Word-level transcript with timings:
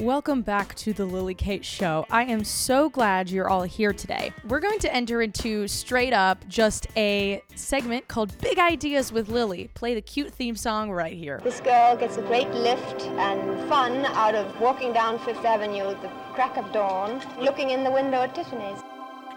Welcome 0.00 0.42
back 0.42 0.76
to 0.76 0.92
the 0.92 1.04
Lily 1.04 1.34
Kate 1.34 1.64
Show. 1.64 2.06
I 2.08 2.22
am 2.26 2.44
so 2.44 2.88
glad 2.88 3.30
you're 3.30 3.48
all 3.48 3.64
here 3.64 3.92
today. 3.92 4.32
We're 4.46 4.60
going 4.60 4.78
to 4.78 4.94
enter 4.94 5.22
into 5.22 5.66
straight 5.66 6.12
up 6.12 6.46
just 6.46 6.86
a 6.96 7.42
segment 7.56 8.06
called 8.06 8.38
Big 8.38 8.60
Ideas 8.60 9.10
with 9.10 9.28
Lily. 9.28 9.70
Play 9.74 9.96
the 9.96 10.00
cute 10.00 10.32
theme 10.32 10.54
song 10.54 10.92
right 10.92 11.14
here. 11.14 11.40
This 11.42 11.58
girl 11.58 11.96
gets 11.96 12.16
a 12.16 12.22
great 12.22 12.48
lift 12.50 13.02
and 13.02 13.68
fun 13.68 14.06
out 14.06 14.36
of 14.36 14.60
walking 14.60 14.92
down 14.92 15.18
Fifth 15.18 15.44
Avenue 15.44 15.90
at 15.90 16.00
the 16.00 16.08
crack 16.32 16.56
of 16.56 16.72
dawn, 16.72 17.20
looking 17.40 17.70
in 17.70 17.82
the 17.82 17.90
window 17.90 18.22
at 18.22 18.36
Tiffany's. 18.36 18.78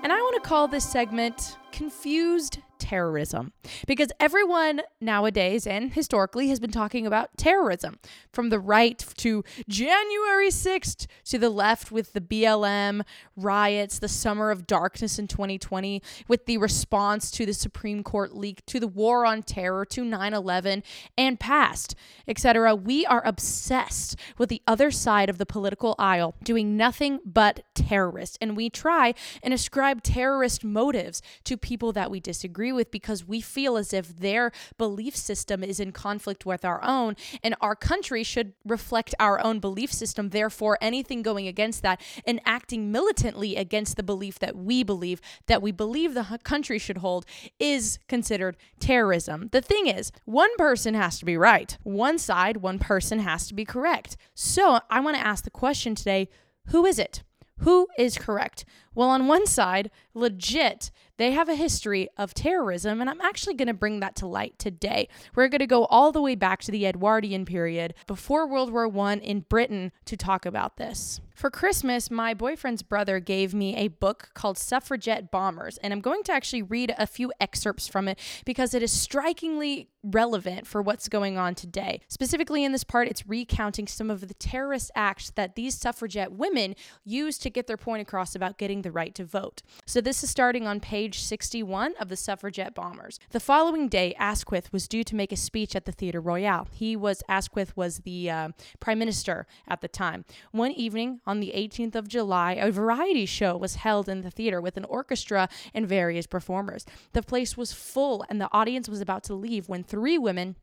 And 0.03 0.13
I 0.13 0.17
want 0.17 0.43
to 0.43 0.47
call 0.47 0.67
this 0.67 0.87
segment 0.87 1.57
Confused 1.71 2.59
terrorism 2.81 3.53
because 3.85 4.09
everyone 4.19 4.81
nowadays 4.99 5.67
and 5.67 5.93
historically 5.93 6.49
has 6.49 6.59
been 6.59 6.71
talking 6.71 7.05
about 7.05 7.29
terrorism 7.37 7.99
from 8.33 8.49
the 8.49 8.59
right 8.59 8.97
to 9.17 9.43
January 9.69 10.49
6th 10.49 11.05
to 11.25 11.37
the 11.37 11.49
left 11.49 11.91
with 11.91 12.13
the 12.13 12.19
BLM 12.19 13.03
riots, 13.37 13.99
the 13.99 14.07
summer 14.07 14.49
of 14.49 14.65
darkness 14.65 15.19
in 15.19 15.27
2020, 15.27 16.01
with 16.27 16.47
the 16.47 16.57
response 16.57 17.29
to 17.31 17.45
the 17.45 17.53
Supreme 17.53 18.03
Court 18.03 18.35
leak, 18.35 18.65
to 18.65 18.79
the 18.79 18.87
war 18.87 19.25
on 19.25 19.43
terror, 19.43 19.85
to 19.85 20.03
9 20.03 20.33
11, 20.33 20.83
and 21.17 21.39
past, 21.39 21.95
etc. 22.27 22.75
We 22.75 23.05
are 23.05 23.25
obsessed 23.25 24.15
with 24.39 24.49
the 24.49 24.61
other 24.65 24.89
side 24.89 25.29
of 25.29 25.37
the 25.37 25.45
political 25.45 25.95
aisle 25.99 26.35
doing 26.43 26.75
nothing 26.75 27.19
but 27.23 27.61
terrorist, 27.75 28.39
and 28.41 28.57
we 28.57 28.71
try 28.71 29.13
and 29.43 29.53
ascribe 29.53 30.01
terrorist 30.01 30.63
motives 30.63 31.21
to 31.43 31.57
people 31.57 31.91
that 31.91 32.09
we 32.09 32.19
disagree 32.19 32.70
with 32.71 32.91
because 32.91 33.27
we 33.27 33.41
feel 33.41 33.77
as 33.77 33.93
if 33.93 34.17
their 34.17 34.51
belief 34.77 35.15
system 35.15 35.63
is 35.63 35.79
in 35.79 35.91
conflict 35.91 36.45
with 36.45 36.65
our 36.65 36.83
own, 36.83 37.15
and 37.43 37.55
our 37.61 37.75
country 37.75 38.23
should 38.23 38.53
reflect 38.65 39.15
our 39.19 39.43
own 39.43 39.59
belief 39.59 39.91
system. 39.91 40.29
Therefore, 40.29 40.77
anything 40.81 41.21
going 41.21 41.47
against 41.47 41.81
that 41.81 42.01
and 42.25 42.39
acting 42.45 42.91
militantly 42.91 43.55
against 43.55 43.95
the 43.95 44.03
belief 44.03 44.39
that 44.39 44.55
we 44.55 44.83
believe, 44.83 45.21
that 45.47 45.61
we 45.61 45.71
believe 45.71 46.13
the 46.13 46.39
country 46.43 46.79
should 46.79 46.97
hold, 46.97 47.25
is 47.59 47.99
considered 48.07 48.57
terrorism. 48.79 49.49
The 49.51 49.61
thing 49.61 49.87
is, 49.87 50.11
one 50.25 50.55
person 50.57 50.93
has 50.93 51.19
to 51.19 51.25
be 51.25 51.37
right, 51.37 51.77
one 51.83 52.17
side, 52.17 52.57
one 52.57 52.79
person 52.79 53.19
has 53.19 53.47
to 53.47 53.53
be 53.53 53.65
correct. 53.65 54.17
So 54.33 54.79
I 54.89 54.99
want 54.99 55.17
to 55.17 55.25
ask 55.25 55.43
the 55.43 55.49
question 55.49 55.95
today 55.95 56.29
who 56.67 56.85
is 56.85 56.99
it? 56.99 57.23
Who 57.59 57.87
is 57.97 58.17
correct? 58.17 58.65
Well, 58.93 59.09
on 59.09 59.27
one 59.27 59.45
side, 59.45 59.89
legit, 60.13 60.91
they 61.17 61.31
have 61.31 61.47
a 61.47 61.55
history 61.55 62.09
of 62.17 62.33
terrorism, 62.33 62.99
and 62.99 63.09
I'm 63.09 63.21
actually 63.21 63.53
going 63.53 63.67
to 63.67 63.73
bring 63.73 63.99
that 63.99 64.15
to 64.17 64.27
light 64.27 64.57
today. 64.57 65.07
We're 65.35 65.47
going 65.47 65.59
to 65.59 65.67
go 65.67 65.85
all 65.85 66.11
the 66.11 66.21
way 66.21 66.35
back 66.35 66.61
to 66.63 66.71
the 66.71 66.85
Edwardian 66.85 67.45
period 67.45 67.93
before 68.07 68.47
World 68.47 68.71
War 68.71 68.91
I 69.05 69.13
in 69.15 69.41
Britain 69.41 69.91
to 70.05 70.17
talk 70.17 70.45
about 70.45 70.77
this. 70.77 71.21
For 71.35 71.49
Christmas, 71.49 72.11
my 72.11 72.33
boyfriend's 72.33 72.83
brother 72.83 73.19
gave 73.19 73.53
me 73.53 73.75
a 73.75 73.87
book 73.87 74.29
called 74.33 74.57
Suffragette 74.57 75.31
Bombers, 75.31 75.77
and 75.77 75.91
I'm 75.93 76.01
going 76.01 76.23
to 76.23 76.33
actually 76.33 76.61
read 76.61 76.93
a 76.97 77.07
few 77.07 77.31
excerpts 77.39 77.87
from 77.87 78.07
it 78.07 78.19
because 78.45 78.73
it 78.73 78.83
is 78.83 78.91
strikingly 78.91 79.89
relevant 80.03 80.67
for 80.67 80.81
what's 80.81 81.07
going 81.09 81.37
on 81.37 81.55
today. 81.55 82.01
Specifically, 82.07 82.63
in 82.63 82.71
this 82.71 82.83
part, 82.83 83.07
it's 83.07 83.27
recounting 83.27 83.87
some 83.87 84.11
of 84.11 84.27
the 84.27 84.33
terrorist 84.35 84.91
acts 84.95 85.31
that 85.31 85.55
these 85.55 85.75
suffragette 85.75 86.31
women 86.31 86.75
used 87.03 87.41
to 87.43 87.49
get 87.49 87.65
their 87.67 87.77
point 87.77 88.01
across 88.01 88.35
about 88.35 88.57
getting 88.57 88.80
the 88.81 88.91
right 88.91 89.13
to 89.15 89.25
vote. 89.25 89.61
So, 89.85 90.01
this 90.01 90.23
is 90.23 90.29
starting 90.29 90.67
on 90.67 90.79
page 90.79 91.21
61 91.21 91.93
of 91.99 92.09
the 92.09 92.15
Suffragette 92.15 92.75
Bombers. 92.75 93.19
The 93.31 93.39
following 93.39 93.87
day, 93.87 94.13
Asquith 94.17 94.71
was 94.71 94.87
due 94.87 95.03
to 95.03 95.15
make 95.15 95.31
a 95.31 95.37
speech 95.37 95.75
at 95.75 95.85
the 95.85 95.91
Theatre 95.91 96.21
Royal. 96.21 96.67
He 96.71 96.95
was, 96.95 97.23
Asquith 97.27 97.75
was 97.75 97.99
the 97.99 98.29
uh, 98.29 98.49
prime 98.79 98.99
minister 98.99 99.47
at 99.67 99.81
the 99.81 99.87
time. 99.87 100.25
One 100.51 100.71
evening, 100.71 101.21
on 101.25 101.39
the 101.39 101.53
18th 101.55 101.95
of 101.95 102.07
July, 102.07 102.53
a 102.53 102.71
variety 102.71 103.25
show 103.25 103.57
was 103.57 103.75
held 103.75 104.09
in 104.09 104.21
the 104.21 104.31
theater 104.31 104.61
with 104.61 104.77
an 104.77 104.85
orchestra 104.85 105.49
and 105.73 105.87
various 105.87 106.27
performers. 106.27 106.85
The 107.13 107.21
place 107.21 107.57
was 107.57 107.73
full, 107.73 108.25
and 108.29 108.39
the 108.39 108.49
audience 108.51 108.89
was 108.89 109.01
about 109.01 109.23
to 109.25 109.33
leave 109.33 109.69
when 109.69 109.83
three 109.83 110.17
women 110.17 110.55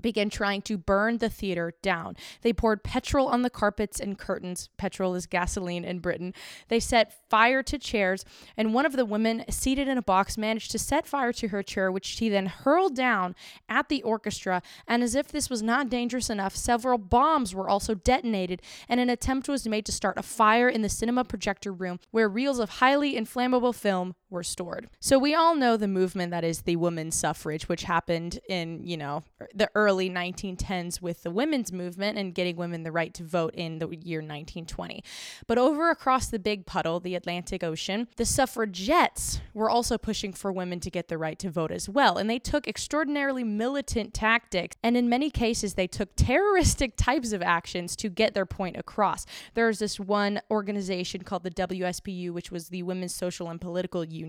began 0.00 0.30
trying 0.30 0.62
to 0.62 0.76
burn 0.78 1.18
the 1.18 1.28
theater 1.28 1.74
down. 1.82 2.16
They 2.42 2.52
poured 2.52 2.82
petrol 2.82 3.28
on 3.28 3.42
the 3.42 3.50
carpets 3.50 4.00
and 4.00 4.18
curtains. 4.18 4.68
Petrol 4.76 5.14
is 5.14 5.26
gasoline 5.26 5.84
in 5.84 5.98
Britain. 5.98 6.34
They 6.68 6.80
set 6.80 7.28
fire 7.28 7.62
to 7.64 7.78
chairs, 7.78 8.24
and 8.56 8.74
one 8.74 8.86
of 8.86 8.92
the 8.92 9.04
women 9.04 9.44
seated 9.50 9.88
in 9.88 9.98
a 9.98 10.02
box 10.02 10.38
managed 10.38 10.70
to 10.72 10.78
set 10.78 11.06
fire 11.06 11.32
to 11.34 11.48
her 11.48 11.62
chair, 11.62 11.90
which 11.90 12.06
she 12.06 12.28
then 12.28 12.46
hurled 12.46 12.94
down 12.94 13.34
at 13.68 13.88
the 13.88 14.02
orchestra. 14.02 14.62
And 14.86 15.02
as 15.02 15.14
if 15.14 15.28
this 15.28 15.50
was 15.50 15.62
not 15.62 15.88
dangerous 15.88 16.30
enough, 16.30 16.56
several 16.56 16.98
bombs 16.98 17.54
were 17.54 17.68
also 17.68 17.94
detonated, 17.94 18.62
and 18.88 19.00
an 19.00 19.10
attempt 19.10 19.48
was 19.48 19.66
made 19.66 19.86
to 19.86 19.92
start 19.92 20.18
a 20.18 20.22
fire 20.22 20.68
in 20.68 20.82
the 20.82 20.88
cinema 20.88 21.24
projector 21.24 21.72
room 21.72 21.98
where 22.10 22.28
reels 22.28 22.58
of 22.58 22.70
highly 22.70 23.16
inflammable 23.16 23.72
film 23.72 24.14
were 24.32 24.42
stored. 24.42 24.88
So 24.98 25.18
we 25.18 25.34
all 25.34 25.54
know 25.54 25.76
the 25.76 25.86
movement 25.86 26.30
that 26.32 26.42
is 26.42 26.62
the 26.62 26.76
women's 26.76 27.14
suffrage, 27.14 27.68
which 27.68 27.84
happened 27.84 28.40
in, 28.48 28.82
you 28.84 28.96
know, 28.96 29.22
the 29.54 29.70
early 29.74 30.10
1910s 30.10 31.00
with 31.00 31.22
the 31.22 31.30
women's 31.30 31.72
movement 31.72 32.18
and 32.18 32.34
getting 32.34 32.56
women 32.56 32.82
the 32.82 32.90
right 32.90 33.12
to 33.14 33.24
vote 33.24 33.54
in 33.54 33.78
the 33.78 33.88
year 33.88 34.18
1920. 34.18 35.04
But 35.46 35.58
over 35.58 35.90
across 35.90 36.28
the 36.28 36.38
big 36.38 36.66
puddle, 36.66 36.98
the 36.98 37.14
Atlantic 37.14 37.62
Ocean, 37.62 38.08
the 38.16 38.24
suffragettes 38.24 39.40
were 39.54 39.68
also 39.68 39.98
pushing 39.98 40.32
for 40.32 40.50
women 40.50 40.80
to 40.80 40.90
get 40.90 41.08
the 41.08 41.18
right 41.18 41.38
to 41.38 41.50
vote 41.50 41.70
as 41.70 41.88
well. 41.88 42.16
And 42.16 42.28
they 42.28 42.38
took 42.38 42.66
extraordinarily 42.66 43.44
militant 43.44 44.14
tactics. 44.14 44.76
And 44.82 44.96
in 44.96 45.08
many 45.08 45.30
cases, 45.30 45.74
they 45.74 45.86
took 45.86 46.16
terroristic 46.16 46.94
types 46.96 47.32
of 47.32 47.42
actions 47.42 47.94
to 47.96 48.08
get 48.08 48.32
their 48.32 48.46
point 48.46 48.76
across. 48.76 49.26
There's 49.54 49.78
this 49.78 50.00
one 50.00 50.40
organization 50.50 51.22
called 51.22 51.42
the 51.42 51.50
WSPU, 51.50 52.30
which 52.30 52.50
was 52.50 52.68
the 52.68 52.82
Women's 52.82 53.14
Social 53.14 53.50
and 53.50 53.60
Political 53.60 54.06
Union. 54.06 54.21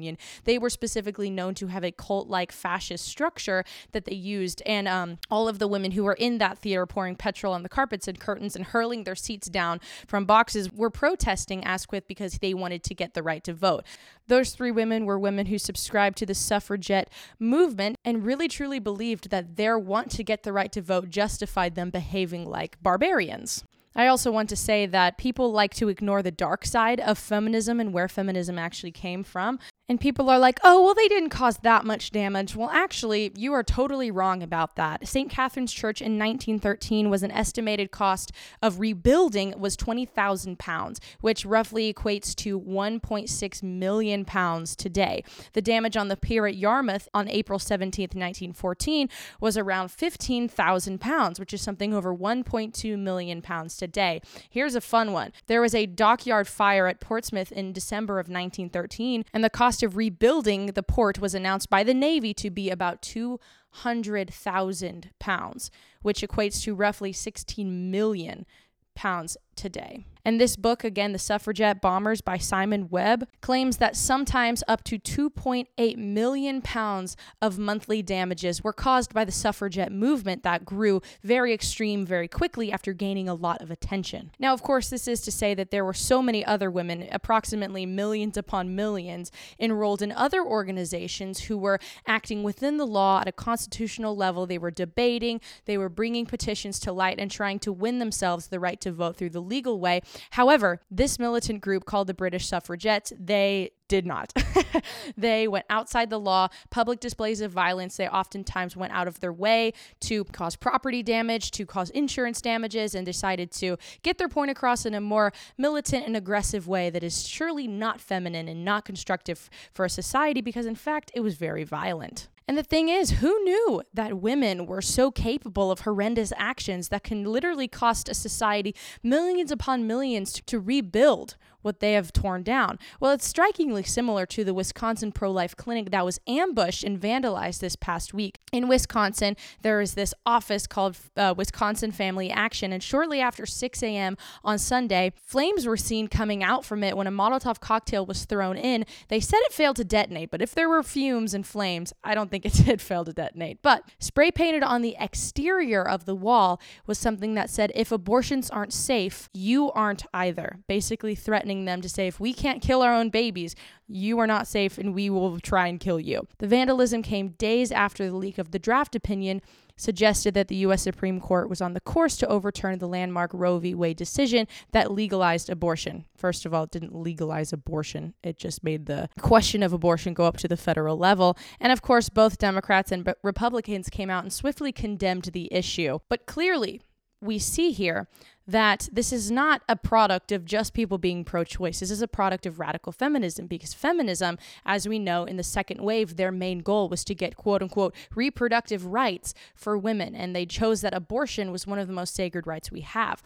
They 0.46 0.58
were 0.58 0.70
specifically 0.70 1.30
known 1.30 1.54
to 1.56 1.68
have 1.68 1.84
a 1.84 1.92
cult 1.92 2.28
like 2.28 2.52
fascist 2.52 3.06
structure 3.06 3.64
that 3.92 4.06
they 4.06 4.16
used. 4.16 4.62
And 4.66 4.88
um, 4.88 5.20
all 5.30 5.48
of 5.48 5.60
the 5.60 5.68
women 5.68 5.92
who 5.92 6.04
were 6.04 6.14
in 6.14 6.38
that 6.40 6.58
theater 6.58 6.86
pouring 6.86 7.16
petrol 7.16 7.54
on 7.54 7.64
the 7.64 7.70
carpets 7.70 8.08
and 8.08 8.20
curtains 8.20 8.56
and 8.56 8.66
hurling 8.66 9.04
their 9.04 9.16
seats 9.16 9.48
down 9.48 9.80
from 10.08 10.26
boxes 10.26 10.72
were 10.72 10.90
protesting 10.90 11.64
Asquith 11.64 12.08
because 12.08 12.40
they 12.40 12.54
wanted 12.54 12.84
to 12.84 12.96
get 12.96 13.14
the 13.14 13.24
right 13.24 13.44
to 13.44 13.54
vote. 13.54 13.84
Those 14.28 14.52
three 14.52 14.72
women 14.72 15.06
were 15.06 15.20
women 15.20 15.48
who 15.48 15.58
subscribed 15.58 16.18
to 16.20 16.26
the 16.26 16.36
suffragette 16.36 17.10
movement 17.40 17.98
and 18.06 18.26
really 18.26 18.48
truly 18.48 18.80
believed 18.80 19.30
that 19.30 19.58
their 19.58 19.78
want 19.78 20.10
to 20.12 20.24
get 20.24 20.44
the 20.44 20.54
right 20.54 20.72
to 20.72 20.82
vote 20.82 21.10
justified 21.10 21.76
them 21.76 21.90
behaving 21.90 22.46
like 22.46 22.82
barbarians. 22.82 23.64
I 23.96 24.08
also 24.08 24.32
want 24.32 24.50
to 24.50 24.56
say 24.56 24.86
that 24.88 25.18
people 25.18 25.52
like 25.52 25.74
to 25.76 25.90
ignore 25.90 26.24
the 26.24 26.32
dark 26.32 26.66
side 26.66 27.00
of 27.00 27.18
feminism 27.18 27.80
and 27.80 27.94
where 27.94 28.08
feminism 28.08 28.58
actually 28.58 28.92
came 28.92 29.24
from. 29.24 29.60
And 29.90 30.00
people 30.00 30.30
are 30.30 30.40
like, 30.40 30.62
oh, 30.64 30.82
well, 30.82 30.94
they 30.94 31.10
didn't 31.10 31.30
cause 31.30 31.58
that 31.58 31.84
much 31.84 32.12
damage. 32.12 32.56
Well, 32.56 32.70
actually, 32.70 33.34
you 33.36 33.52
are 33.52 33.64
totally 33.64 34.12
wrong 34.12 34.42
about 34.42 34.78
that. 34.78 35.06
St. 35.06 35.30
Catherine's 35.30 35.74
Church 35.74 36.02
in 36.02 36.18
1913 36.18 37.10
was 37.10 37.22
an 37.22 37.32
estimated 37.32 37.92
cost 37.92 38.32
of 38.62 38.80
rebuilding 38.80 39.54
was 39.60 39.76
20,000 39.76 40.58
pounds, 40.58 41.02
which 41.20 41.46
roughly 41.46 41.94
equates 41.94 42.34
to 42.36 42.58
1.6 42.58 43.62
million 43.62 44.24
pounds 44.24 44.78
today. 44.78 45.22
The 45.52 45.62
damage 45.62 45.98
on 45.98 46.08
the 46.08 46.16
pier 46.16 46.48
at 46.48 46.56
Yarmouth 46.56 47.10
on 47.14 47.28
April 47.28 47.60
17, 47.60 48.04
1914 48.04 49.10
was 49.42 49.58
around 49.58 49.92
15,000 49.92 51.02
pounds, 51.02 51.42
which 51.42 51.54
is 51.54 51.62
something 51.62 51.94
over 51.94 52.16
1.2 52.16 52.98
million 52.98 53.42
pounds 53.42 53.76
today. 53.76 54.22
Here's 54.50 54.76
a 54.76 54.82
fun 54.82 55.12
one. 55.12 55.34
There 55.48 55.62
was 55.62 55.76
a 55.76 55.88
dockyard 55.88 56.48
fire 56.48 56.88
at 56.88 57.02
Portsmouth 57.02 57.52
in 57.52 57.74
December 57.74 58.14
of 58.20 58.28
1913, 58.28 59.26
and 59.34 59.44
the 59.44 59.50
cost 59.50 59.73
cost 59.74 59.82
of 59.82 59.98
rebuilding 59.98 60.68
the 60.68 60.84
port 60.84 61.18
was 61.18 61.34
announced 61.34 61.68
by 61.68 61.84
the 61.84 61.96
Navy 61.96 62.32
to 62.32 62.52
be 62.52 62.70
about 62.70 63.02
200,000 63.02 65.10
pounds, 65.18 65.72
which 66.04 66.22
equates 66.22 66.62
to 66.62 66.76
roughly 66.76 67.12
16 67.12 67.90
million 67.90 68.46
pounds 68.94 69.36
today. 69.56 70.06
And 70.26 70.40
this 70.40 70.56
book, 70.56 70.86
again, 70.86 71.12
The 71.12 71.20
Suffragette 71.20 71.82
Bombers 71.82 72.22
by 72.22 72.38
Simon 72.38 72.88
Webb, 72.90 73.28
claims 73.42 73.78
that 73.78 73.98
sometimes 73.98 74.64
up 74.70 74.82
to 74.86 74.98
2.8 74.98 75.98
million 75.98 76.62
pounds 76.62 77.18
of 77.42 77.60
monthly 77.60 78.02
damages 78.02 78.64
were 78.64 78.72
caused 78.72 79.14
by 79.14 79.26
the 79.26 79.34
suffragette 79.34 79.92
movement 79.92 80.44
that 80.44 80.64
grew 80.64 81.02
very 81.24 81.54
extreme 81.54 82.06
very 82.06 82.30
quickly 82.30 82.72
after 82.72 82.94
gaining 82.94 83.28
a 83.28 83.34
lot 83.34 83.62
of 83.62 83.70
attention. 83.70 84.32
Now, 84.40 84.54
of 84.54 84.64
course, 84.64 84.90
this 84.90 85.10
is 85.10 85.20
to 85.22 85.32
say 85.32 85.54
that 85.56 85.72
there 85.72 85.84
were 85.84 85.94
so 85.94 86.22
many 86.22 86.46
other 86.46 86.72
women, 86.72 87.10
approximately 87.12 87.86
millions 87.86 88.38
upon 88.38 88.76
millions, 88.76 89.30
enrolled 89.60 90.02
in 90.02 90.14
other 90.14 90.42
organizations 90.42 91.42
who 91.42 91.58
were 91.58 91.80
acting 92.08 92.44
within 92.44 92.78
the 92.78 92.88
law 92.88 93.20
at 93.20 93.28
a 93.28 93.34
constitutional 93.34 94.16
level. 94.16 94.46
They 94.46 94.58
were 94.58 94.72
debating, 94.72 95.42
they 95.66 95.78
were 95.78 95.90
bringing 95.90 96.26
petitions 96.26 96.80
to 96.80 96.94
light 96.94 97.20
and 97.20 97.30
trying 97.30 97.60
to 97.60 97.74
win 97.74 98.00
themselves 98.00 98.48
the 98.48 98.60
right 98.60 98.80
to 98.80 98.92
vote 98.94 99.18
through 99.18 99.32
the 99.32 99.42
legal 99.42 99.82
way 99.82 100.02
However, 100.32 100.82
this 100.90 101.20
militant 101.20 101.62
group 101.62 101.86
called 101.86 102.08
the 102.08 102.14
British 102.14 102.48
Suffragettes, 102.48 103.14
they 103.20 103.72
did 103.88 104.06
not. 104.06 104.34
they 105.18 105.48
went 105.48 105.66
outside 105.70 106.10
the 106.10 106.20
law, 106.20 106.48
public 106.72 107.00
displays 107.00 107.42
of 107.42 107.52
violence. 107.52 107.98
They 107.98 108.08
oftentimes 108.08 108.76
went 108.76 108.94
out 108.94 109.08
of 109.08 109.20
their 109.20 109.34
way 109.34 109.74
to 110.02 110.24
cause 110.26 110.56
property 110.56 111.04
damage, 111.04 111.52
to 111.52 111.66
cause 111.66 111.90
insurance 111.92 112.42
damages, 112.42 112.96
and 112.96 113.06
decided 113.06 113.52
to 113.52 113.78
get 114.02 114.18
their 114.18 114.30
point 114.30 114.52
across 114.52 114.86
in 114.86 114.94
a 114.94 115.02
more 115.02 115.32
militant 115.58 116.08
and 116.08 116.18
aggressive 116.18 116.68
way 116.68 116.90
that 116.90 117.04
is 117.04 117.28
surely 117.28 117.68
not 117.68 118.02
feminine 118.02 118.48
and 118.48 118.66
not 118.66 118.86
constructive 118.86 119.50
for 119.74 119.86
a 119.86 119.90
society 119.90 120.42
because, 120.42 120.66
in 120.66 120.76
fact, 120.76 121.12
it 121.14 121.20
was 121.20 121.36
very 121.36 121.64
violent. 121.64 122.30
And 122.48 122.58
the 122.58 122.64
thing 122.64 122.90
is, 122.90 123.12
who 123.12 123.44
knew 123.44 123.82
that 123.94 124.20
women 124.20 124.66
were 124.66 124.82
so 124.82 125.12
capable 125.12 125.72
of 125.72 125.82
horrendous 125.82 126.34
actions 126.38 126.90
that 126.90 127.04
can 127.04 127.24
literally 127.24 127.68
cost 127.68 128.10
a 128.10 128.14
society 128.14 128.76
millions 129.02 129.52
upon 129.52 129.88
millions 129.88 130.34
to, 130.34 130.60
rebuild 130.60 131.36
what 131.64 131.80
they 131.80 131.94
have 131.94 132.14
torn 132.14 132.44
down. 132.44 132.78
Well, 133.00 133.12
it's 133.12 133.28
strikingly 133.28 133.84
similar 133.84 134.26
to 134.28 134.44
the 134.44 134.54
Wisconsin 134.54 135.12
pro 135.12 135.32
life 135.32 135.56
clinic 135.56 135.90
that 135.92 136.06
was 136.06 136.20
ambushed 136.28 136.84
and 136.84 137.00
vandalized 137.00 137.60
this 137.60 137.76
past 137.76 138.14
week. 138.14 138.38
In 138.52 138.68
Wisconsin, 138.68 139.36
there 139.62 139.82
is 139.82 139.96
this 139.96 140.14
office 140.26 140.68
called 140.68 140.98
uh, 141.18 141.34
Wisconsin 141.36 141.92
Family 141.92 142.30
Action, 142.30 142.72
and 142.72 142.84
shortly 142.84 143.20
after 143.20 143.46
6 143.46 143.84
a.m. 143.84 144.18
on 144.44 144.60
Sunday, 144.60 145.14
flames 145.16 145.66
were 145.66 145.78
seen 145.78 146.08
coming 146.08 146.44
out 146.44 146.64
from 146.66 146.84
it 146.84 146.96
when 146.96 147.08
a 147.08 147.12
Molotov 147.12 147.60
cocktail 147.60 148.06
was 148.06 148.26
thrown 148.26 148.58
in. 148.58 148.86
They 149.08 149.20
said 149.20 149.40
it 149.44 149.54
failed 149.54 149.78
to 149.78 149.84
detonate, 149.84 150.30
but 150.30 150.42
if 150.42 150.54
there 150.54 150.70
were 150.70 150.84
fumes 150.84 151.34
and 151.34 151.46
flames, 151.46 151.94
I 152.04 152.14
don't 152.14 152.30
think 152.30 152.46
it 152.46 152.54
did 152.66 152.82
fail 152.82 153.06
to 153.06 153.14
detonate. 153.14 153.62
But 153.62 153.84
spray 154.00 154.32
painted 154.32 154.64
on 154.64 154.82
the 154.82 154.96
exterior 155.00 155.88
of 155.88 156.06
the 156.06 156.16
wall 156.16 156.60
was 156.86 156.98
something 156.98 157.34
that 157.36 157.50
said, 157.50 157.72
if 157.76 157.92
abortions 157.92 158.50
aren't 158.50 158.74
safe, 158.74 159.30
you 159.34 159.72
aren't 159.72 160.06
either, 160.14 160.60
basically 160.68 161.16
threatening 161.16 161.53
them 161.66 161.82
to 161.82 161.90
say, 161.90 162.08
if 162.08 162.20
we 162.20 162.34
can't 162.34 162.62
kill 162.62 162.82
our 162.82 162.94
own 162.94 163.10
babies, 163.10 163.56
you 163.88 164.20
are 164.20 164.28
not 164.28 164.48
safe 164.48 164.78
and 164.78 164.94
we 164.94 165.10
will 165.10 165.40
try 165.40 165.68
and 165.68 165.80
kill 165.80 166.00
you. 166.00 166.28
The 166.40 166.48
vandalism 166.48 167.02
came 167.02 167.30
days 167.30 167.72
after 167.72 168.10
the 168.10 168.16
leak 168.16 168.38
of 168.38 168.52
the 168.52 168.60
draft 168.60 168.96
opinion 168.96 169.42
suggested 169.76 170.34
that 170.34 170.48
the 170.48 170.56
U.S. 170.58 170.82
Supreme 170.84 171.20
Court 171.20 171.50
was 171.50 171.62
on 171.62 171.74
the 171.74 171.82
course 171.82 172.18
to 172.18 172.28
overturn 172.28 172.80
the 172.80 172.88
landmark 172.88 173.32
Roe 173.34 173.58
v. 173.58 173.74
Wade 173.74 173.98
decision 173.98 174.48
that 174.72 174.92
legalized 174.92 175.50
abortion. 175.50 176.06
First 176.16 176.46
of 176.46 176.54
all, 176.54 176.64
it 176.64 176.72
didn't 176.72 176.96
legalize 176.96 177.54
abortion, 177.54 178.14
it 178.24 178.38
just 178.38 178.64
made 178.64 178.86
the 178.86 179.10
question 179.20 179.64
of 179.64 179.74
abortion 179.74 180.14
go 180.14 180.26
up 180.26 180.38
to 180.38 180.48
the 180.48 180.58
federal 180.58 180.98
level. 180.98 181.38
And 181.60 181.72
of 181.72 181.82
course, 181.82 182.10
both 182.10 182.38
Democrats 182.38 182.92
and 182.92 183.14
Republicans 183.24 183.90
came 183.90 184.10
out 184.10 184.24
and 184.24 184.32
swiftly 184.32 184.72
condemned 184.72 185.30
the 185.34 185.52
issue. 185.52 186.00
But 186.10 186.26
clearly, 186.26 186.82
we 187.24 187.40
see 187.40 187.72
here 187.72 188.08
that 188.46 188.90
this 188.92 189.14
is 189.14 189.32
not 189.32 189.62
a 189.70 189.76
product 189.76 190.32
of 190.32 190.46
just 190.46 190.74
people 190.74 190.98
being 190.98 191.24
pro 191.24 191.44
choice. 191.44 191.80
This 191.80 191.92
is 191.92 192.02
a 192.02 192.08
product 192.08 192.46
of 192.46 192.60
radical 192.60 192.92
feminism 192.92 193.48
because 193.48 193.74
feminism, 193.74 194.38
as 194.66 194.88
we 194.88 195.00
know 195.00 195.24
in 195.24 195.38
the 195.38 195.44
second 195.44 195.82
wave, 195.82 196.18
their 196.18 196.32
main 196.32 196.60
goal 196.60 196.90
was 196.90 197.04
to 197.06 197.16
get 197.16 197.38
quote 197.38 197.62
unquote 197.62 197.96
reproductive 198.16 198.86
rights 198.88 199.34
for 199.56 199.78
women. 199.78 200.14
And 200.14 200.36
they 200.36 200.46
chose 200.46 200.82
that 200.82 200.94
abortion 200.94 201.52
was 201.52 201.66
one 201.66 201.80
of 201.80 201.88
the 201.88 201.94
most 201.94 202.14
sacred 202.14 202.46
rights 202.46 202.72
we 202.72 202.82
have 202.82 203.24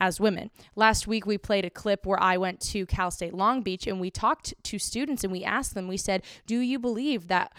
as 0.00 0.20
women. 0.20 0.50
Last 0.74 1.06
week, 1.06 1.26
we 1.26 1.38
played 1.38 1.64
a 1.64 1.70
clip 1.70 2.06
where 2.06 2.20
I 2.20 2.36
went 2.36 2.60
to 2.60 2.86
Cal 2.86 3.10
State 3.10 3.34
Long 3.34 3.62
Beach 3.62 3.86
and 3.86 4.00
we 4.00 4.10
talked 4.10 4.54
to 4.64 4.78
students 4.78 5.22
and 5.22 5.32
we 5.32 5.44
asked 5.44 5.74
them, 5.74 5.88
we 5.88 5.96
said, 5.96 6.22
Do 6.46 6.58
you 6.58 6.78
believe 6.78 7.28
that? 7.28 7.52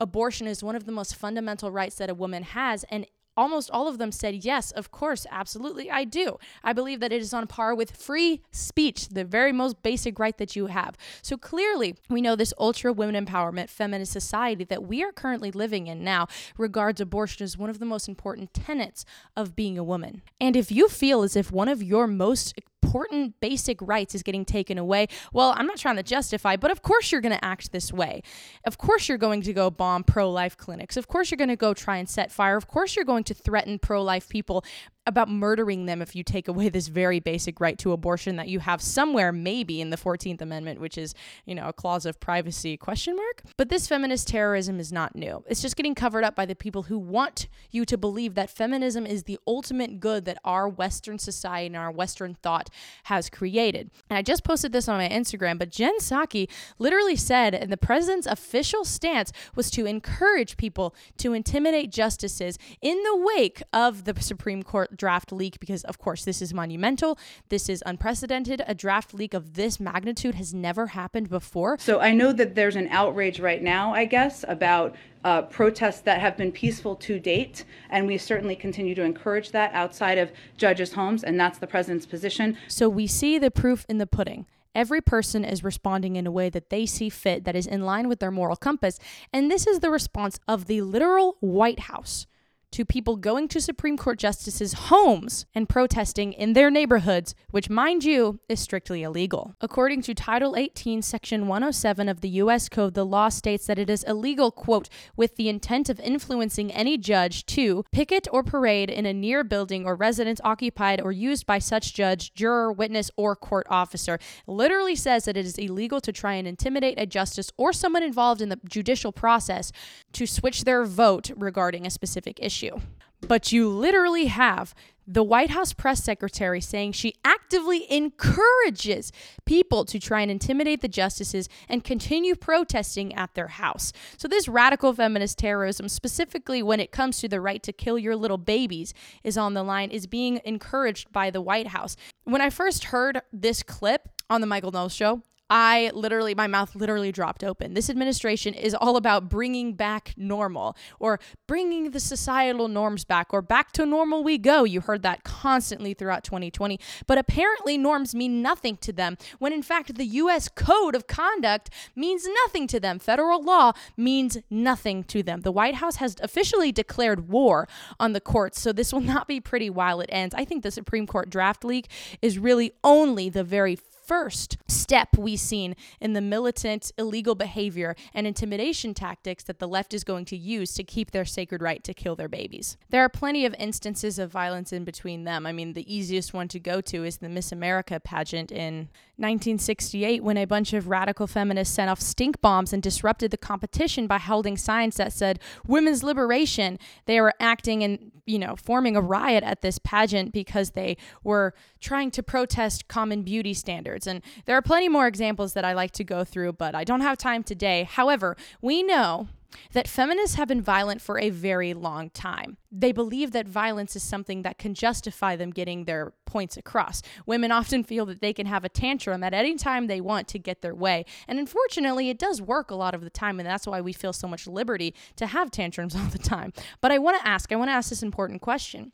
Abortion 0.00 0.48
is 0.48 0.64
one 0.64 0.74
of 0.74 0.84
the 0.84 0.90
most 0.90 1.14
fundamental 1.14 1.70
rights 1.70 1.94
that 1.94 2.10
a 2.10 2.14
woman 2.14 2.42
has, 2.42 2.84
and 2.90 3.06
almost 3.36 3.70
all 3.70 3.88
of 3.88 3.98
them 3.98 4.12
said, 4.12 4.44
Yes, 4.44 4.70
of 4.70 4.90
course, 4.90 5.26
absolutely, 5.30 5.90
I 5.90 6.04
do. 6.04 6.38
I 6.62 6.72
believe 6.72 7.00
that 7.00 7.12
it 7.12 7.20
is 7.20 7.32
on 7.32 7.46
par 7.46 7.74
with 7.74 7.96
free 7.96 8.42
speech, 8.50 9.08
the 9.08 9.24
very 9.24 9.52
most 9.52 9.82
basic 9.82 10.18
right 10.18 10.36
that 10.38 10.56
you 10.56 10.66
have. 10.66 10.96
So 11.22 11.36
clearly, 11.36 11.96
we 12.08 12.20
know 12.20 12.36
this 12.36 12.54
ultra 12.58 12.92
women 12.92 13.24
empowerment 13.24 13.68
feminist 13.68 14.12
society 14.12 14.64
that 14.64 14.84
we 14.84 15.02
are 15.02 15.12
currently 15.12 15.50
living 15.50 15.86
in 15.86 16.04
now 16.04 16.26
regards 16.58 17.00
abortion 17.00 17.44
as 17.44 17.56
one 17.56 17.70
of 17.70 17.78
the 17.78 17.86
most 17.86 18.08
important 18.08 18.54
tenets 18.54 19.04
of 19.36 19.56
being 19.56 19.78
a 19.78 19.84
woman. 19.84 20.22
And 20.40 20.56
if 20.56 20.70
you 20.70 20.88
feel 20.88 21.22
as 21.22 21.36
if 21.36 21.50
one 21.50 21.68
of 21.68 21.82
your 21.82 22.06
most 22.06 22.54
important 22.82 23.38
basic 23.40 23.78
rights 23.80 24.14
is 24.14 24.22
getting 24.22 24.44
taken 24.44 24.76
away. 24.76 25.06
Well, 25.32 25.54
I'm 25.56 25.66
not 25.66 25.78
trying 25.78 25.96
to 25.96 26.02
justify, 26.02 26.56
but 26.56 26.70
of 26.70 26.82
course 26.82 27.12
you're 27.12 27.20
going 27.20 27.34
to 27.34 27.44
act 27.44 27.72
this 27.72 27.92
way. 27.92 28.22
Of 28.66 28.76
course 28.76 29.08
you're 29.08 29.18
going 29.18 29.42
to 29.42 29.52
go 29.52 29.70
bomb 29.70 30.04
pro 30.04 30.30
life 30.30 30.56
clinics. 30.56 30.96
Of 30.96 31.08
course 31.08 31.30
you're 31.30 31.38
going 31.38 31.48
to 31.48 31.56
go 31.56 31.74
try 31.74 31.96
and 31.96 32.08
set 32.08 32.32
fire. 32.32 32.56
Of 32.56 32.66
course 32.66 32.96
you're 32.96 33.04
going 33.04 33.24
to 33.24 33.34
threaten 33.34 33.78
pro 33.78 34.02
life 34.02 34.28
people 34.28 34.64
about 35.06 35.28
murdering 35.28 35.86
them 35.86 36.00
if 36.00 36.14
you 36.14 36.22
take 36.22 36.46
away 36.46 36.68
this 36.68 36.88
very 36.88 37.18
basic 37.18 37.60
right 37.60 37.78
to 37.78 37.92
abortion 37.92 38.36
that 38.36 38.48
you 38.48 38.60
have 38.60 38.80
somewhere 38.80 39.32
maybe 39.32 39.80
in 39.80 39.90
the 39.90 39.96
14th 39.96 40.40
amendment 40.40 40.80
which 40.80 40.96
is 40.96 41.14
you 41.44 41.54
know 41.54 41.68
a 41.68 41.72
clause 41.72 42.06
of 42.06 42.20
privacy 42.20 42.76
question 42.76 43.16
mark. 43.16 43.42
But 43.56 43.68
this 43.68 43.88
feminist 43.88 44.28
terrorism 44.28 44.78
is 44.78 44.92
not 44.92 45.16
new. 45.16 45.44
It's 45.48 45.62
just 45.62 45.76
getting 45.76 45.94
covered 45.94 46.24
up 46.24 46.36
by 46.36 46.46
the 46.46 46.54
people 46.54 46.84
who 46.84 46.98
want 46.98 47.48
you 47.70 47.84
to 47.86 47.98
believe 47.98 48.34
that 48.34 48.50
feminism 48.50 49.06
is 49.06 49.24
the 49.24 49.38
ultimate 49.46 49.98
good 49.98 50.24
that 50.26 50.38
our 50.44 50.68
western 50.68 51.18
society 51.18 51.66
and 51.66 51.76
our 51.76 51.90
western 51.90 52.34
thought 52.34 52.70
has 53.04 53.28
created. 53.28 53.90
And 54.08 54.16
i 54.16 54.22
just 54.22 54.44
posted 54.44 54.72
this 54.72 54.88
on 54.88 54.98
my 54.98 55.08
instagram 55.08 55.58
but 55.58 55.70
jen 55.70 55.98
psaki 55.98 56.48
literally 56.78 57.16
said 57.16 57.54
and 57.54 57.72
the 57.72 57.76
president's 57.76 58.26
official 58.26 58.84
stance 58.84 59.32
was 59.54 59.70
to 59.70 59.86
encourage 59.86 60.56
people 60.56 60.94
to 61.18 61.32
intimidate 61.32 61.90
justices 61.90 62.58
in 62.80 63.02
the 63.02 63.16
wake 63.16 63.62
of 63.72 64.04
the 64.04 64.14
supreme 64.20 64.62
court 64.62 64.91
draft 64.96 65.32
leak 65.32 65.58
because, 65.60 65.84
of 65.84 65.98
course, 65.98 66.24
this 66.24 66.42
is 66.42 66.52
monumental. 66.54 67.18
This 67.48 67.68
is 67.68 67.82
unprecedented. 67.86 68.62
A 68.66 68.74
draft 68.74 69.14
leak 69.14 69.34
of 69.34 69.54
this 69.54 69.80
magnitude 69.80 70.34
has 70.36 70.52
never 70.52 70.88
happened 70.88 71.28
before. 71.28 71.76
So 71.78 72.00
I 72.00 72.12
know 72.12 72.32
that 72.32 72.54
there's 72.54 72.76
an 72.76 72.88
outrage 72.88 73.40
right 73.40 73.62
now, 73.62 73.94
I 73.94 74.04
guess, 74.04 74.44
about 74.48 74.94
uh, 75.24 75.42
protests 75.42 76.00
that 76.00 76.20
have 76.20 76.36
been 76.36 76.52
peaceful 76.52 76.96
to 76.96 77.18
date, 77.18 77.64
and 77.90 78.06
we 78.06 78.18
certainly 78.18 78.56
continue 78.56 78.94
to 78.94 79.02
encourage 79.02 79.52
that 79.52 79.72
outside 79.72 80.18
of 80.18 80.32
judges' 80.56 80.92
homes, 80.92 81.22
and 81.22 81.38
that's 81.38 81.58
the 81.58 81.66
president's 81.66 82.06
position. 82.06 82.56
So 82.68 82.88
we 82.88 83.06
see 83.06 83.38
the 83.38 83.50
proof 83.50 83.86
in 83.88 83.98
the 83.98 84.06
pudding. 84.06 84.46
Every 84.74 85.02
person 85.02 85.44
is 85.44 85.62
responding 85.62 86.16
in 86.16 86.26
a 86.26 86.30
way 86.30 86.48
that 86.48 86.70
they 86.70 86.86
see 86.86 87.10
fit, 87.10 87.44
that 87.44 87.54
is 87.54 87.66
in 87.66 87.82
line 87.82 88.08
with 88.08 88.20
their 88.20 88.30
moral 88.30 88.56
compass. 88.56 88.98
And 89.32 89.50
this 89.50 89.66
is 89.66 89.80
the 89.80 89.90
response 89.90 90.40
of 90.48 90.66
the 90.66 90.80
literal 90.80 91.36
White 91.40 91.80
House 91.80 92.26
to 92.72 92.86
people 92.86 93.16
going 93.16 93.48
to 93.48 93.60
Supreme 93.60 93.98
Court 93.98 94.18
justices' 94.18 94.72
homes 94.72 95.44
and 95.54 95.68
protesting 95.68 96.32
in 96.32 96.54
their 96.54 96.70
neighborhoods, 96.70 97.34
which, 97.50 97.68
mind 97.68 98.02
you, 98.02 98.40
is 98.48 98.60
strictly 98.60 99.02
illegal. 99.02 99.54
According 99.60 100.02
to 100.02 100.14
Title 100.14 100.56
18, 100.56 101.02
Section 101.02 101.46
107 101.46 102.08
of 102.08 102.22
the 102.22 102.30
U.S. 102.30 102.70
Code, 102.70 102.94
the 102.94 103.04
law 103.04 103.28
states 103.28 103.66
that 103.66 103.78
it 103.78 103.90
is 103.90 104.04
illegal, 104.04 104.50
quote, 104.50 104.88
with 105.16 105.36
the 105.36 105.50
intent 105.50 105.90
of 105.90 106.00
influencing 106.00 106.72
any 106.72 106.96
judge 106.96 107.44
to 107.46 107.84
picket 107.92 108.26
or 108.32 108.42
parade 108.42 108.88
in 108.88 109.04
a 109.04 109.12
near 109.12 109.44
building 109.44 109.84
or 109.84 109.94
residence 109.94 110.40
occupied 110.42 111.00
or 111.00 111.12
used 111.12 111.44
by 111.46 111.58
such 111.58 111.92
judge, 111.92 112.32
juror, 112.32 112.72
witness, 112.72 113.10
or 113.16 113.36
court 113.36 113.66
officer. 113.68 114.18
literally 114.46 114.96
says 114.96 115.26
that 115.26 115.36
it 115.36 115.44
is 115.44 115.58
illegal 115.58 116.00
to 116.00 116.12
try 116.12 116.34
and 116.34 116.48
intimidate 116.48 116.98
a 116.98 117.04
justice 117.04 117.50
or 117.58 117.72
someone 117.72 118.02
involved 118.02 118.40
in 118.40 118.48
the 118.48 118.58
judicial 118.66 119.12
process 119.12 119.72
to 120.12 120.26
switch 120.26 120.64
their 120.64 120.84
vote 120.84 121.30
regarding 121.36 121.86
a 121.86 121.90
specific 121.90 122.38
issue 122.40 122.61
issue. 122.62 122.80
But 123.20 123.52
you 123.52 123.68
literally 123.68 124.26
have 124.26 124.74
the 125.06 125.22
White 125.22 125.50
House 125.50 125.72
press 125.72 126.02
secretary 126.02 126.60
saying 126.60 126.92
she 126.92 127.14
actively 127.24 127.90
encourages 127.92 129.10
people 129.46 129.84
to 129.84 129.98
try 129.98 130.20
and 130.20 130.30
intimidate 130.30 130.80
the 130.80 130.88
justices 130.88 131.48
and 131.68 131.82
continue 131.82 132.36
protesting 132.36 133.12
at 133.14 133.34
their 133.34 133.48
house. 133.48 133.92
So, 134.16 134.28
this 134.28 134.48
radical 134.48 134.92
feminist 134.92 135.38
terrorism, 135.38 135.88
specifically 135.88 136.62
when 136.62 136.78
it 136.78 136.92
comes 136.92 137.18
to 137.18 137.28
the 137.28 137.40
right 137.40 137.62
to 137.64 137.72
kill 137.72 137.98
your 137.98 138.16
little 138.16 138.38
babies, 138.38 138.94
is 139.24 139.36
on 139.36 139.54
the 139.54 139.64
line, 139.64 139.90
is 139.90 140.06
being 140.06 140.40
encouraged 140.44 141.12
by 141.12 141.30
the 141.30 141.40
White 141.40 141.68
House. 141.68 141.96
When 142.24 142.40
I 142.40 142.50
first 142.50 142.84
heard 142.84 143.22
this 143.32 143.62
clip 143.62 144.08
on 144.30 144.40
the 144.40 144.46
Michael 144.46 144.70
Knowles 144.70 144.94
show, 144.94 145.22
I 145.54 145.90
literally, 145.92 146.34
my 146.34 146.46
mouth 146.46 146.74
literally 146.74 147.12
dropped 147.12 147.44
open. 147.44 147.74
This 147.74 147.90
administration 147.90 148.54
is 148.54 148.74
all 148.74 148.96
about 148.96 149.28
bringing 149.28 149.74
back 149.74 150.14
normal 150.16 150.78
or 150.98 151.20
bringing 151.46 151.90
the 151.90 152.00
societal 152.00 152.68
norms 152.68 153.04
back 153.04 153.34
or 153.34 153.42
back 153.42 153.70
to 153.72 153.84
normal 153.84 154.24
we 154.24 154.38
go. 154.38 154.64
You 154.64 154.80
heard 154.80 155.02
that 155.02 155.24
constantly 155.24 155.92
throughout 155.92 156.24
2020. 156.24 156.80
But 157.06 157.18
apparently, 157.18 157.76
norms 157.76 158.14
mean 158.14 158.40
nothing 158.40 158.78
to 158.78 158.94
them 158.94 159.18
when 159.40 159.52
in 159.52 159.62
fact 159.62 159.94
the 159.96 160.06
U.S. 160.06 160.48
Code 160.48 160.94
of 160.94 161.06
Conduct 161.06 161.68
means 161.94 162.26
nothing 162.44 162.66
to 162.68 162.80
them. 162.80 162.98
Federal 162.98 163.42
law 163.44 163.72
means 163.94 164.38
nothing 164.48 165.04
to 165.04 165.22
them. 165.22 165.42
The 165.42 165.52
White 165.52 165.74
House 165.74 165.96
has 165.96 166.16
officially 166.22 166.72
declared 166.72 167.28
war 167.28 167.68
on 168.00 168.14
the 168.14 168.22
courts, 168.22 168.58
so 168.58 168.72
this 168.72 168.90
will 168.90 169.02
not 169.02 169.28
be 169.28 169.38
pretty 169.38 169.68
while 169.68 170.00
it 170.00 170.08
ends. 170.10 170.34
I 170.34 170.46
think 170.46 170.62
the 170.62 170.70
Supreme 170.70 171.06
Court 171.06 171.28
draft 171.28 171.62
leak 171.62 171.90
is 172.22 172.38
really 172.38 172.72
only 172.82 173.28
the 173.28 173.44
very 173.44 173.76
first 174.12 174.58
step 174.68 175.08
we've 175.16 175.40
seen 175.40 175.74
in 175.98 176.12
the 176.12 176.20
militant 176.20 176.92
illegal 176.98 177.34
behavior 177.34 177.96
and 178.12 178.26
intimidation 178.26 178.92
tactics 178.92 179.42
that 179.44 179.58
the 179.58 179.66
left 179.66 179.94
is 179.94 180.04
going 180.04 180.26
to 180.26 180.36
use 180.36 180.74
to 180.74 180.84
keep 180.84 181.12
their 181.12 181.24
sacred 181.24 181.62
right 181.62 181.82
to 181.82 181.94
kill 181.94 182.14
their 182.14 182.28
babies. 182.28 182.76
There 182.90 183.02
are 183.02 183.08
plenty 183.08 183.46
of 183.46 183.54
instances 183.58 184.18
of 184.18 184.30
violence 184.30 184.70
in 184.70 184.84
between 184.84 185.24
them. 185.24 185.46
I 185.46 185.52
mean, 185.52 185.72
the 185.72 185.90
easiest 185.90 186.34
one 186.34 186.46
to 186.48 186.60
go 186.60 186.82
to 186.82 187.04
is 187.04 187.16
the 187.16 187.30
Miss 187.30 187.52
America 187.52 187.98
pageant 188.00 188.52
in 188.52 188.90
1968 189.22 190.22
when 190.22 190.36
a 190.36 190.44
bunch 190.44 190.72
of 190.72 190.88
radical 190.88 191.26
feminists 191.26 191.74
sent 191.74 191.88
off 191.88 192.00
stink 192.00 192.40
bombs 192.40 192.72
and 192.72 192.82
disrupted 192.82 193.30
the 193.30 193.36
competition 193.36 194.06
by 194.06 194.18
holding 194.18 194.56
signs 194.56 194.96
that 194.96 195.12
said 195.12 195.38
women's 195.66 196.02
liberation. 196.02 196.78
They 197.06 197.20
were 197.20 197.32
acting 197.40 197.82
and, 197.82 198.12
you 198.26 198.38
know, 198.38 198.56
forming 198.56 198.96
a 198.96 199.00
riot 199.00 199.44
at 199.44 199.62
this 199.62 199.78
pageant 199.78 200.32
because 200.32 200.70
they 200.70 200.96
were 201.22 201.54
trying 201.80 202.10
to 202.10 202.22
protest 202.22 202.88
common 202.88 203.22
beauty 203.22 203.54
standards. 203.54 204.06
And 204.06 204.22
there 204.44 204.56
are 204.56 204.62
plenty 204.62 204.88
more 204.88 205.06
examples 205.06 205.52
that 205.54 205.64
I 205.64 205.72
like 205.72 205.92
to 205.92 206.04
go 206.04 206.24
through, 206.24 206.54
but 206.54 206.74
I 206.74 206.84
don't 206.84 207.00
have 207.00 207.16
time 207.16 207.42
today. 207.42 207.84
However, 207.84 208.36
we 208.60 208.82
know 208.82 209.28
that 209.72 209.88
feminists 209.88 210.36
have 210.36 210.48
been 210.48 210.62
violent 210.62 211.00
for 211.00 211.18
a 211.18 211.30
very 211.30 211.74
long 211.74 212.10
time. 212.10 212.56
They 212.70 212.92
believe 212.92 213.32
that 213.32 213.46
violence 213.46 213.96
is 213.96 214.02
something 214.02 214.42
that 214.42 214.58
can 214.58 214.74
justify 214.74 215.36
them 215.36 215.50
getting 215.50 215.84
their 215.84 216.12
points 216.26 216.56
across. 216.56 217.02
Women 217.26 217.52
often 217.52 217.84
feel 217.84 218.06
that 218.06 218.20
they 218.20 218.32
can 218.32 218.46
have 218.46 218.64
a 218.64 218.68
tantrum 218.68 219.22
at 219.22 219.34
any 219.34 219.56
time 219.56 219.86
they 219.86 220.00
want 220.00 220.28
to 220.28 220.38
get 220.38 220.62
their 220.62 220.74
way. 220.74 221.04
And 221.28 221.38
unfortunately, 221.38 222.08
it 222.08 222.18
does 222.18 222.40
work 222.40 222.70
a 222.70 222.74
lot 222.74 222.94
of 222.94 223.02
the 223.02 223.10
time, 223.10 223.38
and 223.38 223.46
that's 223.46 223.66
why 223.66 223.80
we 223.80 223.92
feel 223.92 224.12
so 224.12 224.28
much 224.28 224.46
liberty 224.46 224.94
to 225.16 225.26
have 225.26 225.50
tantrums 225.50 225.94
all 225.96 226.06
the 226.06 226.18
time. 226.18 226.52
But 226.80 226.92
I 226.92 226.98
want 226.98 227.20
to 227.20 227.28
ask, 227.28 227.52
I 227.52 227.56
want 227.56 227.68
to 227.68 227.74
ask 227.74 227.90
this 227.90 228.02
important 228.02 228.40
question 228.40 228.92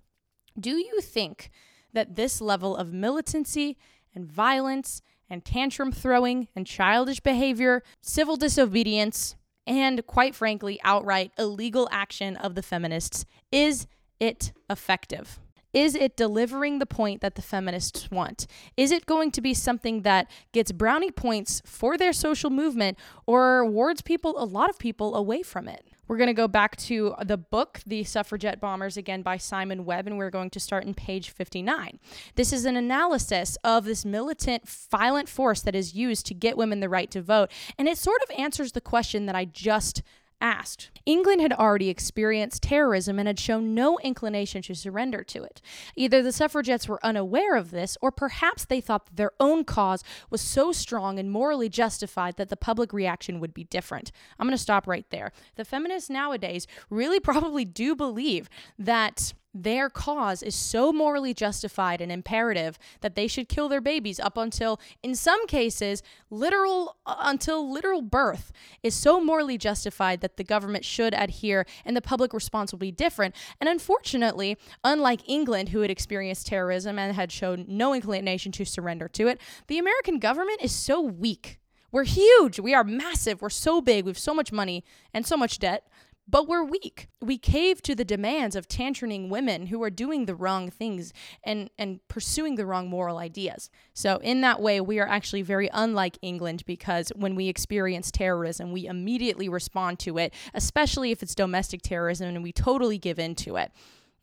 Do 0.59 0.77
you 0.77 1.01
think 1.01 1.51
that 1.93 2.17
this 2.17 2.41
level 2.41 2.77
of 2.77 2.93
militancy 2.93 3.79
and 4.15 4.31
violence 4.31 5.01
and 5.31 5.45
tantrum 5.45 5.93
throwing 5.93 6.49
and 6.57 6.67
childish 6.67 7.21
behavior, 7.21 7.83
civil 8.01 8.37
disobedience, 8.37 9.37
and 9.69 10.05
quite 10.07 10.35
frankly, 10.35 10.81
outright 10.83 11.31
illegal 11.39 11.89
action 11.93 12.37
of 12.37 12.55
the 12.55 12.63
feminists. 12.63 13.27
Is 13.53 13.87
it 14.19 14.53
effective? 14.69 15.39
Is 15.75 15.95
it 15.95 16.17
delivering 16.17 16.79
the 16.79 16.87
point 16.87 17.21
that 17.21 17.35
the 17.35 17.43
feminists 17.43 18.11
want? 18.11 18.47
Is 18.77 18.91
it 18.91 19.05
going 19.05 19.31
to 19.33 19.43
be 19.43 19.53
something 19.53 20.03
that 20.03 20.31
gets 20.53 20.73
brownie 20.73 21.11
points 21.11 21.61
for 21.67 21.99
their 21.99 22.15
social 22.15 22.49
movement 22.49 22.99
or 23.27 23.65
wards 23.67 24.01
people, 24.01 24.43
a 24.43 24.47
lot 24.47 24.71
of 24.71 24.79
people, 24.79 25.15
away 25.15 25.43
from 25.43 25.69
it? 25.69 25.85
We're 26.09 26.17
going 26.17 26.29
to 26.29 26.35
go 26.35 26.49
back 26.49 26.77
to 26.77 27.15
the 27.23 27.37
book, 27.37 27.81
The 27.87 28.03
Suffragette 28.03 28.63
Bombers, 28.63 28.97
again 28.97 29.21
by 29.21 29.37
Simon 29.37 29.85
Webb, 29.85 30.07
and 30.07 30.17
we're 30.17 30.31
going 30.31 30.49
to 30.51 30.59
start 30.59 30.85
in 30.85 30.95
page 30.95 31.29
59. 31.29 31.99
This 32.35 32.51
is 32.51 32.65
an 32.65 32.77
analysis 32.77 33.59
of 33.63 33.85
this 33.85 34.07
militant, 34.07 34.67
violent 34.67 35.29
force 35.29 35.61
that 35.61 35.75
is 35.75 35.95
used 35.95 36.25
to 36.27 36.35
get 36.35 36.57
women 36.57 36.81
the 36.81 36.89
right 36.89 37.11
to 37.11 37.21
vote, 37.21 37.51
and 37.79 37.87
it 37.87 37.99
sort 37.99 38.23
of 38.23 38.39
answers 38.39 38.73
the 38.73 38.81
question 38.81 39.27
that 39.27 39.37
I 39.37 39.45
just 39.45 40.03
asked. 40.41 40.91
England 41.07 41.41
had 41.41 41.53
already 41.53 41.89
experienced 41.89 42.63
terrorism 42.63 43.19
and 43.19 43.27
had 43.27 43.39
shown 43.39 43.75
no 43.75 43.99
inclination 44.01 44.63
to 44.63 44.75
surrender 44.75 45.25
to 45.25 45.43
it. 45.43 45.61
Either 45.97 46.23
the 46.23 46.33
suffragettes 46.33 46.89
were 46.89 47.05
unaware 47.05 47.57
of 47.57 47.71
this, 47.71 47.97
or 48.01 48.11
perhaps 48.11 48.65
they 48.65 48.81
thought 48.81 49.07
that 49.07 49.17
their 49.17 49.33
own 49.41 49.65
cause 49.65 50.05
was 50.31 50.41
so 50.41 50.73
strong 50.73 51.19
and 51.19 51.31
morally 51.31 51.69
justified 51.69 52.37
that 52.37 52.49
the 52.49 52.57
public 52.57 52.93
reaction 52.93 53.41
would 53.41 53.55
be 53.55 53.65
different. 53.65 54.13
I'm 54.39 54.47
going 54.47 54.57
to 54.57 54.63
stop 54.63 54.87
right 54.87 55.07
there. 55.11 55.33
The 55.57 55.65
feminists 55.65 56.11
nowadays 56.11 56.67
really 56.91 57.21
probably 57.29 57.65
do 57.65 57.97
believe 57.97 58.49
that 58.79 59.33
their 59.63 59.91
cause 59.91 60.43
is 60.43 60.55
so 60.55 60.93
morally 60.93 61.35
justified 61.35 62.01
and 62.01 62.13
imperative 62.13 62.79
that 63.01 63.15
they 63.15 63.27
should 63.27 63.49
kill 63.49 63.69
their 63.69 63.81
babies 63.81 64.21
up 64.21 64.37
until 64.37 64.81
in 65.03 65.15
some 65.15 65.47
cases 65.47 66.03
literal 66.31 66.97
uh, 67.07 67.17
until 67.21 67.71
literal 67.71 68.03
birth 68.03 68.53
is 68.83 68.95
so 68.95 69.21
morally 69.21 69.59
justified 69.59 70.21
that 70.21 70.37
the 70.37 70.45
government 70.45 70.85
should 70.85 71.15
adhere 71.15 71.67
and 71.85 71.97
the 71.97 72.03
public 72.03 72.33
response 72.33 72.73
will 72.73 72.79
be 72.79 72.93
different 72.93 73.35
and 73.61 73.69
unfortunately 73.69 74.57
unlike 74.85 75.29
England 75.29 75.71
who 75.71 75.81
had 75.81 75.91
experienced 75.91 76.47
terrorism 76.47 76.99
and 76.99 77.15
had 77.15 77.33
shown 77.33 77.65
no 77.69 77.95
inclination 77.95 78.53
to 78.53 78.65
surrender 78.65 79.09
to 79.09 79.29
it 79.29 79.41
the 79.67 79.79
American 79.79 80.19
government 80.19 80.61
is 80.63 80.73
so 80.73 81.01
weak 81.01 81.59
we're 81.91 82.05
huge. 82.05 82.61
We 82.61 82.75
are 82.75 82.85
massive. 82.85 83.41
We're 83.41 83.49
so 83.49 83.81
big. 83.81 84.05
We 84.05 84.11
have 84.11 84.19
so 84.19 84.35
much 84.35 84.53
money 84.53 84.85
and 85.15 85.27
so 85.27 85.37
much 85.37 85.59
debt 85.59 85.87
but 86.29 86.47
we're 86.47 86.63
weak. 86.63 87.09
We 87.23 87.39
cave 87.39 87.81
to 87.83 87.95
the 87.95 88.05
demands 88.05 88.55
of 88.55 88.69
tantroning 88.69 89.31
women 89.31 89.67
who 89.67 89.83
are 89.83 89.91
doing 89.91 90.27
the 90.27 90.35
wrong 90.35 90.71
things 90.71 91.13
and, 91.43 91.71
and 91.79 92.07
pursuing 92.09 92.57
the 92.57 92.67
wrong 92.67 92.91
moral 92.91 93.17
ideas. 93.17 93.71
So, 93.95 94.19
in 94.19 94.43
that 94.43 94.61
way, 94.61 94.81
we 94.81 95.01
are 95.01 95.09
actually 95.09 95.43
very 95.43 95.71
unlike 95.73 96.19
England 96.21 96.65
because 96.67 97.11
when 97.17 97.35
we 97.35 97.49
experience 97.49 98.11
terrorism, 98.11 98.73
we 98.73 98.87
immediately 98.87 99.49
respond 99.49 99.99
to 100.01 100.19
it, 100.19 100.35
especially 100.53 101.11
if 101.11 101.23
it's 101.23 101.35
domestic 101.35 101.81
terrorism, 101.81 102.29
and 102.29 102.43
we 102.43 102.53
totally 102.53 102.99
give 102.99 103.19
in 103.19 103.35
to 103.37 103.57
it. 103.57 103.73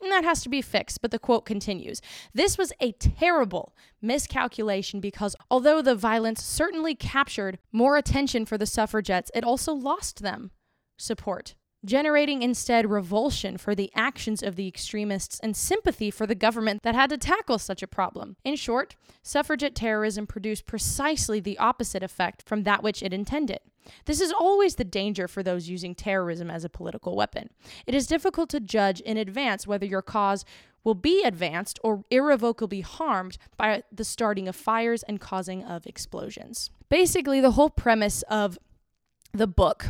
And 0.02 0.12
that 0.12 0.24
has 0.24 0.44
to 0.44 0.50
be 0.50 0.62
fixed, 0.62 1.02
but 1.02 1.10
the 1.10 1.18
quote 1.18 1.46
continues 1.46 2.02
This 2.34 2.58
was 2.58 2.72
a 2.80 2.92
terrible 2.92 3.76
miscalculation 4.02 5.00
because 5.00 5.36
although 5.50 5.82
the 5.82 5.96
violence 5.96 6.44
certainly 6.44 6.94
captured 6.94 7.58
more 7.72 7.98
attention 7.98 8.46
for 8.46 8.58
the 8.58 8.68
suffragettes, 8.68 9.32
it 9.34 9.44
also 9.44 9.74
lost 9.74 10.22
them 10.22 10.52
support 10.98 11.56
generating 11.86 12.42
instead 12.42 12.90
revulsion 12.90 13.58
for 13.58 13.76
the 13.76 13.92
actions 13.96 14.44
of 14.44 14.56
the 14.56 14.68
extremists 14.68 15.40
and 15.40 15.56
sympathy 15.56 16.12
for 16.12 16.26
the 16.28 16.36
government 16.36 16.84
that 16.84 16.96
had 16.96 17.10
to 17.10 17.18
tackle 17.18 17.60
such 17.60 17.84
a 17.84 17.88
problem. 17.88 18.36
In 18.44 18.56
short, 18.56 18.96
suffragette 19.24 19.76
terrorism 19.76 20.28
produced 20.28 20.66
precisely 20.66 21.40
the 21.40 21.58
opposite 21.58 22.04
effect 22.04 22.44
from 22.48 22.64
that 22.64 22.84
which 22.84 23.04
it 23.04 23.14
intended. 23.14 23.60
This 24.06 24.20
is 24.20 24.32
always 24.32 24.76
the 24.76 24.84
danger 24.84 25.28
for 25.28 25.44
those 25.44 25.70
using 25.70 25.94
terrorism 25.94 26.50
as 26.50 26.64
a 26.64 26.70
political 26.70 27.16
weapon. 27.16 27.50
It 27.86 27.94
is 27.94 28.08
difficult 28.08 28.50
to 28.50 28.60
judge 28.60 29.00
in 29.00 29.18
advance 29.18 29.68
whether 29.68 29.86
your 29.86 30.02
cause 30.02 30.44
will 30.84 30.96
be 30.96 31.24
advanced 31.24 31.80
or 31.84 32.04
irrevocably 32.10 32.82
harmed 32.82 33.38
by 33.58 33.84
the 33.92 34.04
starting 34.04 34.48
of 34.48 34.56
fires 34.56 35.04
and 35.04 35.20
causing 35.20 35.64
of 35.64 35.86
explosions. 35.86 36.70
Basically, 36.90 37.42
the 37.42 37.52
whole 37.52 37.70
premise 37.70 38.22
of 38.24 38.58
the 39.34 39.48
book 39.48 39.88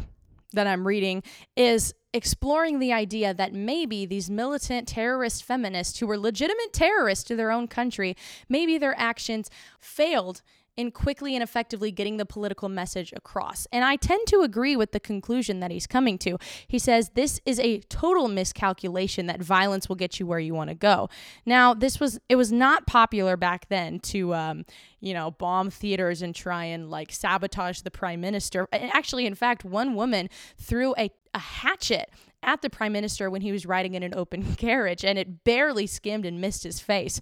that 0.56 0.68
I'm 0.68 0.88
reading 0.88 1.24
is 1.56 1.94
exploring 2.14 2.80
the 2.80 2.94
idea 2.94 3.34
that 3.34 3.54
maybe 3.54 4.06
these 4.06 4.30
militant 4.30 4.88
terrorist 4.88 5.44
feminists 5.44 6.00
who 6.00 6.08
were 6.08 6.18
legitimate 6.18 6.72
terrorists 6.72 7.26
to 7.26 7.36
their 7.36 7.52
own 7.52 7.68
country, 7.68 8.16
maybe 8.50 8.78
their 8.78 8.98
actions 8.98 9.50
failed 9.80 10.42
in 10.78 10.92
quickly 10.92 11.36
and 11.36 11.44
effectively 11.44 11.92
getting 11.92 12.18
the 12.18 12.26
political 12.26 12.70
message 12.70 13.14
across. 13.16 13.68
And 13.72 13.86
I 13.86 13.96
tend 13.96 14.28
to 14.28 14.42
agree 14.42 14.76
with 14.76 14.92
the 14.92 15.00
conclusion 15.00 15.60
that 15.60 15.72
he's 15.72 15.88
coming 15.88 16.18
to. 16.20 16.38
He 16.68 16.80
says 16.80 17.12
this 17.16 17.40
is 17.46 17.60
a 17.60 17.80
total 17.82 18.28
miscalculation 18.28 19.26
that 19.28 19.42
violence 19.42 19.88
will 19.88 19.96
get 19.96 20.20
you 20.20 20.28
where 20.28 20.40
you 20.40 20.54
want 20.54 20.70
to 20.70 20.76
go. 20.76 21.10
Now, 21.46 21.74
this 21.74 22.00
was 22.00 22.20
it 22.30 22.36
was 22.36 22.52
not 22.52 22.88
popular 22.88 23.38
back 23.38 23.70
then 23.70 24.00
to 24.02 24.34
um, 24.34 24.66
you 25.00 25.14
know, 25.14 25.32
bomb 25.32 25.70
theaters 25.70 26.22
and 26.22 26.34
try 26.34 26.66
and 26.66 26.90
like 26.90 27.12
sabotage 27.12 27.82
the 27.82 27.92
prime 27.92 28.22
minister. 28.22 28.68
And 28.72 28.92
actually, 28.94 29.26
in 29.26 29.36
fact, 29.36 29.64
one 29.64 29.96
woman 29.96 30.30
threw 30.58 30.94
a 30.98 31.12
a 31.36 31.40
hatchet 31.40 32.10
at 32.44 32.62
the 32.62 32.70
prime 32.70 32.94
minister 32.94 33.30
when 33.30 33.42
he 33.42 33.52
was 33.52 33.66
riding 33.66 33.96
in 33.96 34.04
an 34.04 34.14
open 34.14 34.56
carriage, 34.58 35.04
and 35.04 35.18
it 35.18 35.44
barely 35.44 35.88
skimmed 35.88 36.26
and 36.26 36.40
missed 36.40 36.64
his 36.64 36.80
face. 36.80 37.20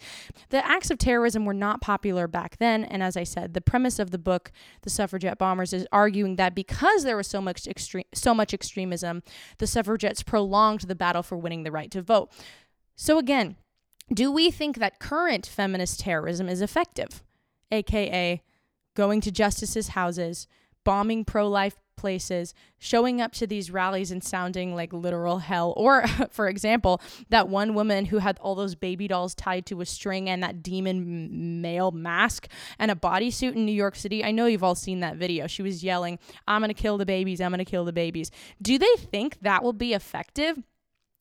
The 0.50 0.66
acts 0.66 0.92
of 0.92 0.98
terrorism 0.98 1.46
were 1.46 1.54
not 1.54 1.82
popular 1.82 2.28
back 2.28 2.58
then, 2.58 2.84
and 2.84 3.02
as 3.02 3.18
I 3.18 3.24
said, 3.24 3.54
the 3.54 3.62
premise 3.62 4.00
of 4.00 4.12
the 4.12 4.18
book, 4.18 4.52
The 4.82 4.90
Suffragette 4.90 5.38
Bombers, 5.38 5.74
is 5.74 5.88
arguing 5.92 6.36
that 6.38 6.56
because 6.56 7.04
there 7.04 7.18
was 7.18 7.28
so 7.28 7.42
much 7.42 7.68
so 8.14 8.34
much 8.34 8.54
extremism, 8.54 9.24
the 9.58 9.68
suffragettes 9.68 10.24
prolonged 10.24 10.82
the 10.82 10.96
battle 10.96 11.24
for 11.24 11.38
winning 11.38 11.64
the 11.64 11.72
right 11.72 11.92
to 11.92 12.02
vote. 12.02 12.32
So 12.96 13.18
again, 13.18 13.58
do 14.14 14.32
we 14.32 14.52
think 14.52 14.78
that 14.78 15.00
current 15.00 15.46
feminist 15.46 16.02
terrorism 16.02 16.50
is 16.50 16.62
effective, 16.62 17.24
aka 17.72 18.42
going 18.96 19.22
to 19.22 19.32
justices' 19.32 19.90
houses? 19.90 20.48
bombing 20.84 21.26
pro 21.26 21.48
life 21.48 21.78
places, 21.96 22.54
showing 22.80 23.22
up 23.22 23.32
to 23.34 23.48
these 23.48 23.72
rallies 23.72 24.12
and 24.12 24.24
sounding 24.24 24.76
like 24.76 24.94
literal 24.94 25.40
hell. 25.40 25.74
Or, 25.78 26.06
for 26.30 26.48
example, 26.48 27.02
that 27.30 27.50
one 27.50 27.74
woman 27.74 28.06
who 28.06 28.20
had 28.20 28.38
all 28.40 28.56
those 28.56 28.76
baby 28.76 29.08
dolls 29.08 29.36
tied 29.36 29.66
to 29.68 29.82
a 29.82 29.86
string 29.86 30.30
and 30.30 30.44
that 30.44 30.64
demon 30.64 31.62
male 31.62 31.92
mask 31.92 32.48
and 32.80 32.92
a 32.92 32.96
bodysuit 32.96 33.56
in 33.56 33.66
New 33.66 33.72
York 33.72 33.96
City. 33.96 34.24
I 34.24 34.32
know 34.32 34.46
you've 34.46 34.64
all 34.64 34.76
seen 34.76 35.00
that 35.02 35.18
video. 35.18 35.48
She 35.48 35.62
was 35.62 35.84
yelling, 35.84 36.20
I'm 36.48 36.62
going 36.62 36.70
to 36.70 36.74
kill 36.74 36.98
the 36.98 37.06
babies, 37.06 37.42
I'm 37.42 37.52
going 37.52 37.60
to 37.60 37.66
kill 37.66 37.86
the 37.86 37.94
babies. 37.94 38.32
Do 38.62 38.78
they 38.78 38.96
think 38.98 39.40
that 39.42 39.64
will 39.64 39.74
be 39.74 39.94
effective? 39.94 40.58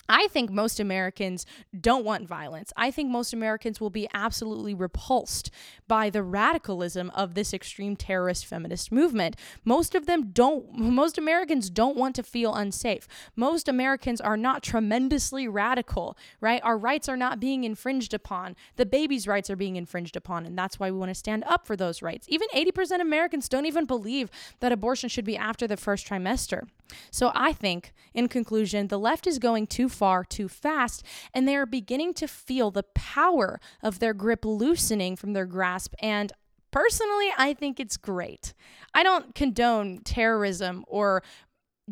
I 0.09 0.26
think 0.28 0.50
most 0.50 0.80
Americans 0.80 1.47
don't 1.78 2.04
want 2.04 2.26
violence. 2.26 2.73
I 2.76 2.90
think 2.90 3.11
most 3.11 3.32
Americans 3.32 3.80
will 3.80 3.90
be 3.90 4.09
absolutely 4.12 4.75
repulsed 4.75 5.50
by 5.88 6.11
the 6.11 6.23
radicalism 6.23 7.11
of 7.14 7.35
this 7.35 7.54
extreme 7.54 7.97
terrorist 7.97 8.47
feminist 8.47 8.90
movement. 8.90 9.37
Most 9.64 9.94
of 9.94 10.06
them 10.06 10.30
don't, 10.32 10.76
most 10.76 11.18
Americans 11.18 11.71
don't 11.71 11.97
want 11.97 12.14
to 12.16 12.23
feel 12.23 12.54
unsafe. 12.54 13.06
Most 13.37 13.68
Americans 13.68 14.21
are 14.21 14.37
not 14.37 14.62
tremendously 14.62 15.47
radical, 15.47 16.16
right? 16.40 16.61
Our 16.64 16.76
rights 16.76 17.09
are 17.09 17.16
not 17.16 17.40
being 17.40 17.64
infringed 17.64 18.12
upon. 18.12 18.56
The 18.76 18.87
baby's 18.87 19.28
rights 19.28 19.50
are 19.50 19.56
being 19.56 19.76
infringed 19.76 20.16
upon. 20.16 20.47
And 20.47 20.59
that's 20.59 20.78
why 20.80 20.90
we 20.90 20.99
want 20.99 21.11
to 21.11 21.14
stand 21.14 21.44
up 21.47 21.66
for 21.66 21.76
those 21.76 22.02
rights. 22.02 22.26
Even 22.28 22.49
80% 22.54 22.97
of 22.97 23.00
Americans 23.02 23.49
don't 23.49 23.66
even 23.66 23.87
believe 23.87 24.30
that 24.61 24.73
abortion 24.73 25.09
should 25.09 25.25
be 25.25 25.37
after 25.37 25.66
the 25.66 25.76
first 25.76 26.06
trimester. 26.06 26.66
So 27.11 27.32
I 27.35 27.52
think, 27.52 27.92
in 28.12 28.28
conclusion, 28.28 28.88
the 28.88 28.99
left 28.99 29.26
is 29.26 29.38
going 29.38 29.66
too 29.66 29.88
far 29.93 30.25
too 30.25 30.49
fast, 30.49 31.05
and 31.33 31.47
they 31.47 31.57
are 31.57 31.67
beginning 31.67 32.15
to 32.15 32.27
feel 32.27 32.71
the 32.71 32.83
power 32.83 33.61
of 33.83 33.99
their 33.99 34.15
grip 34.15 34.45
loosening 34.45 35.17
from 35.17 35.33
their 35.33 35.47
grasp. 35.47 35.95
And 36.01 36.33
personally, 36.71 37.29
I 37.37 37.55
think 37.55 37.79
it's 37.79 37.97
great. 37.97 38.55
I 38.95 39.03
don't 39.03 39.35
condone 39.35 39.99
terrorism 39.99 40.85
or 40.89 41.23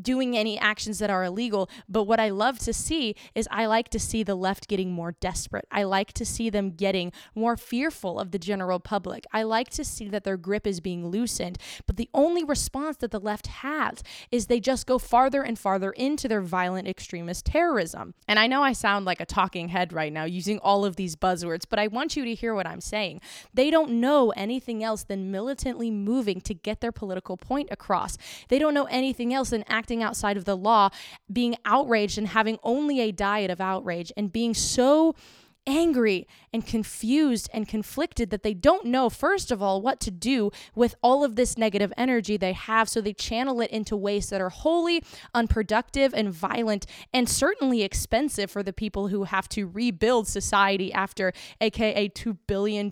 doing 0.01 0.37
any 0.37 0.59
actions 0.59 0.99
that 0.99 1.11
are 1.11 1.25
illegal. 1.25 1.69
But 1.89 2.05
what 2.05 2.21
I 2.21 2.31
love 2.31 2.59
to 2.61 2.73
see 2.73 3.15
is 3.35 3.49
I 3.51 3.67
like 3.67 3.89
to 3.91 3.99
see 3.99 4.23
the 4.23 4.35
left 4.35 4.69
getting 4.69 4.93
more 4.93 5.13
desperate. 5.13 5.67
I 5.71 5.83
like 5.83 6.13
to 6.15 6.25
see 6.25 6.51
them 6.51 6.71
getting 6.71 7.13
more 7.35 7.57
fearful 7.57 8.19
of 8.19 8.31
the 8.31 8.39
general 8.39 8.81
public. 8.81 9.25
I 9.33 9.43
like 9.43 9.71
to 9.71 9.85
see 9.85 10.09
that 10.09 10.25
their 10.25 10.37
grip 10.37 10.67
is 10.67 10.81
being 10.81 11.09
loosened. 11.09 11.59
But 11.87 11.97
the 11.97 12.09
only 12.15 12.45
response 12.45 12.99
that 12.99 13.11
the 13.11 13.21
left 13.21 13.49
has 13.49 14.03
is 14.31 14.47
they 14.47 14.61
just 14.61 14.87
go 14.87 14.99
farther 14.99 15.43
and 15.43 15.59
farther 15.59 15.91
into 15.93 16.29
their 16.29 16.41
violent 16.41 16.89
extremist 16.89 17.47
terrorism. 17.47 18.15
And 18.29 18.39
I 18.39 18.47
know 18.47 18.63
I 18.63 18.73
sound 18.73 19.05
like 19.05 19.21
a 19.21 19.27
talking 19.27 19.69
head 19.69 19.93
right 19.93 20.13
now 20.13 20.25
using 20.25 20.59
all 20.59 20.85
of 20.85 20.97
these 20.97 21.17
buzzwords, 21.17 21.65
but 21.69 21.79
I 21.79 21.89
want 21.89 22.17
you 22.17 22.25
to 22.25 22.35
hear 22.35 22.55
what 22.55 22.67
I'm 22.67 22.81
saying. 22.81 23.21
They 23.53 23.71
don't 23.71 23.93
know 23.93 24.31
anything 24.37 24.83
else 24.85 25.03
than 25.05 25.31
militantly 25.31 25.91
moving 25.91 26.41
to 26.43 26.55
get 26.55 26.81
their 26.81 26.93
political 26.93 27.37
point 27.37 27.69
across. 27.71 28.17
They 28.49 28.59
don't 28.59 28.75
know 28.75 28.85
anything 28.85 29.35
else 29.35 29.51
than 29.51 29.65
acting 29.69 29.90
outside 29.99 30.37
of 30.37 30.45
the 30.45 30.57
law, 30.57 30.91
being 31.33 31.57
outraged 31.65 32.19
and 32.19 32.29
having 32.29 32.59
only 32.63 33.01
a 33.01 33.11
diet 33.11 33.51
of 33.51 33.61
outrage 33.61 34.13
and 34.17 34.33
being 34.33 34.55
so 34.55 35.15
angry 35.67 36.27
and 36.53 36.67
confused 36.67 37.49
and 37.53 37.69
conflicted 37.69 38.31
that 38.31 38.43
they 38.43 38.55
don't 38.55 38.87
know, 38.87 39.09
first 39.09 39.51
of 39.51 39.63
all, 39.63 39.81
what 39.81 40.01
to 40.01 40.11
do 40.11 40.51
with 40.75 40.95
all 41.03 41.23
of 41.23 41.37
this 41.37 41.57
negative 41.57 41.93
energy 41.97 42.37
they 42.37 42.53
have. 42.53 42.89
So 42.89 43.01
they 43.01 43.13
channel 43.13 43.61
it 43.61 43.71
into 43.71 43.97
ways 43.97 44.31
that 44.31 44.41
are 44.41 44.49
wholly 44.49 45.03
unproductive 45.35 46.13
and 46.15 46.33
violent 46.33 46.87
and 47.13 47.29
certainly 47.29 47.83
expensive 47.83 48.51
for 48.51 48.63
the 48.63 48.73
people 48.73 49.09
who 49.09 49.25
have 49.25 49.49
to 49.51 49.67
rebuild 49.67 50.27
society 50.27 50.93
after, 50.93 51.33
AKA, 51.61 52.09
$2 52.11 52.39
billion 52.47 52.91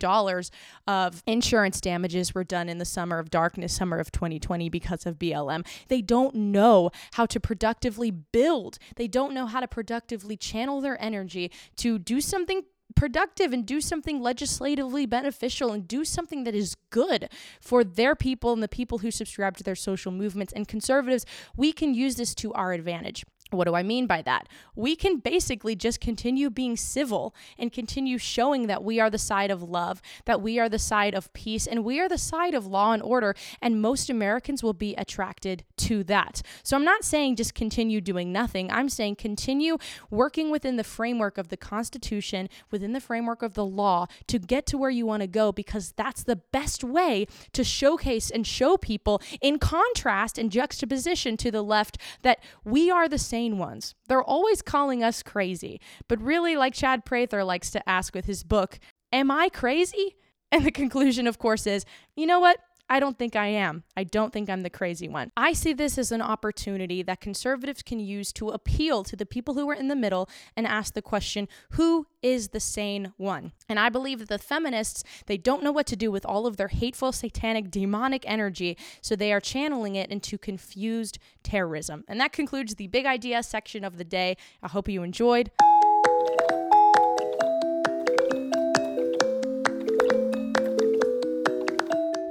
of 0.87 1.23
insurance 1.25 1.81
damages 1.81 2.33
were 2.33 2.43
done 2.43 2.69
in 2.69 2.77
the 2.77 2.85
summer 2.85 3.19
of 3.19 3.29
darkness, 3.29 3.75
summer 3.75 3.97
of 3.97 4.11
2020, 4.11 4.69
because 4.69 5.05
of 5.05 5.19
BLM. 5.19 5.65
They 5.87 6.01
don't 6.01 6.35
know 6.35 6.91
how 7.13 7.25
to 7.25 7.39
productively 7.39 8.11
build, 8.11 8.77
they 8.95 9.07
don't 9.07 9.33
know 9.33 9.47
how 9.47 9.59
to 9.59 9.67
productively 9.67 10.37
channel 10.37 10.81
their 10.81 11.01
energy 11.01 11.51
to 11.77 11.99
do 11.99 12.21
something 12.21 12.58
productive 12.95 13.53
and 13.53 13.65
do 13.65 13.81
something 13.81 14.21
legislatively 14.21 15.05
beneficial 15.05 15.71
and 15.71 15.87
do 15.87 16.03
something 16.03 16.43
that 16.43 16.55
is 16.55 16.75
good 16.89 17.29
for 17.61 17.83
their 17.83 18.15
people 18.15 18.53
and 18.53 18.63
the 18.63 18.67
people 18.67 18.99
who 18.99 19.11
subscribe 19.11 19.57
to 19.57 19.63
their 19.63 19.75
social 19.75 20.11
movements. 20.11 20.53
And 20.53 20.67
conservatives, 20.67 21.25
we 21.55 21.71
can 21.71 21.93
use 21.93 22.15
this 22.15 22.33
to 22.35 22.53
our 22.53 22.73
advantage. 22.73 23.25
What 23.51 23.65
do 23.65 23.73
I 23.73 23.83
mean 23.83 24.05
by 24.05 24.21
that? 24.23 24.47
We 24.75 24.95
can 24.95 25.17
basically 25.17 25.75
just 25.75 25.99
continue 25.99 26.49
being 26.49 26.77
civil 26.77 27.33
and 27.57 27.71
continue 27.71 28.17
showing 28.19 28.67
that 28.67 28.83
we 28.83 28.99
are 28.99 29.09
the 29.09 29.17
side 29.17 29.49
of 29.49 29.63
love, 29.63 30.01
that 30.25 30.41
we 30.41 30.59
are 30.59 30.69
the 30.69 30.77
side 30.77 31.15
of 31.15 31.33
peace, 31.33 31.65
and 31.65 31.83
we 31.83 31.99
are 31.99 32.07
the 32.07 32.17
side 32.17 32.53
of 32.53 32.67
law 32.67 32.91
and 32.91 33.01
order. 33.01 33.33
And 33.61 33.81
most 33.81 34.09
Americans 34.09 34.61
will 34.61 34.73
be 34.73 34.93
attracted 34.95 35.63
to 35.77 36.03
that. 36.03 36.43
So 36.61 36.77
I'm 36.77 36.83
not 36.83 37.03
saying 37.03 37.37
just 37.37 37.55
continue 37.55 38.01
doing 38.01 38.31
nothing. 38.31 38.71
I'm 38.71 38.89
saying 38.89 39.15
continue 39.15 39.77
working 40.11 40.51
within 40.51 40.77
the 40.77 40.83
framework 40.83 41.37
of 41.39 41.47
the 41.47 41.57
Constitution, 41.57 42.49
within 42.69 42.93
the 42.93 43.01
framework 43.01 43.41
of 43.41 43.55
the 43.55 43.65
law 43.65 44.05
to 44.27 44.37
get 44.37 44.67
to 44.67 44.77
where 44.77 44.89
you 44.91 45.05
want 45.05 45.21
to 45.21 45.27
go 45.27 45.51
because 45.51 45.93
that's 45.97 46.23
the 46.23 46.35
best 46.35 46.83
way 46.83 47.25
to 47.53 47.63
showcase 47.63 48.29
and 48.29 48.45
show 48.45 48.77
people, 48.77 49.21
in 49.41 49.57
contrast 49.57 50.37
and 50.37 50.51
juxtaposition 50.51 51.35
to 51.37 51.49
the 51.49 51.63
left, 51.63 51.97
that 52.21 52.43
we 52.63 52.91
are 52.91 53.07
the 53.07 53.17
same 53.17 53.38
ones. 53.47 53.95
They're 54.07 54.23
always 54.23 54.61
calling 54.61 55.03
us 55.03 55.23
crazy. 55.23 55.79
But 56.07 56.21
really, 56.21 56.55
like 56.55 56.73
Chad 56.73 57.05
Prather 57.05 57.43
likes 57.43 57.71
to 57.71 57.89
ask 57.89 58.13
with 58.13 58.25
his 58.25 58.43
book, 58.43 58.79
Am 59.11 59.31
I 59.31 59.49
crazy? 59.49 60.15
And 60.51 60.65
the 60.65 60.71
conclusion, 60.83 61.27
of 61.27 61.39
course, 61.39 61.65
is 61.65 61.85
you 62.15 62.25
know 62.25 62.39
what? 62.39 62.59
I 62.89 62.99
don't 62.99 63.17
think 63.17 63.35
I 63.35 63.47
am. 63.47 63.83
I 63.95 64.03
don't 64.03 64.33
think 64.33 64.49
I'm 64.49 64.61
the 64.61 64.69
crazy 64.69 65.07
one. 65.07 65.31
I 65.37 65.53
see 65.53 65.73
this 65.73 65.97
as 65.97 66.11
an 66.11 66.21
opportunity 66.21 67.03
that 67.03 67.21
conservatives 67.21 67.83
can 67.83 67.99
use 67.99 68.33
to 68.33 68.49
appeal 68.49 69.03
to 69.03 69.15
the 69.15 69.25
people 69.25 69.53
who 69.53 69.69
are 69.69 69.75
in 69.75 69.87
the 69.89 69.95
middle 69.95 70.27
and 70.55 70.65
ask 70.65 70.93
the 70.93 71.01
question 71.01 71.47
who 71.71 72.07
is 72.21 72.49
the 72.49 72.59
sane 72.59 73.13
one? 73.17 73.53
And 73.67 73.79
I 73.79 73.89
believe 73.89 74.19
that 74.19 74.29
the 74.29 74.39
feminists, 74.39 75.03
they 75.27 75.37
don't 75.37 75.63
know 75.63 75.71
what 75.71 75.87
to 75.87 75.95
do 75.95 76.11
with 76.11 76.25
all 76.25 76.47
of 76.47 76.57
their 76.57 76.67
hateful, 76.67 77.11
satanic, 77.11 77.69
demonic 77.69 78.23
energy, 78.27 78.77
so 79.01 79.15
they 79.15 79.31
are 79.31 79.39
channeling 79.39 79.95
it 79.95 80.09
into 80.09 80.37
confused 80.37 81.19
terrorism. 81.43 82.03
And 82.07 82.19
that 82.19 82.33
concludes 82.33 82.75
the 82.75 82.87
big 82.87 83.05
idea 83.05 83.43
section 83.43 83.83
of 83.83 83.97
the 83.97 84.03
day. 84.03 84.35
I 84.63 84.67
hope 84.67 84.89
you 84.89 85.03
enjoyed. 85.03 85.51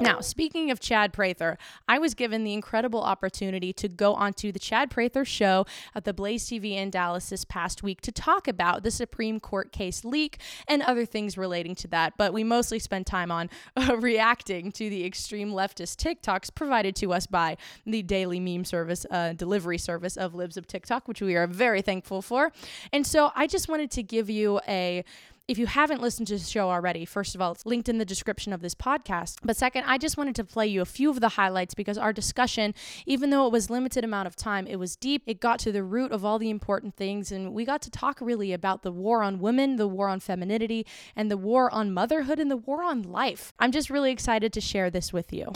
Now, 0.09 0.21
speaking 0.21 0.71
of 0.71 0.81
Chad 0.81 1.13
Prather, 1.13 1.59
I 1.87 1.99
was 1.99 2.15
given 2.15 2.43
the 2.43 2.55
incredible 2.55 3.03
opportunity 3.03 3.75
to 3.75 3.89
go 3.89 4.15
onto 4.15 4.51
the 4.51 4.59
Chad 4.59 4.91
Prather 4.91 5.23
show 5.23 5.67
at 5.95 6.05
the 6.05 6.15
Blaze 6.15 6.47
TV 6.47 6.73
in 6.73 6.89
Dallas 6.89 7.29
this 7.29 7.45
past 7.45 7.83
week 7.83 8.01
to 8.01 8.11
talk 8.11 8.49
about 8.49 8.85
the 8.85 8.91
Supreme 8.91 9.39
Court 9.39 9.71
case 9.71 10.07
leak 10.07 10.39
and 10.67 10.81
other 10.81 11.05
things 11.05 11.37
relating 11.37 11.75
to 11.75 11.89
that. 11.89 12.15
But 12.17 12.33
we 12.33 12.43
mostly 12.43 12.79
spent 12.79 13.07
time 13.07 13.31
on 13.31 13.51
uh, 13.77 13.97
reacting 14.01 14.73
to 14.73 14.89
the 14.89 15.05
extreme 15.05 15.51
leftist 15.51 15.97
TikToks 15.97 16.55
provided 16.55 16.97
to 16.97 17.13
us 17.13 17.27
by 17.27 17.59
the 17.85 18.03
daily 18.03 18.41
meme 18.41 18.65
service, 18.65 19.05
uh, 19.11 19.35
delivery 19.35 19.79
service 19.79 20.17
of 20.17 20.35
Libs 20.35 20.57
of 20.57 20.67
TikTok, 20.67 21.07
which 21.07 21.21
we 21.21 21.37
are 21.37 21.47
very 21.47 21.83
thankful 21.83 22.23
for. 22.23 22.51
And 22.95 23.07
so 23.07 23.31
I 23.37 23.47
just 23.47 23.69
wanted 23.69 23.91
to 23.91 24.03
give 24.03 24.31
you 24.31 24.61
a 24.67 25.05
if 25.49 25.57
you 25.57 25.67
haven't 25.67 26.03
listened 26.03 26.29
to 26.29 26.37
the 26.37 26.45
show 26.45 26.69
already, 26.69 27.07
first 27.07 27.35
of 27.35 27.41
all, 27.41 27.53
it's 27.53 27.65
linked 27.65 27.89
in 27.89 27.97
the 27.97 28.05
description 28.05 28.53
of 28.53 28.61
this 28.61 28.75
podcast. 28.75 29.39
But 29.43 29.57
second, 29.57 29.85
I 29.87 29.97
just 29.97 30.19
wanted 30.19 30.35
to 30.37 30.45
play 30.45 30.67
you 30.67 30.83
a 30.83 30.85
few 30.85 31.09
of 31.09 31.21
the 31.21 31.31
highlights 31.31 31.73
because 31.73 31.97
our 31.97 32.13
discussion, 32.13 32.75
even 33.07 33.31
though 33.31 33.47
it 33.47 33.53
was 33.53 33.71
limited 33.71 34.05
amount 34.05 34.27
of 34.27 34.37
time, 34.37 34.67
it 34.67 34.77
was 34.77 34.95
deep. 34.95 35.23
It 35.25 35.41
got 35.41 35.59
to 35.61 35.73
the 35.73 35.83
root 35.83 36.13
of 36.13 36.23
all 36.23 36.39
the 36.39 36.51
important 36.51 36.97
things 36.97 37.33
and 37.33 37.55
we 37.55 37.65
got 37.65 37.81
to 37.83 37.91
talk 37.91 38.21
really 38.21 38.53
about 38.53 38.83
the 38.83 38.93
war 38.93 39.23
on 39.23 39.41
women, 39.41 39.77
the 39.77 39.89
war 39.89 40.11
on 40.11 40.21
femininity, 40.21 40.85
and 41.17 41.31
the 41.31 41.39
war 41.39 41.73
on 41.73 41.95
motherhood 41.95 42.39
and 42.39 42.51
the 42.51 42.57
war 42.59 42.85
on 42.85 43.03
life. 43.03 43.55
I'm 43.59 43.73
just 43.73 43.89
really 43.89 44.13
excited 44.13 44.53
to 44.53 44.61
share 44.61 44.91
this 44.91 45.15
with 45.15 45.33
you. 45.33 45.47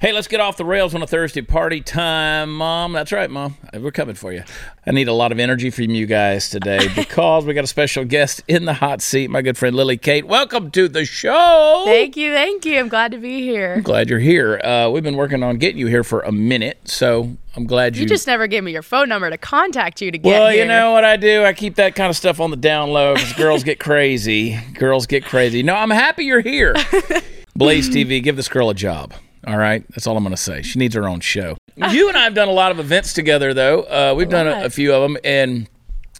Hey, 0.00 0.12
let's 0.12 0.28
get 0.28 0.40
off 0.40 0.56
the 0.56 0.64
rails 0.64 0.94
on 0.94 1.02
a 1.02 1.06
Thursday 1.06 1.42
party 1.42 1.82
time, 1.82 2.56
Mom. 2.56 2.94
That's 2.94 3.12
right, 3.12 3.30
Mom. 3.30 3.58
We're 3.74 3.90
coming 3.90 4.14
for 4.14 4.32
you. 4.32 4.44
I 4.86 4.92
need 4.92 5.08
a 5.08 5.12
lot 5.12 5.30
of 5.30 5.38
energy 5.38 5.68
from 5.68 5.90
you 5.90 6.06
guys 6.06 6.48
today 6.48 6.88
because 6.96 7.44
we 7.44 7.52
got 7.52 7.64
a 7.64 7.66
special 7.66 8.06
guest 8.06 8.42
in 8.48 8.64
the 8.64 8.72
hot 8.72 9.02
seat, 9.02 9.28
my 9.28 9.42
good 9.42 9.58
friend 9.58 9.76
Lily 9.76 9.98
Kate. 9.98 10.26
Welcome 10.26 10.70
to 10.70 10.88
the 10.88 11.04
show. 11.04 11.82
Thank 11.84 12.16
you, 12.16 12.32
thank 12.32 12.64
you. 12.64 12.78
I'm 12.78 12.88
glad 12.88 13.12
to 13.12 13.18
be 13.18 13.42
here. 13.42 13.74
I'm 13.74 13.82
glad 13.82 14.08
you're 14.08 14.20
here. 14.20 14.58
Uh, 14.64 14.88
we've 14.88 15.02
been 15.02 15.18
working 15.18 15.42
on 15.42 15.58
getting 15.58 15.76
you 15.76 15.86
here 15.86 16.02
for 16.02 16.20
a 16.20 16.32
minute, 16.32 16.78
so 16.88 17.36
I'm 17.54 17.66
glad 17.66 17.94
you. 17.94 18.04
You 18.04 18.08
just 18.08 18.26
never 18.26 18.46
gave 18.46 18.64
me 18.64 18.72
your 18.72 18.80
phone 18.80 19.10
number 19.10 19.28
to 19.28 19.36
contact 19.36 20.00
you 20.00 20.10
to 20.10 20.16
get 20.16 20.26
well, 20.26 20.48
here. 20.48 20.62
you 20.62 20.66
know 20.66 20.92
what 20.92 21.04
I 21.04 21.18
do? 21.18 21.44
I 21.44 21.52
keep 21.52 21.74
that 21.74 21.94
kind 21.94 22.08
of 22.08 22.16
stuff 22.16 22.40
on 22.40 22.50
the 22.50 22.56
down 22.56 22.88
low 22.88 23.16
because 23.16 23.34
girls 23.34 23.64
get 23.64 23.78
crazy. 23.78 24.58
Girls 24.78 25.06
get 25.06 25.26
crazy. 25.26 25.62
No, 25.62 25.74
I'm 25.74 25.90
happy 25.90 26.24
you're 26.24 26.40
here. 26.40 26.74
Blaze 27.54 27.90
TV, 27.90 28.22
give 28.22 28.36
this 28.36 28.48
girl 28.48 28.70
a 28.70 28.74
job. 28.74 29.12
All 29.46 29.56
right, 29.56 29.84
that's 29.90 30.06
all 30.06 30.16
I'm 30.16 30.22
going 30.22 30.34
to 30.34 30.40
say. 30.40 30.62
She 30.62 30.78
needs 30.78 30.94
her 30.94 31.08
own 31.08 31.20
show. 31.20 31.56
you 31.76 32.08
and 32.08 32.16
I 32.16 32.24
have 32.24 32.34
done 32.34 32.48
a 32.48 32.52
lot 32.52 32.70
of 32.70 32.78
events 32.78 33.12
together, 33.12 33.54
though. 33.54 33.82
Uh, 33.82 34.14
we've 34.16 34.28
done 34.28 34.46
a, 34.46 34.66
a, 34.66 34.70
few 34.70 34.92
of 34.92 35.02
them, 35.02 35.16
and 35.24 35.68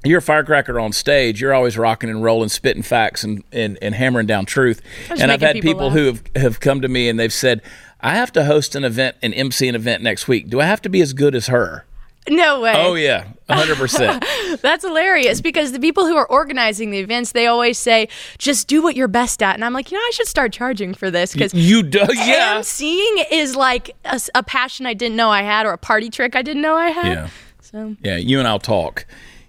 you're 0.04 0.18
a 0.18 0.22
firecracker 0.22 0.80
on 0.80 0.92
stage. 0.92 1.40
You're 1.40 1.52
always 1.52 1.76
rocking 1.76 2.09
and 2.09 2.22
rolling, 2.22 2.48
spitting 2.48 2.83
facts 2.83 3.22
and, 3.22 3.44
and, 3.52 3.78
and 3.83 3.94
hammering 3.94 4.26
down 4.26 4.46
truth. 4.46 4.80
And 5.11 5.30
I've 5.30 5.42
had 5.42 5.54
people, 5.56 5.72
people 5.72 5.90
who 5.90 6.06
have, 6.06 6.22
have 6.37 6.61
come 6.61 6.80
to 6.80 6.88
me 6.88 7.09
and 7.09 7.20
they've 7.20 7.33
said, 7.33 7.61
I 8.00 8.14
have 8.14 8.33
to 8.33 8.44
host 8.44 8.74
an 8.74 8.85
event 8.85 9.16
and 9.20 9.35
MC 9.35 9.68
an 9.68 9.74
event 9.74 10.02
next 10.02 10.26
week. 10.26 10.48
Do 10.48 10.61
I 10.61 10.64
have 10.64 10.80
to 10.83 10.88
be 10.88 11.02
as 11.02 11.12
good 11.12 11.35
as 11.35 11.48
her? 11.48 11.85
No 12.28 12.61
way. 12.61 12.74
Oh 12.76 12.94
yeah, 12.94 13.28
hundred 13.48 13.76
percent. 13.78 14.24
That's 14.62 14.85
hilarious 14.85 15.40
because 15.40 15.72
the 15.72 15.80
people 15.80 16.06
who 16.06 16.16
are 16.16 16.26
organizing 16.26 16.90
the 16.90 16.98
events, 16.98 17.33
they 17.33 17.46
always 17.46 17.78
say, 17.78 18.09
just 18.38 18.68
do 18.68 18.83
what 18.83 18.94
you're 18.94 19.09
best 19.09 19.42
at. 19.42 19.54
And 19.54 19.64
I'm 19.64 19.72
like, 19.72 19.90
you 19.90 19.96
know, 19.96 20.02
I 20.02 20.11
should 20.12 20.26
start 20.28 20.52
charging 20.52 20.92
for 20.94 21.11
this 21.11 21.33
because 21.33 21.54
You 21.54 21.83
do, 21.83 21.98
yeah. 22.12 22.59
emceeing 22.59 23.24
is 23.33 23.56
like 23.56 23.96
a 24.35 24.42
passion 24.42 24.87
I 24.87 24.94
didn't 24.94 25.16
know 25.16 25.30
I 25.30 25.42
had 25.42 25.64
or 25.66 25.72
a 25.72 25.78
party 25.78 26.11
trick 26.11 26.37
I 26.37 26.42
didn't 26.42 26.62
know 26.62 26.76
I 26.76 26.90
had. 26.90 27.06
Yeah. 27.06 27.28
So 27.62 27.96
Yeah, 28.02 28.16
you 28.16 28.38
and 28.38 28.46
I'll 28.46 28.59
talk. 28.59 29.06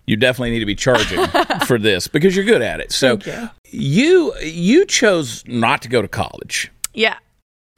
You 0.08 0.16
definitely 0.16 0.52
need 0.52 0.60
to 0.60 0.66
be 0.66 0.76
charging 0.76 1.26
for 1.68 1.78
this 1.78 2.08
because 2.08 2.36
you're 2.36 2.46
good 2.46 2.62
at 2.62 2.80
it. 2.80 2.92
So 2.92 3.20
you 3.66 4.34
you 4.42 4.86
chose 4.86 5.44
not 5.46 5.82
to 5.84 5.90
go 5.90 6.02
to 6.02 6.08
college. 6.08 6.72
yeah. 6.94 7.18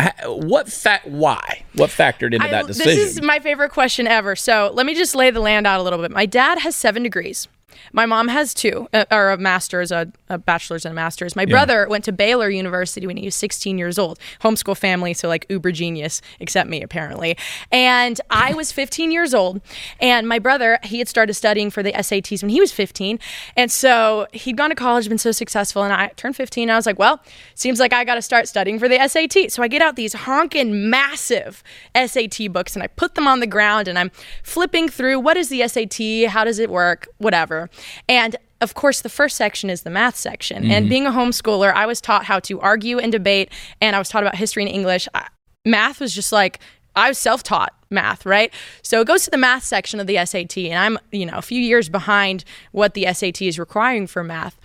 Ha- 0.04 0.30
What 0.30 0.72
fact? 0.72 1.08
Why? 1.08 1.64
What 1.76 1.90
factored 1.90 2.34
into 2.34 2.46
I- 2.46 2.52
that 2.52 2.68
decision? 2.68 2.96
this 2.96 3.16
is 3.18 3.22
my 3.22 3.40
favorite 3.40 3.72
question 3.72 4.08
ever. 4.08 4.36
So 4.36 4.72
let 4.74 4.86
me 4.86 4.94
just 4.96 5.16
lay 5.16 5.32
the 5.32 5.40
land 5.40 5.66
out 5.68 5.80
a 5.80 5.84
little 5.84 6.00
bit. 6.00 6.12
My 6.12 6.26
dad 6.26 6.60
has 6.60 6.76
seven 6.76 7.04
degrees. 7.04 7.48
My 7.92 8.06
mom 8.06 8.28
has 8.28 8.54
two, 8.54 8.88
uh, 8.94 9.06
or 9.12 9.32
a 9.32 9.38
master's, 9.38 9.92
a, 9.92 10.12
a 10.30 10.38
bachelor's 10.38 10.86
and 10.86 10.92
a 10.92 10.96
master's. 10.96 11.36
My 11.36 11.46
brother 11.46 11.88
went 11.90 12.04
to 12.06 12.12
Baylor 12.12 12.50
University 12.50 13.08
when 13.08 13.18
he 13.18 13.26
was 13.26 13.36
16 13.36 13.78
years 13.78 14.00
old. 14.00 14.20
Homeschool 14.42 14.78
family, 14.78 15.14
so 15.14 15.28
like 15.28 15.46
uber 15.50 15.72
genius, 15.72 16.22
except 16.40 16.70
me 16.70 16.82
apparently. 16.82 17.38
And 17.72 18.20
I 18.30 18.54
was 18.54 18.72
15 18.72 19.12
years 19.12 19.34
old, 19.34 19.62
and 20.00 20.28
my 20.28 20.40
brother 20.40 20.80
he 20.84 21.00
had 21.00 21.08
started 21.08 21.34
studying 21.34 21.70
for 21.70 21.84
the 21.84 21.92
SATs 21.94 22.42
when 22.42 22.50
he 22.50 22.60
was 22.60 22.72
15, 22.72 23.20
and 23.56 23.72
so 23.72 24.28
he'd 24.34 24.58
gone 24.58 24.70
to 24.70 24.76
college, 24.76 25.08
been 25.10 25.18
so 25.18 25.32
successful, 25.32 25.84
and 25.84 25.94
I 25.94 26.08
turned 26.16 26.36
15. 26.36 26.64
And 26.64 26.72
I 26.72 26.76
was 26.76 26.86
like, 26.86 27.00
well, 27.00 27.22
seems 27.56 27.80
like 27.80 27.94
I 27.94 28.04
got 28.04 28.16
to 28.16 28.22
start 28.22 28.48
studying 28.48 28.80
for 28.80 28.88
the 28.88 29.08
SAT. 29.08 29.52
So 29.52 29.64
I 29.64 29.68
get 29.68 29.82
out 29.82 29.96
these 29.96 30.14
honking 30.14 30.90
massive 30.90 31.64
SAT 31.96 32.52
books 32.52 32.76
and 32.76 32.84
I 32.84 32.88
put 32.88 33.16
them 33.16 33.28
on 33.28 33.40
the 33.40 33.48
ground 33.48 33.88
and 33.88 33.98
I'm 33.98 34.12
flipping 34.44 34.90
through 34.90 35.20
what 35.20 35.38
is 35.38 35.50
the 35.50 35.68
SAT, 35.68 36.30
how 36.32 36.44
does 36.44 36.60
it 36.60 36.70
work, 36.70 37.08
whatever. 37.18 37.63
And 38.08 38.36
of 38.62 38.76
course, 38.76 39.02
the 39.02 39.10
first 39.10 39.36
section 39.36 39.70
is 39.70 39.82
the 39.82 39.90
math 39.90 40.16
section. 40.16 40.64
And 40.72 40.86
mm-hmm. 40.86 40.90
being 40.90 41.06
a 41.06 41.12
homeschooler, 41.12 41.74
I 41.74 41.86
was 41.86 42.00
taught 42.00 42.24
how 42.26 42.40
to 42.42 42.62
argue 42.62 42.98
and 42.98 43.12
debate, 43.12 43.52
and 43.82 43.96
I 43.96 44.00
was 44.00 44.08
taught 44.08 44.24
about 44.24 44.36
history 44.36 44.64
and 44.64 44.72
English. 44.72 45.08
I, 45.14 45.28
math 45.66 46.00
was 46.00 46.16
just 46.16 46.32
like, 46.32 46.60
I 46.96 47.10
was 47.10 47.18
self 47.18 47.44
taught 47.44 47.74
math, 47.90 48.26
right? 48.26 48.54
So 48.82 49.02
it 49.02 49.08
goes 49.08 49.26
to 49.26 49.32
the 49.32 49.38
math 49.38 49.64
section 49.64 50.00
of 50.00 50.08
the 50.08 50.24
SAT, 50.26 50.58
and 50.58 50.80
I'm, 50.80 51.00
you 51.12 51.26
know, 51.26 51.38
a 51.38 51.42
few 51.42 51.60
years 51.60 51.90
behind 51.90 52.46
what 52.72 52.94
the 52.94 53.12
SAT 53.14 53.42
is 53.42 53.60
requiring 53.60 54.08
for 54.08 54.24
math. 54.24 54.58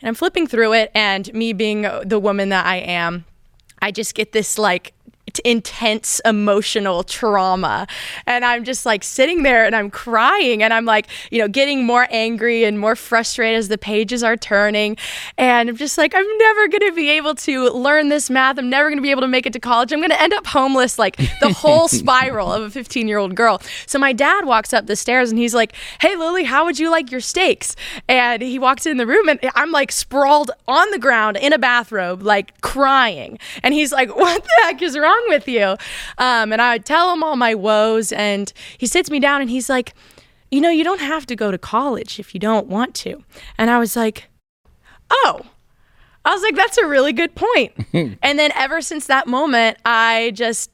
And 0.00 0.08
I'm 0.08 0.14
flipping 0.14 0.46
through 0.46 0.72
it, 0.72 0.90
and 0.94 1.32
me 1.34 1.52
being 1.52 1.82
the 2.04 2.18
woman 2.18 2.48
that 2.48 2.66
I 2.66 2.76
am, 2.76 3.24
I 3.80 3.90
just 3.90 4.14
get 4.14 4.32
this 4.32 4.58
like 4.58 4.94
intense 5.40 6.20
emotional 6.24 7.02
trauma. 7.02 7.86
And 8.26 8.44
i'm 8.44 8.64
just 8.64 8.86
like 8.86 9.02
sitting 9.04 9.42
there 9.42 9.64
and 9.64 9.74
i'm 9.74 9.90
crying 9.90 10.62
and 10.62 10.72
i'm 10.72 10.84
like 10.84 11.08
you 11.30 11.38
know 11.38 11.48
getting 11.48 11.84
more 11.84 12.06
angry 12.10 12.64
and 12.64 12.78
more 12.78 12.96
frustrated 12.96 13.58
as 13.58 13.68
the 13.68 13.78
pages 13.78 14.22
are 14.22 14.36
turning. 14.36 14.96
And 15.38 15.68
i'm 15.68 15.76
just 15.76 15.98
like 15.98 16.14
i'm 16.14 16.38
never 16.38 16.68
going 16.68 16.90
to 16.90 16.92
be 16.94 17.10
able 17.10 17.34
to 17.34 17.70
learn 17.70 18.08
this 18.08 18.30
math. 18.30 18.58
I'm 18.58 18.70
never 18.70 18.88
going 18.88 18.98
to 18.98 19.02
be 19.02 19.10
able 19.10 19.22
to 19.22 19.28
make 19.28 19.46
it 19.46 19.52
to 19.54 19.60
college. 19.60 19.92
I'm 19.92 20.00
going 20.00 20.10
to 20.10 20.20
end 20.20 20.32
up 20.32 20.46
homeless 20.46 20.98
like 20.98 21.16
the 21.40 21.52
whole 21.52 21.88
spiral 22.00 22.52
of 22.52 22.62
a 22.62 22.70
15 22.70 23.08
year 23.08 23.18
old 23.18 23.34
girl. 23.34 23.60
So 23.86 23.98
my 23.98 24.12
dad 24.12 24.44
walks 24.44 24.72
up 24.72 24.86
the 24.86 24.96
stairs 24.96 25.30
and 25.30 25.38
he's 25.38 25.54
like 25.54 25.74
hey 26.00 26.16
lily 26.16 26.44
how 26.44 26.64
would 26.64 26.78
you 26.78 26.90
like 26.90 27.10
your 27.10 27.20
steaks? 27.20 27.76
And 28.08 28.42
he 28.42 28.58
walks 28.58 28.86
in 28.86 28.96
the 28.96 29.06
room 29.06 29.28
and 29.28 29.38
i'm 29.54 29.70
like 29.72 29.92
sprawled 29.92 30.50
on 30.68 30.90
the 30.90 30.98
ground 30.98 31.36
in 31.36 31.52
a 31.52 31.58
bathrobe 31.58 32.22
like 32.22 32.60
crying. 32.60 33.38
And 33.62 33.74
he's 33.74 33.92
like 33.92 34.14
what 34.14 34.42
the 34.42 34.50
heck 34.64 34.82
is 34.82 34.98
wrong 34.98 35.21
with 35.28 35.48
you. 35.48 35.76
Um, 36.18 36.52
and 36.52 36.60
i 36.60 36.78
tell 36.78 37.12
him 37.12 37.22
all 37.22 37.36
my 37.36 37.54
woes 37.54 38.12
and 38.12 38.52
he 38.78 38.86
sits 38.86 39.10
me 39.10 39.20
down 39.20 39.40
and 39.40 39.50
he's 39.50 39.68
like 39.68 39.94
you 40.50 40.60
know 40.60 40.70
you 40.70 40.84
don't 40.84 41.00
have 41.00 41.24
to 41.26 41.36
go 41.36 41.50
to 41.50 41.58
college 41.58 42.18
if 42.18 42.34
you 42.34 42.40
don't 42.40 42.66
want 42.66 42.94
to. 42.96 43.22
And 43.58 43.70
i 43.70 43.78
was 43.78 43.96
like 43.96 44.28
oh. 45.10 45.42
I 46.24 46.32
was 46.32 46.42
like 46.42 46.54
that's 46.54 46.78
a 46.78 46.86
really 46.86 47.12
good 47.12 47.34
point. 47.34 47.72
And 48.22 48.38
then 48.38 48.52
ever 48.54 48.80
since 48.80 49.06
that 49.06 49.26
moment 49.26 49.78
i 49.84 50.30
just 50.34 50.70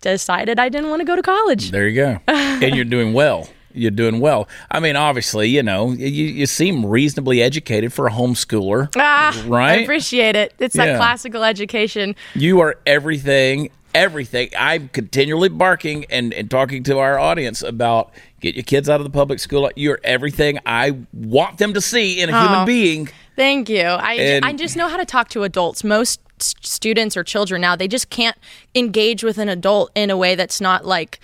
decided 0.00 0.58
i 0.58 0.68
didn't 0.68 0.90
want 0.90 1.00
to 1.00 1.04
go 1.06 1.16
to 1.16 1.22
college. 1.22 1.70
There 1.70 1.88
you 1.88 1.94
go, 1.94 2.18
and 2.28 2.74
you're 2.74 2.84
doing 2.84 3.12
well. 3.12 3.48
You're 3.76 3.90
doing 3.90 4.20
well. 4.20 4.48
I 4.70 4.80
mean, 4.80 4.96
obviously, 4.96 5.48
you 5.48 5.62
know, 5.62 5.92
you, 5.92 6.06
you 6.06 6.46
seem 6.46 6.84
reasonably 6.86 7.42
educated 7.42 7.92
for 7.92 8.06
a 8.06 8.10
homeschooler, 8.10 8.88
Ah, 8.96 9.40
right? 9.46 9.80
I 9.80 9.82
appreciate 9.82 10.34
it. 10.36 10.54
It's 10.58 10.74
Yeah. 10.74 10.86
that 10.86 10.96
classical 10.96 11.44
education. 11.44 12.16
You 12.34 12.60
are 12.60 12.76
everything, 12.86 13.70
everything. 13.94 14.50
I'm 14.58 14.88
continually 14.88 15.48
barking 15.48 16.06
and, 16.10 16.32
and 16.34 16.50
talking 16.50 16.82
to 16.84 16.98
our 16.98 17.18
audience 17.18 17.62
about 17.62 18.12
get 18.40 18.54
your 18.54 18.64
kids 18.64 18.88
out 18.88 19.00
of 19.00 19.04
the 19.04 19.10
public 19.10 19.38
school. 19.40 19.70
You're 19.76 20.00
everything 20.04 20.58
I 20.66 20.96
want 21.12 21.58
them 21.58 21.74
to 21.74 21.80
see 21.80 22.20
in 22.20 22.30
a 22.30 22.40
human 22.40 22.62
Oh. 22.62 22.66
being. 22.66 23.08
Thank 23.36 23.68
you. 23.68 23.82
I, 23.82 24.14
And- 24.14 24.44
I 24.44 24.52
just 24.54 24.76
know 24.76 24.88
how 24.88 24.96
to 24.96 25.04
talk 25.04 25.28
to 25.30 25.42
adults. 25.42 25.84
Most 25.84 26.20
students 26.38 27.16
or 27.16 27.24
children 27.24 27.62
now, 27.62 27.76
they 27.76 27.88
just 27.88 28.10
can't 28.10 28.36
engage 28.74 29.24
with 29.24 29.38
an 29.38 29.48
adult 29.48 29.90
in 29.94 30.10
a 30.10 30.16
way 30.18 30.34
that's 30.34 30.60
not 30.60 30.84
like, 30.84 31.18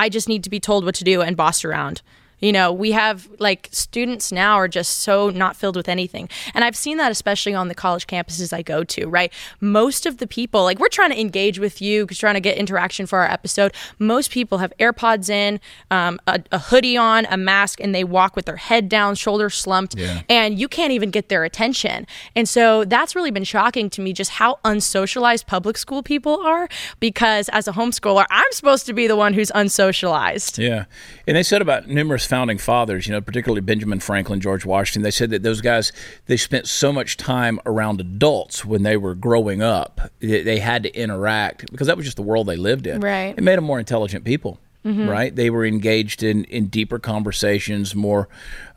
I 0.00 0.08
just 0.08 0.30
need 0.30 0.42
to 0.44 0.50
be 0.50 0.60
told 0.60 0.86
what 0.86 0.94
to 0.94 1.04
do 1.04 1.20
and 1.20 1.36
bossed 1.36 1.62
around. 1.62 2.00
You 2.40 2.52
know, 2.52 2.72
we 2.72 2.92
have 2.92 3.28
like 3.38 3.68
students 3.72 4.32
now 4.32 4.56
are 4.56 4.68
just 4.68 4.98
so 4.98 5.30
not 5.30 5.56
filled 5.56 5.76
with 5.76 5.88
anything. 5.88 6.28
And 6.54 6.64
I've 6.64 6.76
seen 6.76 6.96
that 6.98 7.10
especially 7.10 7.54
on 7.54 7.68
the 7.68 7.74
college 7.74 8.06
campuses 8.06 8.52
I 8.52 8.62
go 8.62 8.84
to, 8.84 9.06
right? 9.06 9.32
Most 9.60 10.06
of 10.06 10.18
the 10.18 10.26
people, 10.26 10.62
like 10.64 10.78
we're 10.78 10.88
trying 10.88 11.10
to 11.10 11.20
engage 11.20 11.58
with 11.58 11.80
you 11.80 12.06
trying 12.06 12.34
to 12.34 12.40
get 12.40 12.56
interaction 12.58 13.06
for 13.06 13.18
our 13.20 13.30
episode. 13.30 13.72
Most 13.98 14.30
people 14.30 14.58
have 14.58 14.72
AirPods 14.78 15.28
in, 15.30 15.60
um, 15.90 16.20
a, 16.26 16.42
a 16.52 16.58
hoodie 16.58 16.96
on, 16.96 17.26
a 17.26 17.36
mask, 17.36 17.80
and 17.80 17.94
they 17.94 18.04
walk 18.04 18.36
with 18.36 18.44
their 18.46 18.56
head 18.56 18.88
down, 18.88 19.14
shoulders 19.14 19.54
slumped, 19.54 19.94
and 20.28 20.58
you 20.58 20.68
can't 20.68 20.92
even 20.92 21.10
get 21.10 21.28
their 21.28 21.44
attention. 21.44 22.06
And 22.36 22.48
so 22.48 22.84
that's 22.84 23.14
really 23.14 23.30
been 23.30 23.44
shocking 23.44 23.90
to 23.90 24.00
me 24.00 24.12
just 24.12 24.32
how 24.32 24.58
unsocialized 24.64 25.46
public 25.46 25.78
school 25.78 26.02
people 26.02 26.40
are 26.40 26.68
because 26.98 27.48
as 27.50 27.68
a 27.68 27.72
homeschooler, 27.72 28.26
I'm 28.30 28.52
supposed 28.52 28.86
to 28.86 28.92
be 28.92 29.06
the 29.06 29.16
one 29.16 29.34
who's 29.34 29.50
unsocialized. 29.52 30.58
Yeah. 30.58 30.84
And 31.26 31.36
they 31.36 31.42
said 31.42 31.62
about 31.62 31.88
numerous 31.88 32.26
founding 32.30 32.58
fathers, 32.58 33.08
you 33.08 33.12
know, 33.12 33.20
particularly 33.20 33.60
Benjamin 33.60 33.98
Franklin, 33.98 34.40
George 34.40 34.64
Washington, 34.64 35.02
they 35.02 35.10
said 35.10 35.30
that 35.30 35.42
those 35.42 35.60
guys, 35.60 35.92
they 36.26 36.36
spent 36.36 36.68
so 36.68 36.92
much 36.92 37.16
time 37.16 37.60
around 37.66 38.00
adults 38.00 38.64
when 38.64 38.84
they 38.84 38.96
were 38.96 39.16
growing 39.16 39.60
up. 39.60 40.12
They 40.20 40.42
they 40.42 40.60
had 40.60 40.84
to 40.84 40.94
interact 40.94 41.70
because 41.70 41.88
that 41.88 41.96
was 41.96 42.06
just 42.06 42.16
the 42.16 42.22
world 42.22 42.46
they 42.46 42.56
lived 42.56 42.86
in. 42.86 43.00
Right. 43.00 43.34
It 43.36 43.42
made 43.42 43.56
them 43.56 43.64
more 43.64 43.80
intelligent 43.80 44.24
people. 44.24 44.58
Mm-hmm. 44.82 45.10
Right, 45.10 45.36
they 45.36 45.50
were 45.50 45.66
engaged 45.66 46.22
in, 46.22 46.44
in 46.44 46.68
deeper 46.68 46.98
conversations, 46.98 47.94
more 47.94 48.30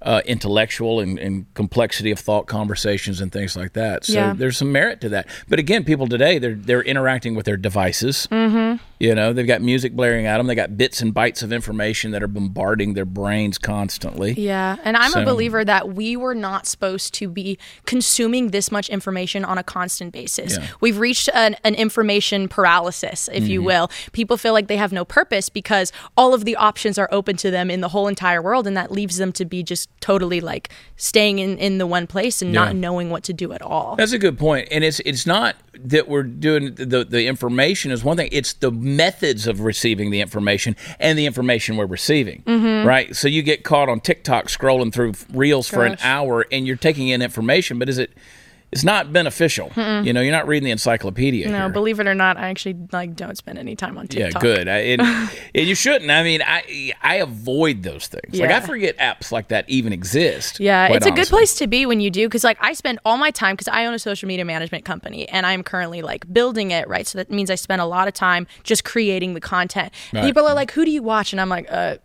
uh, 0.04 0.22
intellectual 0.26 1.00
and, 1.00 1.18
and 1.20 1.52
complexity 1.54 2.12
of 2.12 2.20
thought 2.20 2.46
conversations 2.48 3.22
and 3.22 3.32
things 3.32 3.56
like 3.56 3.74
that. 3.74 4.06
So 4.06 4.13
Yeah. 4.13 4.34
there's 4.36 4.58
some 4.58 4.72
merit 4.72 5.02
to 5.02 5.10
that. 5.10 5.28
But 5.48 5.60
again, 5.60 5.84
people 5.84 6.08
today 6.08 6.39
they're 6.39 6.56
they're 6.56 6.82
interacting 6.84 7.36
with 7.36 7.46
their 7.46 7.58
devices. 7.58 8.28
Mm-hmm. 8.32 8.84
You 9.00 9.16
know, 9.16 9.34
they've 9.34 9.48
got 9.48 9.62
music 9.62 9.94
blaring 9.94 10.26
at 10.28 10.38
them. 10.38 10.48
They 10.48 10.56
got 10.56 10.78
bits 10.78 11.02
and 11.02 11.13
bytes 11.13 11.44
of 11.44 11.52
information 11.52 12.12
that 12.12 12.24
are 12.24 12.28
bombarding 12.28 12.94
their 12.94 13.04
brains 13.06 13.58
constantly. 13.58 14.34
Yeah, 14.34 14.78
and 14.84 14.96
I'm 14.96 15.12
So- 15.12 15.22
a 15.22 15.26
believer 15.26 15.66
that 15.66 15.89
we 15.94 16.16
were 16.16 16.36
not 16.36 16.66
supposed 16.68 17.13
to 17.16 17.28
be 17.28 17.58
consuming 17.86 18.50
this 18.52 18.72
much 18.72 18.89
information 18.89 19.44
on 19.44 19.58
a 19.58 19.63
constant 19.63 20.13
basis. 20.13 20.58
Yeah. 20.58 20.68
We've 20.80 20.98
reached 20.98 21.30
an, 21.34 21.56
an 21.63 21.76
information 21.76 22.48
paralysis, 22.48 23.30
if 23.34 23.48
you 23.48 23.62
will. 23.62 23.89
People 24.13 24.38
feel 24.38 24.54
like 24.54 24.68
they 24.68 24.78
have 24.78 24.92
no 24.94 25.04
purpose 25.06 25.50
because 25.50 25.92
all 26.18 26.34
of 26.34 26.46
the 26.46 26.56
options 26.56 26.98
are 26.98 27.10
open 27.12 27.36
to 27.38 27.52
them 27.52 27.70
in 27.70 27.82
the 27.82 27.89
whole 27.89 28.08
entire 28.08 28.42
world, 28.42 28.68
and 28.68 28.76
that 28.78 28.92
leaves 28.92 29.18
them 29.18 29.32
to 29.34 29.46
be 29.46 29.63
just 29.63 29.89
totally 30.04 30.42
like 30.42 30.70
staying 30.98 31.39
in, 31.39 31.58
in 31.58 31.78
the 31.78 31.88
one 31.88 32.06
place 32.08 32.42
and 32.42 32.52
not 32.52 32.76
knowing 32.76 33.10
what 33.10 33.24
to 33.24 33.34
do 33.34 33.54
at 33.54 33.62
all. 33.62 33.96
That's 33.96 34.12
a 34.12 34.20
good 34.20 34.38
point, 34.38 34.68
and 34.70 34.84
it's 34.84 35.00
it's 35.06 35.26
not 35.26 35.56
that 35.80 36.08
we're 36.10 36.24
doing 36.24 36.76
the 36.76 37.06
the 37.06 37.26
information 37.28 37.92
is 37.92 38.04
one 38.04 38.18
thing. 38.18 38.30
It's 38.32 38.54
the 38.54 38.72
methods 38.72 39.48
of 39.48 39.62
receiving 39.62 40.12
the 40.12 40.20
information 40.22 40.76
and 41.00 41.18
the 41.18 41.26
information 41.26 41.78
we're 41.78 41.86
receiving, 41.86 42.44
Mm-hmm. 42.46 42.88
right? 42.88 43.16
So 43.16 43.28
you 43.28 43.42
get 43.42 43.63
caught 43.63 43.88
on 43.89 44.00
TikTok 44.02 44.48
scrolling 44.48 44.92
through 44.94 45.13
reels 45.34 45.68
for 45.70 45.86
an 45.86 45.98
hour, 46.04 46.46
and 46.52 46.68
you're 46.68 46.76
taking 46.76 47.08
in 47.08 47.22
information, 47.22 47.80
but 47.80 47.88
is 47.89 47.98
it? 47.98 48.12
It's 48.73 48.83
not 48.83 49.13
beneficial. 49.13 49.71
You 49.75 50.12
know, 50.13 50.21
you're 50.21 50.31
not 50.31 50.47
reading 50.47 50.65
the 50.65 50.71
encyclopedia. 50.71 51.47
No, 51.49 51.59
here. 51.59 51.69
believe 51.69 51.99
it 51.99 52.07
or 52.07 52.15
not, 52.15 52.38
I 52.38 52.49
actually 52.49 52.75
like 52.91 53.15
don't 53.15 53.38
spend 53.38 53.59
any 53.59 53.75
time 53.75 53.97
on 53.97 54.07
TikTok. 54.07 54.43
Yeah, 54.43 54.55
good. 54.55 54.67
I, 54.67 54.77
and, 54.79 55.01
and 55.55 55.67
you 55.67 55.75
shouldn't. 55.75 56.09
I 56.09 56.23
mean, 56.23 56.41
I 56.41 56.93
I 57.01 57.15
avoid 57.17 57.83
those 57.83 58.07
things. 58.07 58.39
Like 58.39 58.49
I 58.49 58.59
forget 58.59 58.97
apps 58.97 59.31
like 59.31 59.49
that 59.49 59.69
even 59.69 59.93
exist. 59.93 60.59
Yeah, 60.59 60.88
it's 60.91 61.05
a 61.05 61.12
good 61.12 61.27
place 61.27 61.53
to 61.55 61.67
be 61.67 61.86
when 61.86 62.01
you 62.01 62.09
do 62.09 62.27
because 62.27 62.43
like 62.43 62.57
I 62.59 62.73
spend 62.73 62.99
all 63.05 63.17
my 63.17 63.31
time 63.31 63.53
because 63.53 63.67
I 63.67 63.86
own 63.86 63.93
a 63.93 63.99
social 63.99 64.27
media 64.27 64.45
management 64.45 64.86
company 64.86 65.29
and 65.29 65.45
I'm 65.45 65.63
currently 65.63 66.01
like 66.01 66.31
building 66.33 66.71
it 66.71 66.88
right. 66.88 67.05
So 67.05 67.19
that 67.19 67.29
means 67.29 67.51
I 67.51 67.55
spend 67.55 67.81
a 67.81 67.86
lot 67.86 68.07
of 68.07 68.13
time 68.15 68.47
just 68.63 68.83
creating 68.83 69.36
the 69.36 69.41
content. 69.41 69.93
Right. 70.12 70.23
People 70.23 70.47
are 70.47 70.55
like, 70.55 70.71
"Who 70.71 70.83
do 70.83 70.91
you 70.91 71.03
watch?" 71.03 71.31
And 71.31 71.39
I'm 71.39 71.49
like, 71.49 71.67
"Uh." 71.71 71.97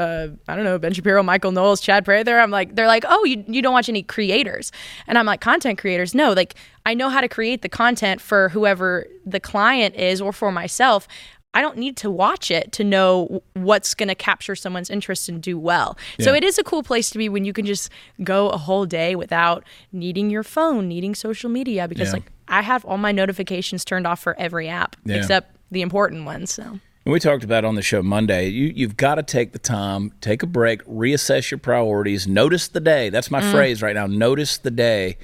Uh, 0.00 0.28
I 0.48 0.56
don't 0.56 0.64
know, 0.64 0.78
Ben 0.78 0.92
Shapiro, 0.92 1.22
Michael 1.22 1.52
Knowles, 1.52 1.80
Chad 1.80 2.04
Prather. 2.04 2.38
I'm 2.38 2.50
like, 2.50 2.74
they're 2.74 2.86
like, 2.86 3.04
oh, 3.06 3.24
you, 3.24 3.44
you 3.46 3.60
don't 3.60 3.72
watch 3.74 3.88
any 3.88 4.02
creators. 4.02 4.72
And 5.06 5.18
I'm 5.18 5.26
like, 5.26 5.40
content 5.40 5.78
creators? 5.78 6.14
No, 6.14 6.32
like, 6.32 6.54
I 6.86 6.94
know 6.94 7.08
how 7.10 7.20
to 7.20 7.28
create 7.28 7.62
the 7.62 7.68
content 7.68 8.20
for 8.20 8.48
whoever 8.48 9.06
the 9.26 9.40
client 9.40 9.94
is 9.96 10.20
or 10.20 10.32
for 10.32 10.50
myself. 10.50 11.06
I 11.52 11.60
don't 11.62 11.76
need 11.78 11.96
to 11.98 12.10
watch 12.10 12.50
it 12.52 12.70
to 12.72 12.84
know 12.84 13.42
what's 13.54 13.92
going 13.94 14.08
to 14.08 14.14
capture 14.14 14.54
someone's 14.54 14.88
interest 14.88 15.28
and 15.28 15.42
do 15.42 15.58
well. 15.58 15.98
So 16.20 16.32
it 16.32 16.44
is 16.44 16.58
a 16.58 16.62
cool 16.62 16.84
place 16.84 17.10
to 17.10 17.18
be 17.18 17.28
when 17.28 17.44
you 17.44 17.52
can 17.52 17.66
just 17.66 17.90
go 18.22 18.48
a 18.50 18.56
whole 18.56 18.86
day 18.86 19.16
without 19.16 19.64
needing 19.92 20.30
your 20.30 20.44
phone, 20.44 20.86
needing 20.86 21.12
social 21.16 21.50
media 21.50 21.88
because 21.88 22.08
Yeah. 22.08 22.12
like 22.14 22.30
I 22.46 22.62
have 22.62 22.84
all 22.84 22.98
my 22.98 23.10
notifications 23.10 23.84
turned 23.84 24.06
off 24.06 24.20
for 24.20 24.38
every 24.38 24.68
app 24.68 24.94
Yeah. 25.04 25.16
except 25.16 25.56
the 25.72 25.82
important 25.82 26.24
ones. 26.24 26.52
So 26.52 26.78
And 27.04 27.12
we 27.12 27.18
talked 27.20 27.44
about 27.44 27.64
on 27.64 27.76
the 27.76 27.82
show 27.82 28.02
Monday. 28.02 28.48
You 28.48 28.72
you've 28.74 28.96
got 28.96 29.14
to 29.14 29.22
take 29.22 29.52
the 29.52 29.58
time, 29.58 30.12
take 30.20 30.42
a 30.42 30.46
break, 30.46 30.84
reassess 30.84 31.50
your 31.50 31.58
priorities, 31.58 32.28
notice 32.28 32.68
the 32.68 32.80
day. 32.80 33.08
That's 33.08 33.30
my 33.30 33.40
phrase 33.52 33.80
right 33.82 33.94
now. 33.94 34.06
Notice 34.06 34.58
the 34.58 34.70
day. 34.70 35.16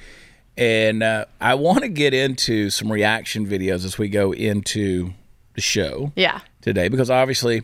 And 0.57 1.03
uh, 1.03 1.25
I 1.39 1.53
want 1.53 1.81
to 1.83 1.87
get 1.87 2.15
into 2.15 2.71
some 2.71 2.91
reaction 2.91 3.45
videos 3.45 3.85
as 3.85 3.99
we 3.99 4.09
go 4.09 4.31
into 4.33 5.13
the 5.53 5.61
show 5.61 6.11
yeah, 6.15 6.39
today 6.61 6.87
because 6.87 7.11
obviously 7.11 7.63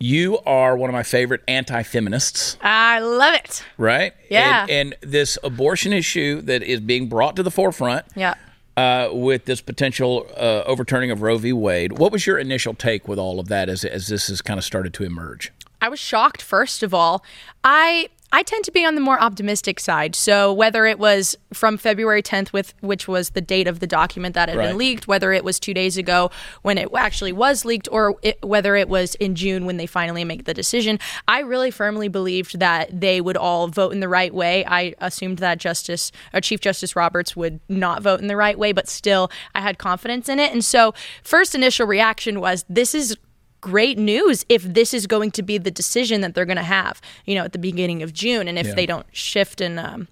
you 0.00 0.38
are 0.40 0.76
one 0.76 0.90
of 0.90 0.94
my 0.94 1.04
favorite 1.04 1.42
anti-feminists, 1.46 2.56
I 2.60 2.98
love 2.98 3.34
it. 3.34 3.64
right? 3.78 4.14
Yeah. 4.28 4.62
And, 4.68 4.70
and 4.70 4.96
this 5.00 5.38
abortion 5.44 5.92
issue 5.92 6.40
that 6.42 6.64
is 6.64 6.80
being 6.80 7.08
brought 7.08 7.36
to 7.36 7.44
the 7.44 7.52
forefront 7.52 8.04
Yeah. 8.16 8.34
Uh, 8.76 9.10
with 9.12 9.44
this 9.44 9.60
potential 9.60 10.26
uh, 10.36 10.62
overturning 10.66 11.10
of 11.10 11.22
Roe 11.22 11.38
v. 11.38 11.52
Wade. 11.52 11.98
What 11.98 12.12
was 12.12 12.26
your 12.26 12.38
initial 12.38 12.74
take 12.74 13.06
with 13.06 13.18
all 13.18 13.38
of 13.40 13.48
that 13.48 13.68
as 13.68 13.84
as 13.84 14.08
this 14.08 14.28
has 14.28 14.40
kind 14.42 14.58
of 14.58 14.64
started 14.64 14.94
to 14.94 15.04
emerge? 15.04 15.52
I 15.80 15.88
was 15.88 16.00
shocked 16.00 16.42
first 16.42 16.82
of 16.82 16.94
all. 16.94 17.24
I 17.64 18.08
I 18.34 18.42
tend 18.42 18.64
to 18.64 18.72
be 18.72 18.84
on 18.84 18.94
the 18.94 19.00
more 19.00 19.20
optimistic 19.20 19.78
side. 19.78 20.14
So 20.14 20.52
whether 20.52 20.86
it 20.86 20.98
was 20.98 21.36
from 21.52 21.76
February 21.76 22.22
10th 22.22 22.52
with 22.52 22.72
which 22.80 23.06
was 23.06 23.30
the 23.30 23.42
date 23.42 23.68
of 23.68 23.80
the 23.80 23.86
document 23.86 24.34
that 24.34 24.48
had 24.48 24.56
Right. 24.56 24.68
been 24.68 24.78
leaked, 24.78 25.06
whether 25.06 25.32
it 25.32 25.44
was 25.44 25.60
2 25.60 25.74
days 25.74 25.98
ago 25.98 26.30
when 26.62 26.78
it 26.78 26.88
actually 26.96 27.32
was 27.32 27.66
leaked 27.66 27.88
or 27.92 28.16
it, 28.22 28.38
whether 28.42 28.74
it 28.74 28.88
was 28.88 29.14
in 29.16 29.34
June 29.34 29.66
when 29.66 29.76
they 29.76 29.86
finally 29.86 30.24
make 30.24 30.44
the 30.44 30.54
decision, 30.54 30.98
I 31.28 31.40
really 31.40 31.70
firmly 31.70 32.08
believed 32.08 32.58
that 32.58 33.00
they 33.00 33.20
would 33.20 33.36
all 33.36 33.68
vote 33.68 33.92
in 33.92 34.00
the 34.00 34.08
right 34.08 34.32
way. 34.32 34.64
I 34.66 34.94
assumed 34.98 35.38
that 35.38 35.58
Justice 35.58 36.10
or 36.32 36.40
Chief 36.40 36.60
Justice 36.60 36.96
Roberts 36.96 37.36
would 37.36 37.60
not 37.68 38.02
vote 38.02 38.20
in 38.20 38.28
the 38.28 38.36
right 38.36 38.58
way, 38.58 38.72
but 38.72 38.88
still 38.88 39.30
I 39.54 39.60
had 39.60 39.76
confidence 39.76 40.30
in 40.30 40.38
it. 40.38 40.52
And 40.52 40.64
so 40.64 40.94
first 41.22 41.54
initial 41.54 41.86
reaction 41.86 42.40
was 42.40 42.64
this 42.68 42.94
is 42.94 43.16
great 43.62 43.96
news 43.96 44.44
if 44.50 44.62
this 44.62 44.92
is 44.92 45.06
going 45.06 45.30
to 45.30 45.42
be 45.42 45.56
the 45.56 45.70
decision 45.70 46.20
that 46.20 46.34
they're 46.34 46.44
going 46.44 46.58
to 46.58 46.62
have, 46.62 47.00
you 47.24 47.34
know, 47.34 47.44
at 47.44 47.52
the 47.52 47.58
beginning 47.58 48.02
of 48.02 48.12
June, 48.12 48.46
and 48.46 48.58
if 48.58 48.76
they 48.76 48.84
don't 48.84 49.06
shift 49.12 49.62
and, 49.62 49.80
um, 49.80 50.08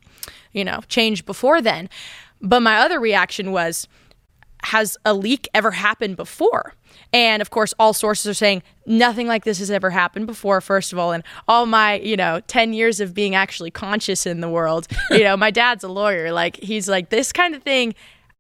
you 0.53 0.65
know, 0.65 0.81
change 0.89 1.27
before 1.27 1.61
then. 1.61 1.91
But 2.41 2.61
my 2.61 2.79
other 2.79 2.99
reaction 2.99 3.53
was, 3.53 3.87
has 4.65 4.97
a 5.05 5.13
leak 5.13 5.49
ever 5.53 5.73
happened 5.73 6.17
before? 6.17 6.75
And 7.13 7.43
of 7.43 7.51
course, 7.51 7.75
all 7.79 7.93
sources 7.93 8.27
are 8.27 8.35
saying 8.35 8.63
nothing 8.87 9.27
like 9.27 9.45
this 9.45 9.59
has 9.59 9.71
ever 9.71 9.91
happened 9.91 10.27
before, 10.27 10.61
first 10.61 10.93
of 10.93 10.99
all. 10.99 11.13
And 11.13 11.25
all 11.49 11.67
my, 11.67 11.95
you 11.95 12.17
know, 12.17 12.41
10 12.47 12.73
years 12.73 13.01
of 13.01 13.15
being 13.15 13.35
actually 13.35 13.71
conscious 13.71 14.27
in 14.27 14.41
the 14.41 14.49
world, 14.49 14.87
you 15.11 15.25
know, 15.25 15.37
my 15.37 15.51
dad's 15.51 15.85
a 15.85 15.89
lawyer. 15.89 16.33
Like, 16.33 16.57
he's 16.57 16.89
like, 16.89 17.11
this 17.11 17.33
kind 17.33 17.55
of 17.55 17.63
thing 17.63 17.95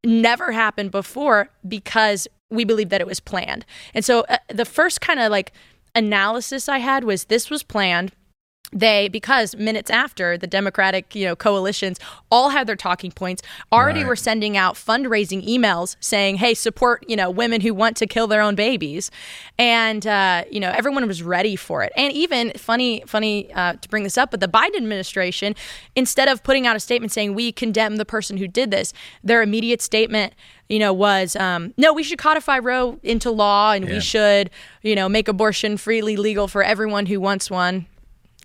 never 0.04 0.52
happened 0.52 0.90
before 0.90 1.50
because 1.66 2.28
we 2.50 2.64
believe 2.64 2.88
that 2.90 3.00
it 3.00 3.06
was 3.06 3.20
planned. 3.20 3.64
And 3.94 4.04
so 4.04 4.20
uh, 4.28 4.38
the 4.48 4.64
first 4.64 5.00
kind 5.00 5.20
of 5.20 5.30
like 5.30 5.52
analysis 5.94 6.68
I 6.68 6.78
had 6.78 7.04
was 7.04 7.24
this 7.24 7.50
was 7.50 7.62
planned. 7.62 8.12
They 8.72 9.08
because 9.08 9.56
minutes 9.56 9.90
after 9.90 10.38
the 10.38 10.46
Democratic, 10.46 11.14
you 11.14 11.24
know, 11.26 11.34
coalitions 11.34 11.98
all 12.30 12.50
had 12.50 12.66
their 12.68 12.76
talking 12.76 13.10
points, 13.10 13.42
already 13.72 14.00
Right. 14.00 14.06
were 14.06 14.16
sending 14.16 14.56
out 14.56 14.74
fundraising 14.76 15.44
emails 15.46 15.96
saying, 15.98 16.36
"Hey, 16.36 16.54
support, 16.54 17.04
you 17.08 17.16
know, 17.16 17.30
women 17.30 17.60
who 17.62 17.74
want 17.74 17.96
to 17.96 18.06
kill 18.06 18.28
their 18.28 18.40
own 18.40 18.54
babies," 18.54 19.10
and 19.58 20.06
uh, 20.06 20.44
you 20.50 20.60
know, 20.60 20.70
everyone 20.70 21.06
was 21.08 21.20
ready 21.22 21.56
for 21.56 21.82
it. 21.82 21.92
And 21.96 22.12
even 22.12 22.52
funny, 22.56 23.02
funny 23.06 23.52
uh, 23.54 23.72
to 23.74 23.88
bring 23.88 24.04
this 24.04 24.16
up, 24.16 24.30
but 24.30 24.38
the 24.38 24.46
Biden 24.48 24.76
administration, 24.76 25.56
instead 25.96 26.28
of 26.28 26.44
putting 26.44 26.64
out 26.66 26.76
a 26.76 26.80
statement 26.80 27.10
saying 27.12 27.34
we 27.34 27.50
condemn 27.50 27.96
the 27.96 28.04
person 28.04 28.36
who 28.36 28.46
did 28.46 28.70
this, 28.70 28.92
their 29.24 29.42
immediate 29.42 29.82
statement 29.82 30.32
you 30.68 30.78
know, 30.78 30.92
was 30.92 31.34
um, 31.34 31.74
no, 31.76 31.92
we 31.92 32.04
should 32.04 32.18
codify 32.18 32.56
Roe 32.60 33.00
into 33.02 33.28
law 33.32 33.72
and 33.72 33.84
Yeah. 33.88 33.94
we 33.94 34.00
should, 34.00 34.50
you 34.82 34.94
know, 34.94 35.08
make 35.08 35.26
abortion 35.26 35.76
freely 35.76 36.16
legal 36.16 36.46
for 36.46 36.62
everyone 36.62 37.06
who 37.06 37.18
wants 37.18 37.50
one, 37.50 37.86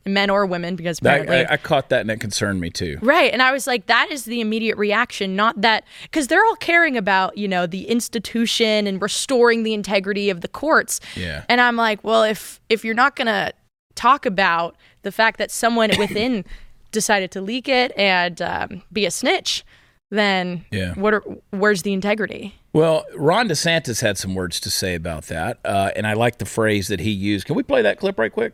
men 0.05 0.29
or 0.29 0.45
women, 0.45 0.75
because 0.75 0.99
I, 1.03 1.09
apparently. 1.17 1.45
I, 1.45 1.53
I 1.53 1.57
caught 1.57 1.89
that 1.89 2.01
and 2.01 2.11
it 2.11 2.19
concerned 2.19 2.61
me 2.61 2.69
too. 2.69 2.97
Right. 3.01 3.31
And 3.33 3.41
I 3.41 3.51
was 3.51 3.65
like, 3.65 3.87
that 3.87 4.11
is 4.11 4.25
the 4.25 4.39
immediate 4.39 4.77
reaction, 4.77 5.35
not 5.35 5.61
that, 5.61 5.83
because 6.03 6.27
they're 6.27 6.45
all 6.45 6.55
caring 6.55 6.95
about, 6.95 7.37
you 7.37 7.47
know, 7.47 7.65
the 7.65 7.87
institution 7.87 8.87
and 8.87 9.01
restoring 9.01 9.63
the 9.63 9.73
integrity 9.73 10.29
of 10.29 10.41
the 10.41 10.47
courts. 10.47 10.99
Yeah. 11.15 11.43
And 11.49 11.59
I'm 11.59 11.75
like, 11.75 12.03
well, 12.03 12.23
if 12.23 12.59
if 12.69 12.85
you're 12.85 12.93
not 12.95 13.15
going 13.15 13.27
to 13.27 13.51
talk 13.95 14.25
about 14.25 14.75
the 15.01 15.11
fact 15.11 15.37
that 15.39 15.49
someone 15.51 15.89
within 15.97 16.45
decided 16.91 17.31
to 17.31 17.41
leak 17.41 17.67
it 17.67 17.91
and 17.97 18.41
um, 18.41 18.81
be 18.93 19.05
a 19.05 19.11
snitch, 19.11 19.65
then 20.11 20.65
Yeah. 20.71 20.93
what 20.93 21.13
are, 21.15 21.23
where's 21.49 21.81
the 21.81 21.93
integrity? 21.93 22.55
Well, 22.73 23.05
Ron 23.15 23.47
DeSantis 23.49 24.01
had 24.01 24.17
some 24.17 24.35
words 24.35 24.59
to 24.59 24.69
say 24.69 24.95
about 24.95 25.23
that, 25.25 25.59
uh, 25.65 25.91
and 25.95 26.05
I 26.05 26.13
like 26.13 26.37
the 26.39 26.45
phrase 26.45 26.89
that 26.89 26.99
he 26.99 27.09
used. 27.09 27.47
Can 27.47 27.55
we 27.55 27.63
play 27.63 27.81
that 27.81 27.97
clip 27.99 28.19
right 28.19 28.31
quick? 28.31 28.53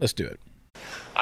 Let's 0.00 0.12
do 0.12 0.26
it. 0.26 0.40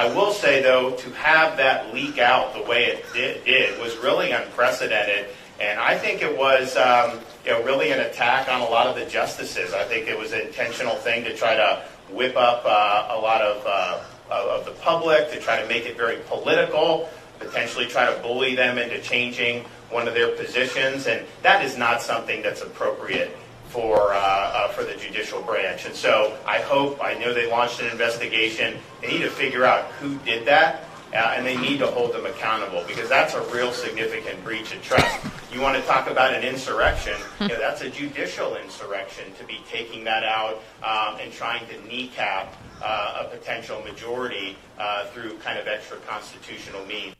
I 0.00 0.06
will 0.14 0.32
say, 0.32 0.62
though, 0.62 0.92
to 0.92 1.10
have 1.10 1.58
that 1.58 1.92
leak 1.92 2.18
out 2.18 2.54
the 2.54 2.62
way 2.62 2.86
it 2.86 3.04
did, 3.12 3.44
did 3.44 3.78
was 3.78 3.98
really 3.98 4.30
unprecedented. 4.30 5.26
And 5.60 5.78
I 5.78 5.98
think 5.98 6.22
it 6.22 6.38
was, 6.38 6.74
um, 6.78 7.20
you 7.44 7.50
know, 7.50 7.62
really 7.64 7.90
an 7.90 8.00
attack 8.00 8.48
on 8.48 8.62
a 8.62 8.64
lot 8.64 8.86
of 8.86 8.96
the 8.96 9.04
justices. 9.04 9.74
I 9.74 9.84
think 9.84 10.08
it 10.08 10.18
was 10.18 10.32
an 10.32 10.40
intentional 10.40 10.94
thing 10.94 11.22
to 11.24 11.36
try 11.36 11.54
to 11.54 11.84
whip 12.08 12.34
up 12.34 12.62
uh, 12.64 13.14
a 13.14 13.20
lot 13.20 13.42
of, 13.42 13.62
uh, 13.66 14.00
of 14.30 14.60
of 14.60 14.64
the 14.64 14.70
public, 14.80 15.30
to 15.32 15.38
try 15.38 15.60
to 15.60 15.68
make 15.68 15.84
it 15.84 15.98
very 15.98 16.20
political, 16.28 17.10
potentially 17.38 17.84
try 17.84 18.10
to 18.10 18.22
bully 18.22 18.54
them 18.54 18.78
into 18.78 19.02
changing 19.02 19.66
one 19.90 20.08
of 20.08 20.14
their 20.14 20.34
positions. 20.34 21.08
And 21.08 21.26
that 21.42 21.62
is 21.62 21.76
not 21.76 22.00
something 22.00 22.40
that's 22.40 22.62
appropriate 22.62 23.36
for 23.70 24.12
uh, 24.12 24.16
uh, 24.16 24.68
for 24.68 24.84
the 24.84 24.94
judicial 24.94 25.40
branch. 25.42 25.86
And 25.86 25.94
so 25.94 26.36
I 26.46 26.58
hope 26.58 27.02
I 27.02 27.14
know 27.14 27.32
they 27.32 27.50
launched 27.50 27.80
an 27.80 27.90
investigation. 27.90 28.78
They 29.00 29.08
need 29.08 29.22
to 29.22 29.30
figure 29.30 29.64
out 29.64 29.86
who 29.92 30.16
did 30.18 30.46
that. 30.46 30.84
Uh, 31.12 31.34
and 31.36 31.44
they 31.44 31.56
need 31.56 31.78
to 31.78 31.88
hold 31.88 32.12
them 32.12 32.24
accountable 32.24 32.84
because 32.86 33.08
that's 33.08 33.34
a 33.34 33.42
real 33.52 33.72
significant 33.72 34.44
breach 34.44 34.72
of 34.72 34.80
trust. 34.80 35.26
You 35.52 35.60
want 35.60 35.76
to 35.76 35.82
talk 35.82 36.08
about 36.08 36.32
an 36.32 36.44
insurrection? 36.44 37.16
You 37.40 37.48
know, 37.48 37.58
that's 37.58 37.80
a 37.80 37.88
judicial 37.88 38.56
insurrection 38.56 39.24
to 39.38 39.44
be 39.44 39.60
taking 39.66 40.04
that 40.04 40.22
out 40.24 40.62
um, 40.84 41.18
and 41.18 41.32
trying 41.32 41.66
to 41.68 41.88
kneecap 41.88 42.54
uh, 42.82 43.24
a 43.24 43.36
potential 43.36 43.80
majority 43.82 44.56
uh, 44.78 45.06
through 45.06 45.38
kind 45.38 45.58
of 45.58 45.66
extra 45.66 45.96
constitutional 46.06 46.84
means. 46.84 47.14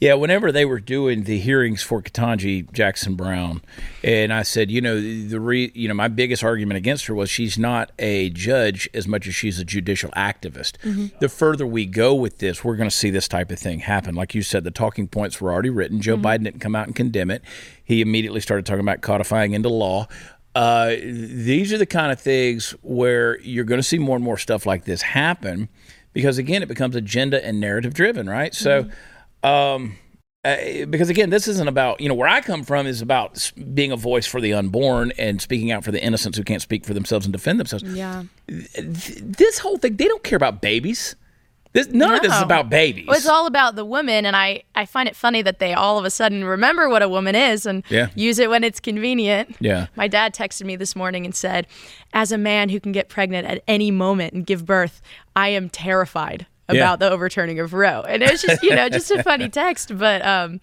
Yeah, 0.00 0.14
whenever 0.14 0.52
they 0.52 0.64
were 0.64 0.80
doing 0.80 1.24
the 1.24 1.38
hearings 1.38 1.82
for 1.82 2.02
Ketanji 2.02 2.70
Jackson 2.72 3.14
Brown, 3.14 3.62
and 4.02 4.32
I 4.32 4.42
said, 4.42 4.70
you 4.70 4.80
know, 4.80 5.00
the 5.00 5.40
re, 5.40 5.70
you 5.74 5.88
know, 5.88 5.94
my 5.94 6.08
biggest 6.08 6.42
argument 6.42 6.78
against 6.78 7.06
her 7.06 7.14
was 7.14 7.30
she's 7.30 7.58
not 7.58 7.92
a 7.98 8.30
judge 8.30 8.88
as 8.94 9.06
much 9.06 9.26
as 9.26 9.34
she's 9.34 9.58
a 9.58 9.64
judicial 9.64 10.10
activist. 10.10 10.78
Mm-hmm. 10.82 11.18
The 11.20 11.28
further 11.28 11.66
we 11.66 11.86
go 11.86 12.14
with 12.14 12.38
this, 12.38 12.64
we're 12.64 12.76
going 12.76 12.90
to 12.90 12.94
see 12.94 13.10
this 13.10 13.28
type 13.28 13.50
of 13.50 13.58
thing 13.58 13.80
happen. 13.80 14.14
Like 14.14 14.34
you 14.34 14.42
said, 14.42 14.64
the 14.64 14.70
talking 14.70 15.08
points 15.08 15.40
were 15.40 15.52
already 15.52 15.70
written. 15.70 16.00
Joe 16.00 16.16
mm-hmm. 16.16 16.26
Biden 16.26 16.44
didn't 16.44 16.60
come 16.60 16.74
out 16.74 16.86
and 16.86 16.96
condemn 16.96 17.30
it. 17.30 17.42
He 17.84 18.00
immediately 18.00 18.40
started 18.40 18.66
talking 18.66 18.80
about 18.80 19.00
codifying 19.00 19.52
into 19.52 19.68
law. 19.68 20.08
Uh, 20.54 20.96
these 21.00 21.72
are 21.72 21.78
the 21.78 21.86
kind 21.86 22.12
of 22.12 22.20
things 22.20 22.72
where 22.82 23.40
you're 23.40 23.64
going 23.64 23.78
to 23.78 23.86
see 23.86 23.98
more 23.98 24.16
and 24.16 24.24
more 24.24 24.36
stuff 24.36 24.66
like 24.66 24.84
this 24.84 25.00
happen 25.00 25.68
because 26.12 26.36
again, 26.36 26.62
it 26.62 26.68
becomes 26.68 26.94
agenda 26.94 27.44
and 27.44 27.60
narrative 27.60 27.94
driven, 27.94 28.28
right? 28.28 28.54
So. 28.54 28.84
Mm-hmm. 28.84 28.92
Um, 29.42 29.96
uh, 30.44 30.56
because 30.90 31.08
again, 31.08 31.30
this 31.30 31.46
isn't 31.46 31.68
about 31.68 32.00
you 32.00 32.08
know 32.08 32.14
where 32.16 32.28
I 32.28 32.40
come 32.40 32.64
from 32.64 32.86
is 32.86 33.00
about 33.00 33.52
being 33.74 33.92
a 33.92 33.96
voice 33.96 34.26
for 34.26 34.40
the 34.40 34.52
unborn 34.54 35.12
and 35.16 35.40
speaking 35.40 35.70
out 35.70 35.84
for 35.84 35.92
the 35.92 36.02
innocents 36.02 36.36
who 36.36 36.42
can't 36.44 36.62
speak 36.62 36.84
for 36.84 36.94
themselves 36.94 37.26
and 37.26 37.32
defend 37.32 37.60
themselves. 37.60 37.84
Yeah. 37.84 38.24
This 38.48 39.58
whole 39.58 39.76
thing, 39.78 39.96
they 39.96 40.08
don't 40.08 40.24
care 40.24 40.36
about 40.36 40.60
babies. 40.60 41.14
This, 41.74 41.86
none 41.88 42.12
of 42.12 42.20
this 42.20 42.34
is 42.34 42.42
about 42.42 42.68
babies. 42.68 43.06
Well, 43.06 43.16
it's 43.16 43.26
all 43.26 43.46
about 43.46 43.76
the 43.76 43.84
woman, 43.84 44.26
and 44.26 44.36
I, 44.36 44.64
I 44.74 44.84
find 44.84 45.08
it 45.08 45.16
funny 45.16 45.40
that 45.40 45.58
they 45.58 45.72
all 45.72 45.98
of 45.98 46.04
a 46.04 46.10
sudden 46.10 46.44
remember 46.44 46.90
what 46.90 47.00
a 47.00 47.08
woman 47.08 47.34
is 47.34 47.64
and 47.64 47.82
Yeah. 47.88 48.08
use 48.14 48.38
it 48.38 48.50
when 48.50 48.62
it's 48.62 48.78
convenient. 48.78 49.56
Yeah. 49.58 49.86
My 49.96 50.06
dad 50.06 50.34
texted 50.34 50.66
me 50.66 50.76
this 50.76 50.94
morning 50.94 51.24
and 51.24 51.34
said, 51.34 51.66
As 52.12 52.30
a 52.30 52.36
man 52.36 52.68
who 52.68 52.78
can 52.78 52.92
get 52.92 53.08
pregnant 53.08 53.46
at 53.46 53.62
any 53.66 53.90
moment 53.90 54.34
and 54.34 54.44
give 54.44 54.66
birth, 54.66 55.00
I 55.34 55.48
am 55.48 55.70
terrified 55.70 56.46
Yeah. 56.74 56.82
about 56.82 56.98
the 57.00 57.10
overturning 57.10 57.58
of 57.60 57.72
Roe. 57.74 58.02
And 58.02 58.22
it 58.22 58.30
was 58.30 58.42
just, 58.42 58.62
you 58.62 58.74
know, 58.74 58.88
just 58.88 59.10
a 59.10 59.22
funny 59.30 59.48
text, 59.48 59.96
but 59.96 60.24
um, 60.24 60.60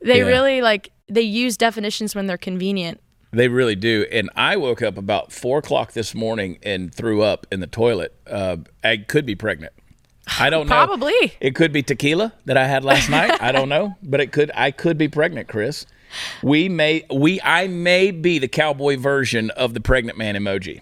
they 0.00 0.18
Yeah. 0.18 0.26
really 0.26 0.60
like, 0.62 0.90
they 1.08 1.22
use 1.22 1.56
definitions 1.56 2.14
when 2.14 2.26
they're 2.26 2.38
convenient. 2.38 3.00
They 3.32 3.48
really 3.48 3.74
do. 3.74 4.06
And 4.12 4.30
I 4.36 4.56
woke 4.56 4.80
up 4.82 4.96
about 4.96 5.32
four 5.32 5.58
o'clock 5.58 5.92
this 5.92 6.14
morning 6.14 6.58
and 6.62 6.94
threw 6.94 7.22
up 7.22 7.46
in 7.50 7.60
the 7.60 7.66
toilet. 7.66 8.14
Uh, 8.26 8.58
I 8.84 8.98
could 8.98 9.26
be 9.26 9.34
pregnant. 9.34 9.72
I 10.38 10.48
don't 10.50 10.66
know. 10.68 10.74
Probably. 10.74 11.34
It 11.40 11.54
could 11.54 11.72
be 11.72 11.82
tequila 11.82 12.32
that 12.46 12.56
I 12.56 12.66
had 12.66 12.84
last 12.84 13.10
night. 13.10 13.36
I 13.42 13.52
don't 13.52 13.68
know, 13.68 13.96
but 14.02 14.20
it 14.20 14.32
could. 14.32 14.50
I 14.54 14.70
could 14.70 14.96
be 14.96 15.08
pregnant, 15.08 15.48
Chris. 15.48 15.84
We 16.42 16.68
may. 16.70 17.04
We. 17.12 17.40
I 17.42 17.66
may 17.66 18.10
be 18.10 18.38
the 18.38 18.48
cowboy 18.48 18.96
version 18.96 19.50
of 19.50 19.74
the 19.74 19.80
pregnant 19.80 20.16
man 20.16 20.34
emoji. 20.34 20.80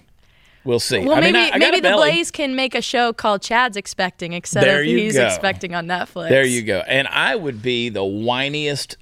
We'll 0.65 0.81
see. 0.81 1.01
Well, 1.01 1.17
I 1.17 1.21
mean, 1.21 1.33
maybe 1.33 1.53
I- 1.53 1.57
I 1.57 1.59
got 1.59 1.73
maybe 1.73 1.81
the. 1.81 1.95
Blaze 1.95 2.31
can 2.31 2.55
make 2.55 2.75
a 2.75 2.83
show 2.83 3.13
called 3.13 3.43
Chad's 3.43 3.77
Expecting 3.77 4.33
except 4.33 4.65
There 4.65 4.83
He's 4.85 5.15
go. 5.15 5.27
Expecting 5.27 5.75
on 5.75 5.87
Netflix. 5.87 6.29
There 6.29 6.45
you 6.45 6.63
go. 6.63 6.83
And 6.87 7.09
I 7.09 7.35
would 7.35 7.63
be 7.63 7.89
the 7.89 8.01
whiniest 8.03 8.97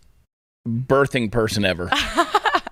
birthing 0.66 1.30
person 1.30 1.64
ever. 1.64 1.90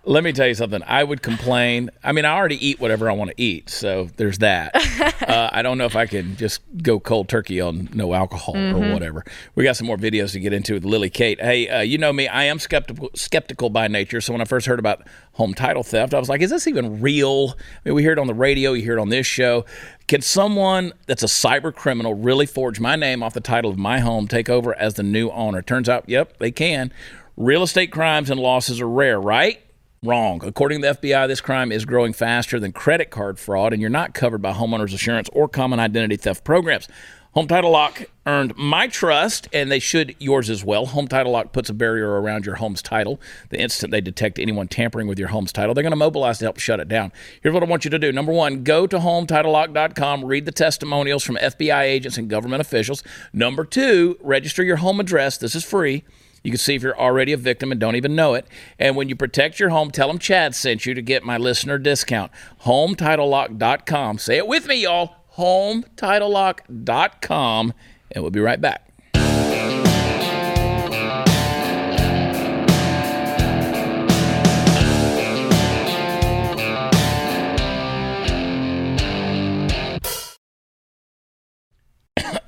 Let 0.09 0.25
me 0.25 0.33
tell 0.33 0.47
you 0.47 0.55
something. 0.55 0.83
I 0.87 1.05
would 1.05 1.21
complain. 1.21 1.91
I 2.03 2.13
mean, 2.13 2.25
I 2.25 2.35
already 2.35 2.67
eat 2.67 2.81
whatever 2.81 3.11
I 3.11 3.13
want 3.13 3.31
to 3.31 3.35
eat, 3.39 3.69
so 3.69 4.09
there's 4.17 4.39
that. 4.39 4.75
uh, 5.29 5.51
I 5.53 5.61
don't 5.61 5.77
know 5.77 5.85
if 5.85 5.97
I 5.97 6.07
can 6.07 6.35
just 6.39 6.63
go 6.83 6.99
cold 6.99 7.29
turkey 7.29 7.61
on 7.61 7.91
no 7.93 8.15
alcohol 8.15 8.57
or 8.57 8.91
whatever. 8.91 9.23
We 9.55 9.65
got 9.65 9.77
some 9.77 9.87
more 9.87 9.99
videos 9.99 10.33
to 10.33 10.41
get 10.41 10.55
into 10.55 10.73
with 10.73 10.87
Lily 10.87 11.11
Kate. 11.11 11.39
Hey, 11.39 11.69
uh, 11.69 11.83
you 11.83 11.99
know 11.99 12.11
me. 12.11 12.27
I 12.27 12.45
am 12.45 12.59
skeptical 12.59 13.11
skeptical 13.15 13.69
by 13.69 13.87
nature. 13.87 14.23
So 14.23 14.33
when 14.33 14.41
I 14.41 14.47
first 14.47 14.65
heard 14.65 14.79
about 14.79 15.07
home 15.35 15.53
title 15.53 15.83
theft, 15.83 16.15
I 16.15 16.19
was 16.19 16.31
like, 16.31 16.41
"Is 16.41 16.49
this 16.49 16.67
even 16.67 17.03
real?" 17.03 17.59
I 17.85 17.91
mean, 17.91 17.95
we 17.95 18.01
hear 18.01 18.13
it 18.13 18.19
on 18.19 18.29
the 18.29 18.33
radio, 18.35 18.73
you 18.73 18.83
hear 18.83 18.97
it 18.97 19.01
on 19.03 19.11
this 19.11 19.27
show. 19.27 19.67
Can 20.07 20.23
someone 20.23 20.95
that's 21.05 21.23
a 21.23 21.27
cyber 21.27 21.75
criminal 21.75 22.15
really 22.15 22.47
forge 22.47 22.81
my 22.81 22.97
name 22.97 23.23
off 23.23 23.35
the 23.35 23.43
title 23.43 23.71
of 23.71 23.77
my 23.77 24.01
home, 24.01 24.27
take 24.27 24.49
over 24.49 24.75
as 24.75 24.95
the 24.95 25.03
new 25.03 25.29
owner? 25.29 25.61
Turns 25.61 25.87
out, 25.87 26.09
yep, 26.09 26.39
they 26.39 26.51
can. 26.51 26.95
Real 27.37 27.63
estate 27.63 27.93
crimes 27.93 28.31
and 28.31 28.41
losses 28.41 28.81
are 28.81 28.89
rare, 28.89 29.21
right? 29.21 29.61
Wrong. 30.05 30.41
According 30.45 30.81
to 30.83 30.89
the 30.89 30.95
FBI, 30.95 31.27
this 31.27 31.41
crime 31.41 31.73
is 31.73 31.85
growing 31.85 32.13
faster 32.13 32.61
than 32.61 32.71
credit 32.71 33.11
card 33.11 33.37
fraud, 33.39 33.73
and 33.73 33.83
you're 33.83 33.91
not 33.91 34.15
covered 34.15 34.41
by 34.41 34.53
homeowners 34.53 34.93
insurance 34.93 35.29
or 35.33 35.49
common 35.49 35.81
identity 35.81 36.17
theft 36.17 36.45
programs. 36.45 36.87
Home 37.33 37.49
Title 37.49 37.73
Lock 37.73 38.05
earned 38.25 38.57
my 38.57 38.87
trust, 38.87 39.49
and 39.53 39.71
they 39.71 39.81
should 39.81 40.15
yours 40.19 40.49
as 40.51 40.65
well. 40.65 40.87
Home 40.87 41.09
Title 41.09 41.33
Lock 41.33 41.53
puts 41.53 41.69
a 41.69 41.75
barrier 41.75 42.21
around 42.21 42.47
your 42.47 42.55
home's 42.57 42.81
title. 42.81 43.21
The 43.51 43.61
instant 43.61 43.91
they 43.91 44.01
detect 44.01 44.39
anyone 44.39 44.69
tampering 44.69 45.09
with 45.09 45.19
your 45.19 45.29
home's 45.29 45.53
title, 45.53 45.75
they're 45.75 45.83
going 45.83 45.91
to 45.91 45.97
mobilize 45.97 46.39
to 46.39 46.45
help 46.45 46.59
shut 46.59 46.81
it 46.81 46.89
down. 46.89 47.13
Here's 47.43 47.53
what 47.53 47.63
I 47.63 47.67
want 47.67 47.85
you 47.85 47.91
to 47.91 47.99
do. 47.99 48.13
Number 48.13 48.33
one, 48.33 48.63
go 48.63 48.87
to 48.87 48.99
HomeTitleLock.com, 48.99 50.25
read 50.25 50.47
the 50.47 50.53
testimonials 50.53 51.25
from 51.25 51.37
FBI 51.37 51.83
agents 51.83 52.19
and 52.19 52.31
government 52.31 52.61
officials. 52.61 53.03
Number 53.33 53.65
two, 53.65 54.17
register 54.21 54.63
your 54.63 54.77
home 54.77 55.01
address. 55.01 55.39
This 55.39 55.55
is 55.55 55.65
free. 55.65 56.05
You 56.43 56.51
can 56.51 56.59
see 56.59 56.75
if 56.75 56.83
you're 56.83 56.99
already 56.99 57.33
a 57.33 57.37
victim 57.37 57.71
and 57.73 57.81
don't 57.81 57.97
even 57.97 58.15
know 58.15 58.35
it. 58.35 58.47
And 58.79 58.97
when 58.97 59.09
you 59.09 59.17
protect 59.17 59.59
your 59.59 59.71
home, 59.71 59.91
tell 59.91 60.09
them 60.09 60.19
Chad 60.19 60.55
sent 60.55 60.85
you 60.87 60.95
to 60.95 61.03
get 61.03 61.25
my 61.25 61.37
listener 61.37 61.79
discount. 61.79 62.31
HomeTitleLock.com. 62.65 64.19
Say 64.19 64.37
it 64.39 64.47
with 64.47 64.67
me, 64.67 64.83
y'all. 64.83 65.15
HomeTitleLock.com. 65.37 67.75
And 68.11 68.25
we'll 68.25 68.31
be 68.31 68.41
right 68.41 68.61
back. 68.61 68.91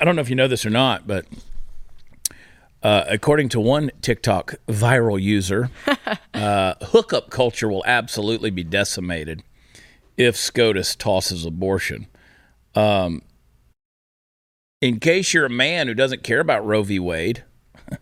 I 0.01 0.05
don't 0.05 0.17
know 0.17 0.23
if 0.23 0.31
you 0.31 0.37
know 0.37 0.49
this 0.49 0.65
or 0.65 0.71
not, 0.71 1.07
but 1.07 1.27
uh, 2.83 3.05
according 3.09 3.49
to 3.51 3.61
one 3.61 3.91
TikTok 4.01 4.55
viral 4.67 5.21
user, 5.21 5.71
uh, 6.35 6.75
hookup 6.83 7.31
culture 7.31 7.69
will 7.69 7.85
absolutely 7.87 8.51
be 8.51 8.65
decimated 8.65 9.43
if 10.17 10.37
SCOTUS 10.37 10.97
tosses 10.97 11.45
abortion. 11.45 12.07
Um, 12.75 13.23
in 14.81 14.99
case 14.99 15.35
you're 15.35 15.47
a 15.47 15.51
man 15.51 15.89
who 15.89 15.95
doesn't 15.95 16.23
care 16.23 16.41
about 16.41 16.65
Roe 16.65 16.83
v. 16.83 16.99
Wade, 16.99 17.45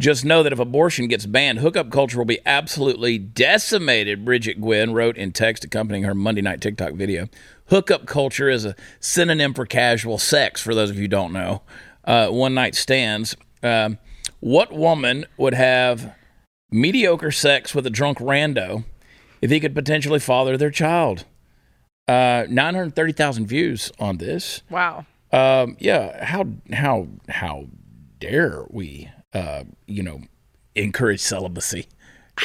just 0.00 0.24
know 0.24 0.42
that 0.42 0.52
if 0.52 0.58
abortion 0.58 1.08
gets 1.08 1.24
banned, 1.24 1.60
hookup 1.60 1.90
culture 1.90 2.18
will 2.18 2.26
be 2.26 2.40
absolutely 2.44 3.16
decimated, 3.16 4.24
Bridget 4.24 4.60
Gwynn 4.60 4.92
wrote 4.92 5.16
in 5.16 5.32
text 5.32 5.64
accompanying 5.64 6.04
her 6.04 6.14
Monday 6.14 6.42
night 6.42 6.60
TikTok 6.60 6.92
video. 6.92 7.28
Hookup 7.68 8.06
culture 8.06 8.50
is 8.50 8.66
a 8.66 8.76
synonym 9.00 9.54
for 9.54 9.64
casual 9.64 10.18
sex, 10.18 10.60
for 10.60 10.74
those 10.74 10.90
of 10.90 10.96
you 10.96 11.02
who 11.02 11.08
don't 11.08 11.32
know. 11.32 11.62
Uh, 12.04 12.28
one 12.28 12.52
night 12.52 12.74
stands. 12.74 13.34
Um, 13.64 13.98
what 14.40 14.72
woman 14.72 15.24
would 15.36 15.54
have 15.54 16.14
mediocre 16.70 17.32
sex 17.32 17.74
with 17.74 17.86
a 17.86 17.90
drunk 17.90 18.18
rando 18.18 18.84
if 19.40 19.50
he 19.50 19.58
could 19.58 19.74
potentially 19.74 20.20
father 20.20 20.56
their 20.56 20.70
child? 20.70 21.24
Uh, 22.06 22.44
930,000 22.50 23.46
views 23.46 23.90
on 23.98 24.18
this. 24.18 24.62
Wow. 24.68 25.06
Um, 25.32 25.76
yeah, 25.80 26.24
how 26.24 26.46
how 26.72 27.08
how 27.28 27.66
dare 28.20 28.66
we, 28.70 29.10
uh, 29.32 29.64
you 29.86 30.02
know, 30.02 30.20
encourage 30.76 31.20
celibacy? 31.20 31.86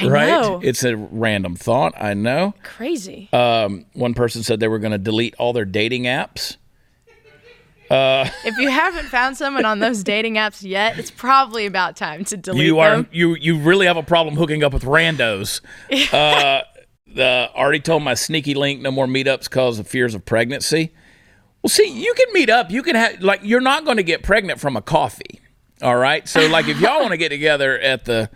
I 0.01 0.07
right? 0.07 0.27
know. 0.27 0.59
It's 0.63 0.83
a 0.83 0.95
random 0.95 1.55
thought. 1.55 1.93
I 1.97 2.13
know. 2.13 2.53
Crazy. 2.63 3.29
Um, 3.33 3.85
one 3.93 4.13
person 4.13 4.43
said 4.43 4.59
they 4.59 4.67
were 4.67 4.79
going 4.79 4.91
to 4.91 4.97
delete 4.97 5.35
all 5.35 5.53
their 5.53 5.65
dating 5.65 6.03
apps. 6.03 6.57
If 7.91 8.57
you 8.57 8.69
haven't 8.69 9.05
found 9.05 9.37
someone 9.37 9.65
on 9.65 9.79
those 9.79 10.03
dating 10.03 10.35
apps 10.35 10.63
yet, 10.63 10.99
it's 10.99 11.11
probably 11.11 11.65
about 11.65 11.95
time 11.95 12.23
to 12.25 12.37
delete 12.37 12.65
you 12.65 12.79
are 12.79 12.97
them. 12.97 13.07
you 13.11 13.35
you 13.35 13.57
really 13.57 13.87
have 13.87 13.97
a 13.97 14.03
problem 14.03 14.35
hooking 14.35 14.63
up 14.63 14.73
with 14.73 14.83
randos. 14.83 15.61
uh, 16.13 16.61
the 17.07 17.49
already 17.55 17.79
told 17.79 18.03
my 18.03 18.13
sneaky 18.13 18.53
link 18.53 18.81
no 18.81 18.91
more 18.91 19.07
meetups 19.07 19.45
because 19.45 19.79
of 19.79 19.87
fears 19.87 20.13
of 20.13 20.25
pregnancy. 20.25 20.93
Well, 21.61 21.69
see, 21.69 21.87
you 21.87 22.13
can 22.13 22.27
meet 22.33 22.49
up. 22.49 22.71
You 22.71 22.83
can 22.83 22.95
have 22.95 23.21
like 23.21 23.41
you're 23.43 23.61
not 23.61 23.85
going 23.85 23.97
to 23.97 24.03
get 24.03 24.23
pregnant 24.23 24.59
from 24.59 24.77
a 24.77 24.81
coffee. 24.81 25.41
All 25.81 25.95
right. 25.95 26.27
So 26.27 26.47
like 26.47 26.67
if 26.67 26.79
y'all 26.79 26.99
want 26.99 27.11
to 27.11 27.17
get 27.17 27.29
together 27.29 27.77
at 27.79 28.05
the, 28.05 28.29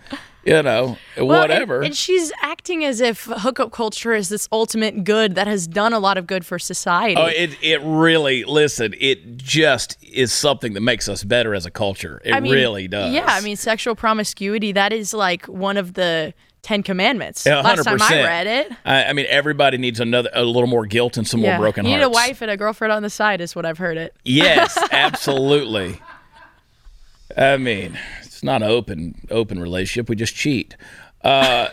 you 0.46 0.62
know, 0.62 0.98
Well, 1.18 1.26
whatever. 1.42 1.78
And, 1.78 1.86
and 1.88 1.96
she's 1.96 2.32
acting 2.42 2.84
as 2.84 3.00
if 3.02 3.24
hookup 3.26 3.72
culture 3.72 4.14
is 4.14 4.30
this 4.30 4.48
ultimate 4.52 5.04
good 5.04 5.36
that 5.36 5.48
has 5.48 5.68
done 5.68 5.94
a 5.94 6.00
lot 6.00 6.18
of 6.18 6.28
good 6.28 6.46
for 6.46 6.60
society. 6.60 7.16
Oh, 7.20 7.28
it 7.28 7.58
it 7.62 7.82
really 7.84 8.44
listen. 8.44 8.94
It 9.00 9.38
just 9.38 9.98
is 10.02 10.34
something 10.34 10.74
that 10.74 10.82
makes 10.82 11.08
us 11.08 11.24
better 11.24 11.54
as 11.56 11.66
a 11.66 11.72
culture. 11.72 12.22
It 12.26 12.34
I 12.34 12.40
mean, 12.40 12.52
really 12.52 12.88
does. 12.88 13.14
Yeah, 13.14 13.26
I 13.28 13.42
mean, 13.42 13.56
sexual 13.56 13.96
promiscuity, 13.96 14.72
that 14.74 14.92
is 14.94 15.14
like 15.14 15.46
one 15.46 15.78
of 15.78 15.94
the 15.94 16.34
Ten 16.62 16.82
Commandments. 16.82 17.46
Yeah, 17.46 17.60
Last 17.62 17.84
time 17.84 18.02
I 18.02 18.24
read 18.24 18.48
it. 18.48 18.72
I, 18.86 19.04
I 19.06 19.14
mean, 19.14 19.26
everybody 19.30 19.78
needs 19.78 20.00
another 20.00 20.30
a 20.34 20.44
little 20.46 20.68
more 20.68 20.86
guilt 20.86 21.18
and 21.18 21.28
some 21.28 21.42
Yeah. 21.42 21.58
more 21.58 21.66
broken 21.66 21.84
hearts. 21.84 21.92
you 21.94 22.00
hearts. 22.02 22.16
need 22.16 22.26
a 22.26 22.28
wife 22.30 22.42
and 22.42 22.50
a 22.52 22.56
girlfriend 22.56 22.94
on 22.94 23.04
the 23.04 23.10
side, 23.10 23.42
is 23.42 23.54
what 23.56 23.66
I've 23.66 23.78
heard 23.80 23.98
it. 23.98 24.16
Yes, 24.24 24.78
absolutely. 24.92 26.00
I 27.36 27.58
mean, 27.58 27.98
it's 28.44 28.46
not 28.46 28.62
an 28.62 28.70
open 28.70 29.26
open 29.32 29.58
relationship. 29.58 30.10
We 30.10 30.18
just 30.18 30.36
cheat. 30.36 30.76
Uh, 31.22 31.70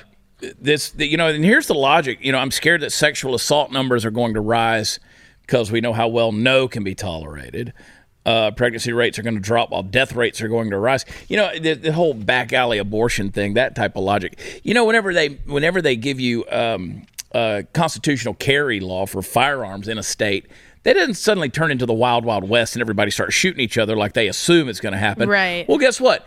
this, 0.61 0.95
you 0.97 1.17
know, 1.17 1.27
and 1.27 1.45
here's 1.45 1.67
the 1.67 1.75
logic. 1.75 2.19
You 2.23 2.31
know, 2.31 2.39
I'm 2.39 2.53
scared 2.53 2.81
that 2.83 2.93
sexual 2.93 3.35
assault 3.35 3.73
numbers 3.73 4.05
are 4.05 4.13
going 4.13 4.35
to 4.35 4.41
rise 4.41 5.01
because 5.43 5.73
we 5.73 5.81
know 5.81 5.93
how 5.93 6.07
well 6.07 6.31
no 6.31 6.69
can 6.69 6.85
be 6.85 6.95
tolerated. 6.95 7.73
Uh, 8.25 8.53
pregnancy 8.53 8.93
rates 8.93 9.19
are 9.19 9.23
going 9.23 9.35
to 9.35 9.41
drop 9.41 9.71
while 9.71 9.83
death 9.83 10.15
rates 10.15 10.41
are 10.41 10.47
going 10.47 10.71
to 10.71 10.79
rise. 10.79 11.05
You 11.29 11.39
know, 11.39 11.59
the, 11.59 11.75
the 11.75 11.93
whole 11.93 12.15
back 12.15 12.53
alley 12.53 12.79
abortion 12.79 13.33
thing, 13.33 13.55
that 13.55 13.75
type 13.75 13.97
of 13.97 14.05
logic. 14.05 14.39
You 14.63 14.73
know, 14.73 14.85
whenever 14.85 15.13
they 15.13 15.41
whenever 15.47 15.83
they 15.83 15.97
give 15.97 16.21
you 16.21 16.45
um, 16.51 17.03
uh, 17.33 17.63
constitutional 17.73 18.35
carry 18.35 18.79
law 18.79 19.07
for 19.07 19.23
firearms 19.23 19.89
in 19.89 19.99
a 19.99 20.05
state, 20.05 20.47
they 20.85 20.95
didn't 20.95 21.17
suddenly 21.17 21.49
turn 21.49 21.73
into 21.73 21.85
the 21.85 21.93
wild 21.93 22.25
wild 22.25 22.49
west 22.49 22.77
and 22.77 22.81
everybody 22.81 23.11
start 23.11 23.33
shooting 23.33 23.61
each 23.61 23.77
other 23.77 23.97
like 23.97 24.13
they 24.13 24.29
assume 24.29 24.69
it's 24.69 24.81
going 24.81 24.93
to 24.93 24.99
happen. 24.99 25.29
Right. 25.29 25.69
Well, 25.69 25.79
guess 25.79 26.01
what? 26.01 26.27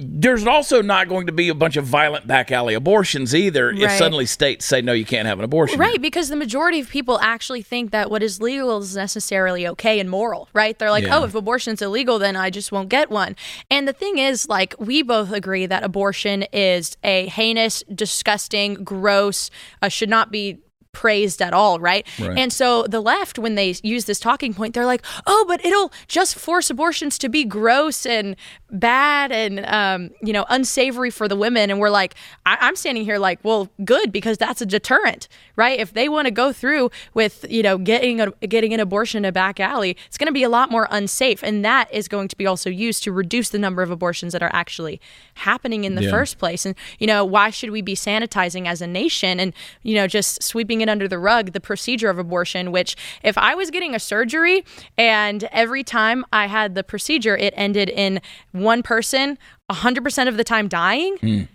There's 0.00 0.46
also 0.46 0.80
not 0.80 1.08
going 1.08 1.26
to 1.26 1.32
be 1.32 1.48
a 1.50 1.54
bunch 1.54 1.76
of 1.76 1.84
violent 1.84 2.26
back 2.26 2.50
alley 2.50 2.74
abortions 2.74 3.34
either 3.34 3.70
if 3.70 3.90
suddenly 3.92 4.24
states 4.24 4.64
say 4.64 4.80
no, 4.80 4.92
you 4.92 5.04
can't 5.04 5.26
have 5.26 5.38
an 5.38 5.44
abortion. 5.44 5.78
Right, 5.78 6.00
because 6.00 6.30
the 6.30 6.36
majority 6.36 6.80
of 6.80 6.88
people 6.88 7.18
actually 7.20 7.60
think 7.60 7.90
that 7.90 8.10
what 8.10 8.22
is 8.22 8.40
legal 8.40 8.78
is 8.78 8.96
necessarily 8.96 9.66
okay 9.68 10.00
and 10.00 10.08
moral, 10.08 10.48
right? 10.54 10.78
They're 10.78 10.90
like, 10.90 11.04
Yeah. 11.04 11.18
oh, 11.18 11.24
if 11.24 11.34
abortion's 11.34 11.82
illegal, 11.82 12.18
then 12.18 12.34
I 12.34 12.48
just 12.48 12.72
won't 12.72 12.88
get 12.88 13.10
one. 13.10 13.36
And 13.70 13.86
the 13.86 13.92
thing 13.92 14.18
is, 14.18 14.48
like, 14.48 14.74
we 14.78 15.02
both 15.02 15.32
agree 15.32 15.66
that 15.66 15.82
abortion 15.84 16.44
is 16.52 16.96
a 17.04 17.26
heinous, 17.26 17.82
disgusting, 17.94 18.74
gross, 18.84 19.50
uh, 19.82 19.88
should 19.88 20.08
not 20.08 20.30
be 20.30 20.60
praised 20.94 21.42
at 21.42 21.52
all, 21.52 21.78
right? 21.78 22.06
Right. 22.18 22.38
And 22.38 22.52
so 22.52 22.84
the 22.84 23.00
left, 23.00 23.38
when 23.38 23.54
they 23.56 23.74
use 23.82 24.06
this 24.06 24.18
talking 24.18 24.54
point, 24.54 24.72
they're 24.72 24.86
like, 24.86 25.04
oh, 25.26 25.44
but 25.46 25.62
it'll 25.64 25.92
just 26.08 26.36
force 26.36 26.70
abortions 26.70 27.18
to 27.18 27.28
be 27.28 27.44
gross 27.44 28.06
and 28.06 28.36
bad 28.70 29.30
and, 29.30 29.64
um, 29.66 30.10
you 30.22 30.32
know, 30.32 30.46
unsavory 30.48 31.10
for 31.10 31.28
the 31.28 31.36
women. 31.36 31.70
And 31.70 31.78
we're 31.78 31.90
like, 31.90 32.14
I- 32.46 32.58
I'm 32.60 32.74
standing 32.76 33.04
here 33.04 33.18
like, 33.18 33.38
well, 33.42 33.68
good, 33.84 34.10
because 34.12 34.38
that's 34.38 34.60
a 34.60 34.66
deterrent, 34.66 35.28
right? 35.56 35.78
If 35.78 35.92
they 35.92 36.08
want 36.08 36.26
to 36.26 36.30
go 36.32 36.52
through 36.52 36.90
with, 37.12 37.44
you 37.48 37.62
know, 37.62 37.76
getting 37.78 38.20
a, 38.20 38.30
getting 38.46 38.72
an 38.72 38.80
abortion 38.80 39.18
in 39.24 39.28
a 39.28 39.32
back 39.32 39.60
alley, 39.60 39.96
it's 40.06 40.16
going 40.18 40.26
to 40.28 40.32
be 40.32 40.42
a 40.42 40.48
lot 40.48 40.70
more 40.70 40.88
unsafe. 40.90 41.42
And 41.42 41.64
that 41.64 41.92
is 41.92 42.08
going 42.08 42.28
to 42.28 42.36
be 42.36 42.46
also 42.46 42.70
used 42.70 43.02
to 43.04 43.12
reduce 43.12 43.50
the 43.50 43.58
number 43.58 43.82
of 43.82 43.90
abortions 43.90 44.32
that 44.32 44.42
are 44.42 44.50
actually 44.52 45.00
happening 45.34 45.84
in 45.84 45.94
the 45.94 46.04
Yeah. 46.04 46.10
first 46.10 46.38
place. 46.38 46.64
And, 46.66 46.74
you 46.98 47.06
know, 47.06 47.24
why 47.24 47.50
should 47.50 47.70
we 47.70 47.82
be 47.82 47.94
sanitizing 47.94 48.66
as 48.66 48.80
a 48.82 48.86
nation 48.86 49.38
and, 49.40 49.52
you 49.82 49.94
know, 49.94 50.06
just 50.06 50.42
sweeping 50.42 50.80
it 50.84 50.88
under 50.88 51.08
the 51.08 51.18
rug, 51.18 51.52
the 51.52 51.60
procedure 51.60 52.08
of 52.08 52.18
abortion, 52.18 52.70
which 52.70 52.94
if 53.24 53.36
I 53.36 53.54
was 53.56 53.70
getting 53.72 53.94
a 53.94 53.98
surgery 53.98 54.64
and 54.96 55.44
every 55.50 55.82
time 55.82 56.24
I 56.32 56.46
had 56.46 56.76
the 56.76 56.84
procedure, 56.84 57.36
it 57.36 57.52
ended 57.56 57.88
in 57.88 58.20
one 58.52 58.82
person 58.82 59.36
100% 59.70 60.28
of 60.28 60.36
the 60.36 60.44
time 60.44 60.68
dying, 60.68 61.48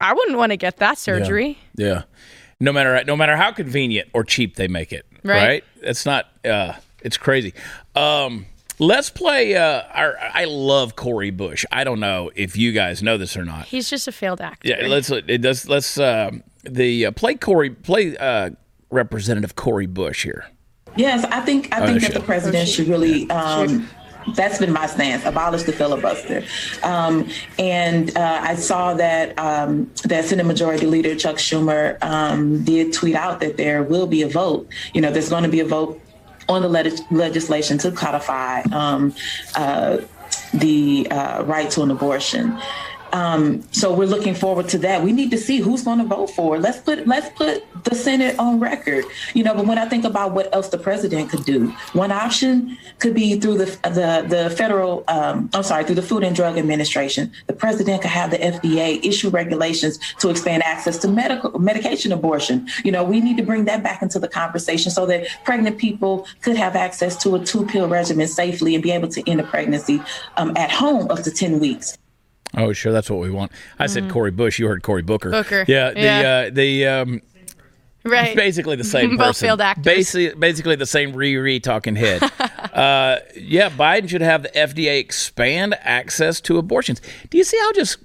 I 0.00 0.12
wouldn't 0.12 0.36
want 0.36 0.50
to 0.50 0.56
get 0.56 0.78
that 0.78 0.98
surgery. 0.98 1.58
Yeah. 1.76 2.02
No 2.60 2.72
matter 2.72 3.02
no 3.04 3.16
matter 3.16 3.36
how 3.36 3.50
convenient 3.52 4.08
or 4.12 4.22
cheap 4.24 4.56
they 4.56 4.68
make 4.68 4.92
it. 4.92 5.06
Right. 5.24 5.46
Right. 5.46 5.64
It's 5.80 6.04
not. 6.06 6.26
Uh, 6.44 6.74
it's 7.02 7.16
crazy. 7.16 7.54
Um, 7.96 8.46
let's 8.78 9.10
play. 9.10 9.56
Uh, 9.56 9.82
our, 9.92 10.16
I 10.18 10.44
love 10.44 10.94
Cori 10.96 11.30
Bush. 11.30 11.64
I 11.72 11.84
don't 11.84 12.00
know 12.00 12.30
if 12.34 12.56
you 12.56 12.72
guys 12.72 13.02
know 13.02 13.18
this 13.18 13.36
or 13.36 13.44
not. 13.44 13.66
He's 13.66 13.90
just 13.90 14.06
a 14.06 14.12
failed 14.12 14.40
actor. 14.40 14.68
Yeah. 14.68 14.86
Let's. 14.86 15.10
It 15.10 15.38
does. 15.38 15.68
Let's. 15.68 15.98
Uh, 15.98 16.30
the 16.62 17.06
uh, 17.06 17.10
play 17.12 17.34
Corey. 17.34 17.70
Play 17.70 18.16
uh, 18.16 18.50
Representative 18.90 19.56
Cori 19.56 19.86
Bush 19.86 20.24
here. 20.24 20.46
Yes, 20.96 21.24
I 21.24 21.40
think 21.40 21.74
I 21.74 21.86
think 21.86 22.00
that 22.00 22.12
shit. 22.12 22.14
the 22.14 22.20
president 22.20 22.68
should 22.68 22.88
really. 22.88 23.28
Um, 23.30 23.88
that's 24.36 24.58
been 24.58 24.72
my 24.72 24.86
stance. 24.86 25.24
Abolish 25.24 25.64
the 25.64 25.72
filibuster, 25.72 26.44
um, 26.84 27.28
and 27.58 28.16
uh, 28.16 28.38
I 28.42 28.54
saw 28.54 28.94
that 28.94 29.36
um, 29.38 29.90
that 30.04 30.26
Senate 30.26 30.46
Majority 30.46 30.86
Leader 30.86 31.16
Chuck 31.16 31.36
Schumer 31.36 32.00
um, 32.02 32.62
did 32.62 32.92
tweet 32.92 33.16
out 33.16 33.40
that 33.40 33.56
there 33.56 33.82
will 33.82 34.06
be 34.06 34.22
a 34.22 34.28
vote. 34.28 34.68
You 34.92 35.00
know, 35.00 35.10
there's 35.10 35.28
going 35.28 35.42
to 35.44 35.48
be 35.48 35.60
a 35.60 35.64
vote 35.64 36.00
on 36.48 36.62
the 36.62 36.68
leg- 36.68 37.00
legislation 37.10 37.78
to 37.78 37.90
codify 37.90 38.62
um, 38.72 39.14
uh, 39.56 39.98
the 40.54 41.08
uh, 41.10 41.42
right 41.44 41.70
to 41.70 41.82
an 41.82 41.90
abortion. 41.90 42.58
Um, 43.12 43.62
so 43.72 43.92
we're 43.92 44.06
looking 44.06 44.34
forward 44.34 44.68
to 44.70 44.78
that. 44.78 45.02
We 45.02 45.12
need 45.12 45.30
to 45.32 45.38
see 45.38 45.58
who's 45.58 45.84
going 45.84 45.98
to 45.98 46.04
vote 46.04 46.28
for. 46.28 46.56
it. 46.56 46.60
Let's 46.60 46.78
put 46.78 47.06
let's 47.06 47.28
put 47.36 47.64
the 47.84 47.94
Senate 47.94 48.38
on 48.38 48.58
record. 48.58 49.04
You 49.34 49.44
know, 49.44 49.54
but 49.54 49.66
when 49.66 49.78
I 49.78 49.88
think 49.88 50.04
about 50.04 50.32
what 50.32 50.52
else 50.54 50.68
the 50.68 50.78
president 50.78 51.30
could 51.30 51.44
do, 51.44 51.68
one 51.92 52.10
option 52.10 52.78
could 52.98 53.14
be 53.14 53.38
through 53.38 53.58
the 53.58 53.66
the 53.82 54.26
the 54.28 54.50
federal. 54.56 55.04
Um, 55.08 55.50
I'm 55.52 55.62
sorry, 55.62 55.84
through 55.84 55.96
the 55.96 56.02
Food 56.02 56.24
and 56.24 56.34
Drug 56.34 56.56
Administration. 56.56 57.30
The 57.46 57.52
president 57.52 58.02
could 58.02 58.10
have 58.10 58.30
the 58.30 58.38
FDA 58.38 59.04
issue 59.04 59.28
regulations 59.28 59.98
to 60.20 60.30
expand 60.30 60.62
access 60.62 60.98
to 60.98 61.08
medical 61.08 61.58
medication 61.58 62.12
abortion. 62.12 62.68
You 62.84 62.92
know, 62.92 63.04
we 63.04 63.20
need 63.20 63.36
to 63.36 63.42
bring 63.42 63.66
that 63.66 63.82
back 63.82 64.02
into 64.02 64.18
the 64.18 64.28
conversation 64.28 64.90
so 64.90 65.04
that 65.06 65.26
pregnant 65.44 65.78
people 65.78 66.26
could 66.40 66.56
have 66.56 66.76
access 66.76 67.16
to 67.22 67.34
a 67.34 67.44
two 67.44 67.66
pill 67.66 67.88
regimen 67.88 68.26
safely 68.26 68.74
and 68.74 68.82
be 68.82 68.90
able 68.90 69.08
to 69.08 69.30
end 69.30 69.40
a 69.40 69.44
pregnancy 69.44 70.00
um, 70.38 70.56
at 70.56 70.70
home 70.70 71.10
up 71.10 71.22
to 71.24 71.30
ten 71.30 71.60
weeks. 71.60 71.98
Oh, 72.56 72.72
sure. 72.72 72.92
That's 72.92 73.08
what 73.10 73.20
we 73.20 73.30
want. 73.30 73.52
I 73.78 73.86
said 73.86 74.10
Cori 74.10 74.30
Bush. 74.30 74.58
You 74.58 74.66
heard 74.68 74.82
Cory 74.82 75.02
Booker. 75.02 75.30
Mm-hmm. 75.30 75.42
Booker. 75.42 75.64
Yeah. 75.68 75.90
The 75.92 76.00
Yeah. 76.00 76.44
Uh, 76.46 76.50
the 76.52 76.86
um, 76.86 77.22
Right. 78.04 78.34
basically 78.34 78.74
the 78.76 78.82
same 78.84 79.10
Both 79.16 79.28
person. 79.28 79.46
failed 79.46 79.60
actors. 79.60 79.84
Basically, 79.84 80.34
basically 80.34 80.74
the 80.76 80.86
same 80.86 81.12
Riri 81.12 81.62
talking 81.62 81.94
head. 81.94 82.20
uh, 82.72 83.18
yeah, 83.36 83.70
Biden 83.70 84.08
should 84.08 84.22
have 84.22 84.42
the 84.42 84.48
FDA 84.50 84.98
expand 84.98 85.76
access 85.82 86.40
to 86.42 86.58
abortions. 86.58 87.00
Do 87.30 87.38
you 87.38 87.44
see 87.44 87.58
how 87.60 87.72
just 87.72 87.98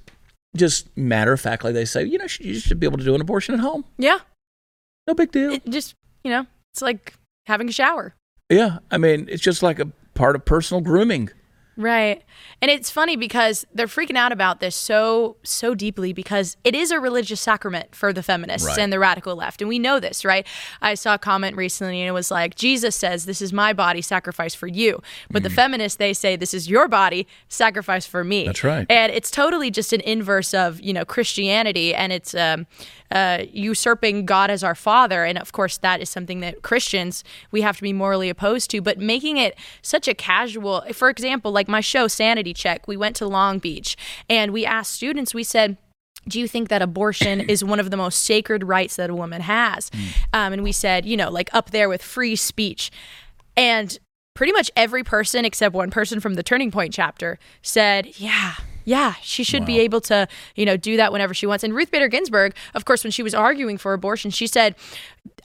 just 0.55 0.95
matter 0.95 1.33
of 1.33 1.41
factly 1.41 1.71
they 1.71 1.85
say, 1.85 2.03
you 2.03 2.17
know, 2.19 2.27
you 2.39 2.55
should 2.59 2.79
be 2.79 2.85
able 2.85 2.97
to 2.99 3.03
do 3.03 3.15
an 3.15 3.21
abortion 3.21 3.55
at 3.55 3.59
home. 3.61 3.85
Yeah. 3.97 4.19
No 5.07 5.13
big 5.15 5.31
deal. 5.31 5.51
It 5.51 5.65
just, 5.69 5.95
you 6.23 6.31
know, 6.31 6.45
it's 6.73 6.81
like 6.81 7.13
having 7.47 7.67
a 7.67 7.71
shower. 7.71 8.13
yeah, 8.49 8.79
I 8.91 8.97
mean, 8.97 9.27
it's 9.29 9.41
just 9.41 9.61
like 9.63 9.79
a 9.79 9.87
part 10.13 10.35
of 10.35 10.45
personal 10.45 10.81
grooming. 10.81 11.29
Right. 11.77 12.23
And 12.61 12.71
it's 12.71 12.89
funny 12.89 13.15
because 13.15 13.65
they're 13.73 13.85
freaking 13.87 14.17
out 14.17 14.31
about 14.31 14.59
this 14.59 14.75
so 14.75 15.37
so 15.43 15.75
deeply 15.75 16.11
because 16.11 16.57
it 16.63 16.73
is 16.73 16.89
a 16.89 16.99
religious 16.99 17.39
sacrament 17.39 17.93
for 17.93 18.11
the 18.11 18.23
feminists 18.23 18.67
Right. 18.67 18.79
and 18.79 18.91
the 18.91 18.97
radical 18.99 19.35
left. 19.35 19.61
And 19.61 19.69
we 19.69 19.77
know 19.77 19.99
this, 19.99 20.25
right? 20.25 20.45
I 20.81 20.95
saw 20.95 21.13
a 21.13 21.17
comment 21.19 21.55
recently 21.55 22.01
and 22.01 22.09
it 22.09 22.13
was 22.13 22.31
like 22.31 22.55
Jesus 22.55 22.95
says 22.95 23.25
this 23.25 23.41
is 23.41 23.53
my 23.53 23.73
body 23.73 24.01
sacrificed 24.01 24.57
for 24.57 24.67
you. 24.67 25.01
But 25.29 25.43
the 25.43 25.49
feminists 25.51 25.97
they 25.97 26.13
say 26.13 26.35
this 26.35 26.53
is 26.53 26.67
your 26.67 26.87
body 26.87 27.27
sacrificed 27.47 28.09
for 28.09 28.23
me. 28.23 28.43
Mm. 28.43 28.45
That's 28.47 28.63
right. 28.63 28.85
And 28.89 29.11
it's 29.11 29.29
totally 29.29 29.69
just 29.69 29.93
an 29.93 30.01
inverse 30.01 30.53
of, 30.55 30.81
you 30.81 30.93
know, 30.93 31.05
Christianity 31.05 31.93
and 31.93 32.11
it's 32.11 32.33
um 32.33 32.65
uh, 33.11 33.43
usurping 33.51 34.25
God 34.25 34.49
as 34.49 34.63
our 34.63 34.75
father. 34.75 35.23
And 35.23 35.37
of 35.37 35.51
course, 35.51 35.77
that 35.77 36.01
is 36.01 36.09
something 36.09 36.39
that 36.41 36.61
Christians, 36.61 37.23
we 37.51 37.61
have 37.61 37.77
to 37.77 37.83
be 37.83 37.93
morally 37.93 38.29
opposed 38.29 38.69
to. 38.71 38.81
But 38.81 38.99
making 38.99 39.37
it 39.37 39.57
such 39.81 40.07
a 40.07 40.13
casual, 40.13 40.81
for 40.93 41.09
example, 41.09 41.51
like 41.51 41.67
my 41.67 41.81
show, 41.81 42.07
Sanity 42.07 42.53
Check, 42.53 42.87
we 42.87 42.97
went 42.97 43.15
to 43.17 43.27
Long 43.27 43.59
Beach 43.59 43.95
and 44.29 44.51
we 44.51 44.65
asked 44.65 44.93
students, 44.93 45.33
we 45.33 45.43
said, 45.43 45.77
do 46.27 46.39
you 46.39 46.47
think 46.47 46.67
that 46.67 46.81
abortion 46.81 47.39
is 47.41 47.63
one 47.63 47.79
of 47.79 47.89
the 47.89 47.97
most 47.97 48.23
sacred 48.23 48.63
rights 48.65 48.97
that 48.97 49.09
a 49.09 49.15
woman 49.15 49.41
has? 49.41 49.89
Um, 50.33 50.51
and 50.53 50.63
we 50.63 50.73
said, 50.73 51.05
you 51.05 51.15
know, 51.15 51.29
like 51.29 51.53
up 51.53 51.71
there 51.71 51.87
with 51.87 52.01
free 52.01 52.35
speech. 52.35 52.91
And 53.55 53.97
pretty 54.33 54.51
much 54.51 54.69
every 54.75 55.03
person 55.03 55.45
except 55.45 55.73
one 55.73 55.89
person 55.89 56.19
from 56.19 56.33
the 56.33 56.43
Turning 56.43 56.69
Point 56.69 56.93
chapter 56.93 57.39
said, 57.61 58.19
yeah. 58.19 58.55
Yeah, 58.87 59.15
she 59.21 59.43
should 59.43 59.65
be 59.65 59.81
able 59.81 59.99
to, 59.99 60.29
you 60.55 60.65
know, 60.65 60.77
do 60.77 60.95
that 60.95 61.11
whenever 61.11 61.33
she 61.33 61.45
wants. 61.45 61.61
And 61.61 61.75
Ruth 61.75 61.91
Bader 61.91 62.07
Ginsburg, 62.07 62.55
of 62.73 62.85
course, 62.85 63.03
when 63.03 63.11
she 63.11 63.21
was 63.21 63.35
arguing 63.35 63.77
for 63.77 63.91
abortion, 63.91 64.31
she 64.31 64.47
said, 64.47 64.75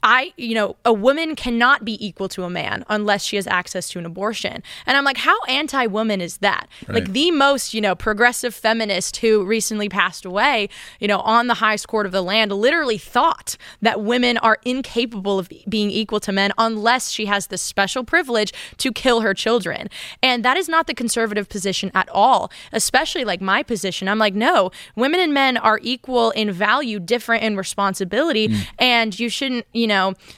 I, 0.03 0.33
you 0.35 0.53
know, 0.53 0.75
a 0.83 0.93
woman 0.93 1.35
cannot 1.35 1.85
be 1.85 2.05
equal 2.05 2.27
to 2.29 2.43
a 2.43 2.49
man 2.49 2.83
unless 2.89 3.23
she 3.23 3.37
has 3.37 3.47
access 3.47 3.89
to 3.89 3.99
an 3.99 4.05
abortion. 4.05 4.61
And 4.85 4.97
I'm 4.97 5.05
like, 5.05 5.17
how 5.17 5.41
anti 5.47 5.87
woman 5.87 6.19
is 6.19 6.37
that? 6.37 6.67
Like 6.89 7.13
the 7.13 7.31
most, 7.31 7.73
you 7.73 7.79
know, 7.79 7.95
progressive 7.95 8.53
feminist 8.53 9.17
who 9.17 9.45
recently 9.45 9.87
passed 9.87 10.25
away, 10.25 10.67
you 10.99 11.07
know, 11.07 11.19
on 11.19 11.47
the 11.47 11.55
highest 11.55 11.87
court 11.87 12.05
of 12.05 12.11
the 12.11 12.21
land, 12.21 12.51
literally 12.51 12.97
thought 12.97 13.55
that 13.81 14.01
women 14.01 14.37
are 14.39 14.59
incapable 14.65 15.39
of 15.39 15.49
being 15.69 15.89
equal 15.89 16.19
to 16.19 16.31
men 16.33 16.51
unless 16.57 17.09
she 17.09 17.25
has 17.25 17.47
this 17.47 17.61
special 17.61 18.03
privilege 18.03 18.51
to 18.77 18.91
kill 18.91 19.21
her 19.21 19.33
children. 19.33 19.89
And 20.21 20.43
that 20.43 20.57
is 20.57 20.67
not 20.67 20.87
the 20.87 20.93
conservative 20.93 21.47
position 21.47 21.91
at 21.95 22.09
all, 22.09 22.51
especially 22.73 23.23
like 23.23 23.39
my 23.39 23.63
position. 23.63 24.09
I'm 24.09 24.19
like, 24.19 24.35
no, 24.35 24.71
women 24.97 25.21
and 25.21 25.33
men 25.33 25.55
are 25.55 25.79
equal 25.81 26.31
in 26.31 26.51
value, 26.51 26.99
different 26.99 27.43
in 27.43 27.55
responsibility, 27.55 28.49
mm. 28.49 28.67
and 28.77 29.17
you 29.17 29.29
shouldn't, 29.29 29.65
you 29.71 29.87
know, 29.87 29.92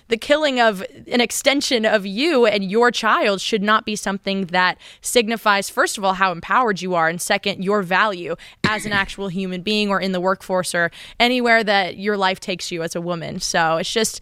the 0.07 0.17
killing 0.17 0.59
of 0.59 0.83
an 1.07 1.21
extension 1.21 1.85
of 1.85 2.05
you 2.05 2.45
and 2.45 2.63
your 2.63 2.91
child 2.91 3.41
should 3.41 3.61
not 3.61 3.85
be 3.85 3.95
something 3.95 4.45
that 4.47 4.77
signifies, 5.01 5.69
first 5.69 5.97
of 5.97 6.03
all, 6.03 6.13
how 6.13 6.31
empowered 6.31 6.81
you 6.81 6.95
are, 6.95 7.07
and 7.07 7.21
second, 7.21 7.63
your 7.63 7.81
value 7.81 8.35
as 8.63 8.85
an 8.85 8.91
actual 8.91 9.27
human 9.27 9.61
being 9.61 9.89
or 9.89 9.99
in 9.99 10.11
the 10.11 10.21
workforce 10.21 10.75
or 10.75 10.91
anywhere 11.19 11.63
that 11.63 11.97
your 11.97 12.17
life 12.17 12.39
takes 12.39 12.71
you 12.71 12.83
as 12.83 12.95
a 12.95 13.01
woman. 13.01 13.39
So 13.39 13.77
it's 13.77 13.91
just 13.91 14.21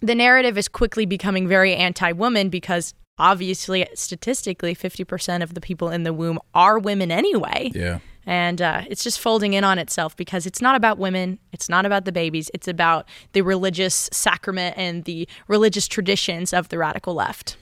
the 0.00 0.14
narrative 0.14 0.56
is 0.56 0.68
quickly 0.68 1.06
becoming 1.06 1.48
very 1.48 1.74
anti 1.74 2.12
woman 2.12 2.48
because 2.48 2.94
obviously, 3.18 3.86
statistically, 3.94 4.74
50% 4.74 5.42
of 5.42 5.54
the 5.54 5.60
people 5.60 5.90
in 5.90 6.04
the 6.04 6.12
womb 6.12 6.38
are 6.54 6.78
women 6.78 7.10
anyway. 7.10 7.70
Yeah. 7.74 7.98
And 8.30 8.60
uh, 8.60 8.82
it's 8.90 9.02
just 9.02 9.18
folding 9.18 9.54
in 9.54 9.64
on 9.64 9.78
itself 9.78 10.14
because 10.14 10.44
it's 10.44 10.60
not 10.60 10.76
about 10.76 10.98
women. 10.98 11.38
It's 11.50 11.70
not 11.70 11.86
about 11.86 12.04
the 12.04 12.12
babies. 12.12 12.50
It's 12.52 12.68
about 12.68 13.08
the 13.32 13.40
religious 13.40 14.10
sacrament 14.12 14.76
and 14.76 15.04
the 15.04 15.26
religious 15.46 15.88
traditions 15.88 16.52
of 16.52 16.68
the 16.68 16.76
radical 16.76 17.14
left. 17.14 17.56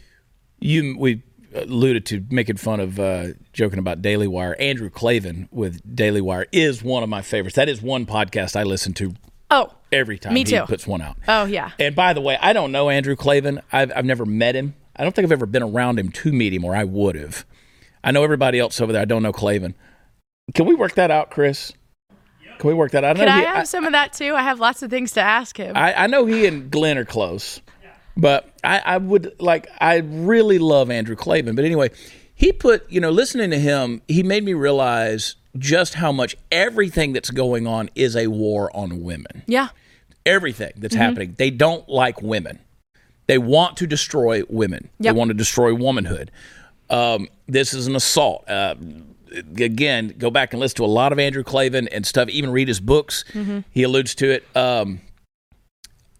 You 0.58 0.96
we 0.98 1.22
alluded 1.54 2.04
to 2.06 2.24
making 2.30 2.56
fun 2.56 2.80
of 2.80 2.98
uh, 2.98 3.28
joking 3.52 3.78
about 3.78 4.02
Daily 4.02 4.26
Wire. 4.26 4.56
Andrew 4.58 4.90
Klavan 4.90 5.48
with 5.52 5.80
Daily 5.94 6.20
Wire 6.20 6.46
is 6.50 6.82
one 6.82 7.04
of 7.04 7.08
my 7.08 7.22
favorites. 7.22 7.54
That 7.54 7.68
is 7.68 7.80
one 7.80 8.04
podcast 8.04 8.56
I 8.56 8.64
listen 8.64 8.92
to 8.94 9.14
Oh, 9.48 9.72
every 9.92 10.18
time 10.18 10.34
Me 10.34 10.40
he 10.40 10.44
too. 10.46 10.62
puts 10.66 10.84
one 10.88 11.00
out. 11.00 11.16
oh 11.28 11.44
yeah. 11.44 11.70
And 11.78 11.94
by 11.94 12.12
the 12.12 12.20
way, 12.20 12.36
I 12.40 12.52
don't 12.52 12.72
know 12.72 12.90
Andrew 12.90 13.14
Klavan. 13.14 13.62
I've, 13.72 13.92
I've 13.94 14.04
never 14.04 14.26
met 14.26 14.56
him. 14.56 14.74
I 14.96 15.04
don't 15.04 15.14
think 15.14 15.24
I've 15.26 15.30
ever 15.32 15.46
been 15.46 15.62
around 15.62 16.00
him 16.00 16.10
to 16.10 16.32
meet 16.32 16.52
him, 16.52 16.64
or 16.64 16.74
I 16.74 16.82
would 16.82 17.14
have. 17.14 17.46
I 18.02 18.10
know 18.10 18.24
everybody 18.24 18.58
else 18.58 18.80
over 18.80 18.92
there. 18.92 19.02
I 19.02 19.04
don't 19.04 19.22
know 19.22 19.32
Klavan. 19.32 19.76
Can 20.54 20.66
we 20.66 20.74
work 20.74 20.94
that 20.94 21.10
out, 21.10 21.30
Chris? 21.30 21.72
Can 22.58 22.68
we 22.68 22.74
work 22.74 22.92
that 22.92 23.04
out? 23.04 23.16
Can 23.16 23.26
know 23.26 23.32
I 23.32 23.40
he- 23.40 23.44
have 23.46 23.68
some 23.68 23.84
of 23.84 23.92
that 23.92 24.12
too? 24.12 24.34
I 24.34 24.42
have 24.42 24.60
lots 24.60 24.82
of 24.82 24.90
things 24.90 25.12
to 25.12 25.20
ask 25.20 25.56
him. 25.56 25.76
I, 25.76 26.04
I 26.04 26.06
know 26.06 26.24
he 26.24 26.46
and 26.46 26.70
Glenn 26.70 26.96
are 26.96 27.04
close, 27.04 27.60
but 28.16 28.48
I, 28.64 28.78
I 28.78 28.96
would 28.98 29.34
like 29.40 29.68
I 29.80 29.96
really 29.98 30.58
love 30.58 30.90
Andrew 30.90 31.16
Klavan. 31.16 31.54
But 31.54 31.64
anyway, 31.66 31.90
he 32.34 32.52
put 32.52 32.90
you 32.90 33.00
know 33.00 33.10
listening 33.10 33.50
to 33.50 33.58
him, 33.58 34.00
he 34.08 34.22
made 34.22 34.42
me 34.44 34.54
realize 34.54 35.34
just 35.58 35.94
how 35.94 36.12
much 36.12 36.36
everything 36.50 37.12
that's 37.12 37.30
going 37.30 37.66
on 37.66 37.90
is 37.94 38.16
a 38.16 38.26
war 38.28 38.74
on 38.76 39.02
women. 39.02 39.42
yeah. 39.46 39.68
Everything 40.24 40.72
that's 40.76 40.92
Mm-hmm. 40.94 41.02
happening, 41.02 41.34
they 41.38 41.50
don't 41.50 41.88
like 41.88 42.20
women. 42.20 42.58
They 43.28 43.38
want 43.38 43.76
to 43.76 43.86
destroy 43.86 44.42
women. 44.48 44.88
Yep. 44.98 45.14
They 45.14 45.16
want 45.18 45.28
to 45.28 45.34
destroy 45.34 45.72
womanhood. 45.72 46.30
Um, 46.90 47.28
this 47.46 47.72
is 47.72 47.86
an 47.86 47.94
assault. 47.94 48.44
Uh, 48.48 48.74
again, 49.36 50.14
go 50.18 50.30
back 50.30 50.52
and 50.52 50.60
listen 50.60 50.76
to 50.76 50.84
a 50.84 50.86
lot 50.86 51.12
of 51.12 51.18
Andrew 51.18 51.42
Klavan 51.42 51.88
and 51.88 52.06
stuff. 52.06 52.28
Even 52.28 52.50
read 52.50 52.68
his 52.68 52.80
books. 52.80 53.24
Mm-hmm. 53.32 53.60
He 53.70 53.82
alludes 53.82 54.14
to 54.16 54.30
it. 54.30 54.44
Um, 54.56 55.00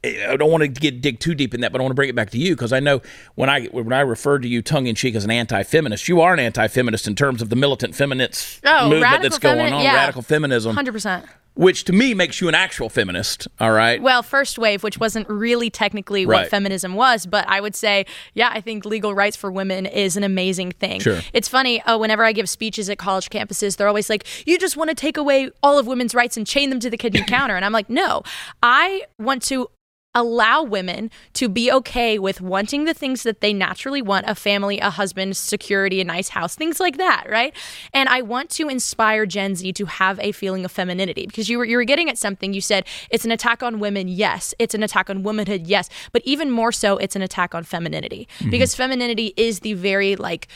I 0.05 0.37
don't 0.37 0.51
want 0.53 0.63
to 0.63 0.69
get 0.69 1.01
dig 1.01 1.19
too 1.19 1.35
deep 1.35 1.53
in 1.53 1.63
that, 1.63 1.73
but 1.73 1.81
I 1.81 1.83
want 1.83 1.91
to 1.91 1.97
bring 1.97 2.09
it 2.09 2.15
back 2.15 2.31
to 2.31 2.39
you 2.39 2.55
because 2.55 2.73
I 2.73 2.79
know 2.79 3.03
when 3.35 3.51
I 3.51 3.65
when 3.67 3.93
I 3.93 4.01
referred 4.01 4.43
to 4.43 4.49
you 4.49 4.63
tongue 4.63 4.87
in 4.87 4.95
cheek 4.95 5.17
as 5.17 5.25
an 5.25 5.31
anti-feminist, 5.33 6.07
you 6.09 6.21
are 6.21 6.33
an 6.33 6.39
anti-feminist 6.39 7.09
in 7.09 7.17
terms 7.17 7.43
of 7.43 7.49
the 7.49 7.57
militant 7.57 7.95
feminist 7.97 8.61
Oh, 8.65 8.89
movement 8.89 9.23
that's 9.23 9.39
going 9.41 9.73
on, 9.73 9.83
yeah. 9.83 9.95
radical 9.97 10.23
feminism, 10.23 10.77
100%. 10.77 11.27
Which 11.57 11.85
to 11.85 11.93
me 11.93 12.15
makes 12.15 12.41
you 12.41 12.49
an 12.49 12.55
actual 12.55 12.89
feminist. 12.89 13.49
All 13.59 13.73
right, 13.73 14.01
Well, 14.01 14.23
first 14.23 14.59
wave, 14.59 14.83
which 14.83 14.99
wasn't 14.99 15.29
really 15.29 15.71
technically 15.71 16.25
Right. 16.27 16.43
what 16.43 16.51
feminism 16.51 16.95
was, 16.95 17.27
but 17.27 17.49
I 17.49 17.61
would 17.61 17.75
say, 17.75 18.07
yeah, 18.35 18.51
I 18.53 18.61
think 18.61 18.85
legal 18.85 19.15
rights 19.15 19.37
for 19.37 19.51
women 19.51 19.87
is 19.87 20.17
an 20.17 20.23
amazing 20.23 20.73
thing. 20.73 21.01
Sure. 21.01 21.21
It's 21.33 21.49
funny, 21.49 21.83
uh, 21.83 21.99
whenever 21.99 22.25
I 22.25 22.33
give 22.33 22.49
speeches 22.49 22.89
at 22.91 22.99
college 22.99 23.31
campuses, 23.31 23.77
they're 23.77 23.89
always 23.89 24.09
like, 24.09 24.27
you 24.47 24.59
just 24.59 24.77
want 24.77 24.91
to 24.91 24.95
take 24.95 25.17
away 25.17 25.51
all 25.63 25.79
of 25.79 25.87
women's 25.87 26.15
rights 26.15 26.37
and 26.37 26.47
chain 26.47 26.71
them 26.71 26.79
to 26.81 26.91
the 26.91 26.97
kitchen 26.97 27.25
counter. 27.27 27.57
And 27.57 27.65
I'm 27.65 27.73
like, 27.73 27.91
no, 27.91 28.23
I 28.63 29.03
want 29.19 29.43
to 29.45 29.69
allow 30.17 30.63
women 30.63 31.11
to 31.35 31.49
be 31.49 31.71
okay 31.71 32.19
with 32.19 32.41
wanting 32.41 32.87
the 32.87 32.95
things 32.95 33.23
that 33.23 33.43
they 33.43 33.53
naturally 33.53 34.01
want 34.01 34.25
a 34.27 34.35
family, 34.35 34.81
a 34.81 34.89
husband, 34.89 35.37
security, 35.37 36.01
a 36.01 36.05
nice 36.05 36.31
house, 36.31 36.57
things 36.57 36.81
like 36.81 36.97
that, 36.97 37.27
right? 37.29 37.55
And 37.93 38.09
I 38.09 38.23
want 38.23 38.49
to 38.51 38.69
inspire 38.69 39.27
Gen 39.27 39.55
Z 39.55 39.75
to 39.75 39.85
have 39.85 40.19
a 40.21 40.33
feeling 40.33 40.65
of 40.65 40.73
femininity 40.73 41.27
because 41.27 41.51
you 41.51 41.59
were, 41.59 41.67
you 41.67 41.77
were 41.77 41.85
getting 41.85 42.09
at 42.09 42.17
something. 42.17 42.55
You 42.55 42.63
said 42.63 42.87
it's 43.11 43.27
an 43.27 43.31
attack 43.31 43.63
on 43.63 43.79
women, 43.79 44.09
yes. 44.09 44.55
It's 44.59 44.75
an 44.75 44.83
attack 44.83 45.11
on 45.11 45.23
womanhood, 45.23 45.67
yes. 45.67 45.91
But 46.13 46.23
even 46.25 46.51
more 46.51 46.73
so, 46.73 46.97
it's 46.97 47.15
an 47.15 47.23
attack 47.23 47.55
on 47.55 47.63
femininity 47.63 48.27
mm-hmm. 48.39 48.51
because 48.51 48.75
femininity 48.75 49.35
is 49.37 49.61
the 49.61 49.75
very 49.75 50.17
like 50.17 50.49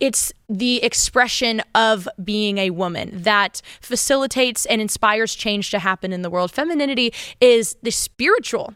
it's 0.00 0.32
the 0.48 0.82
expression 0.82 1.62
of 1.74 2.08
being 2.22 2.58
a 2.58 2.70
woman 2.70 3.22
that 3.22 3.62
facilitates 3.80 4.66
and 4.66 4.80
inspires 4.80 5.36
change 5.36 5.70
to 5.70 5.78
happen 5.78 6.12
in 6.12 6.22
the 6.22 6.30
world. 6.30 6.50
Femininity 6.50 7.12
is 7.40 7.76
the 7.82 7.92
spiritual 7.92 8.74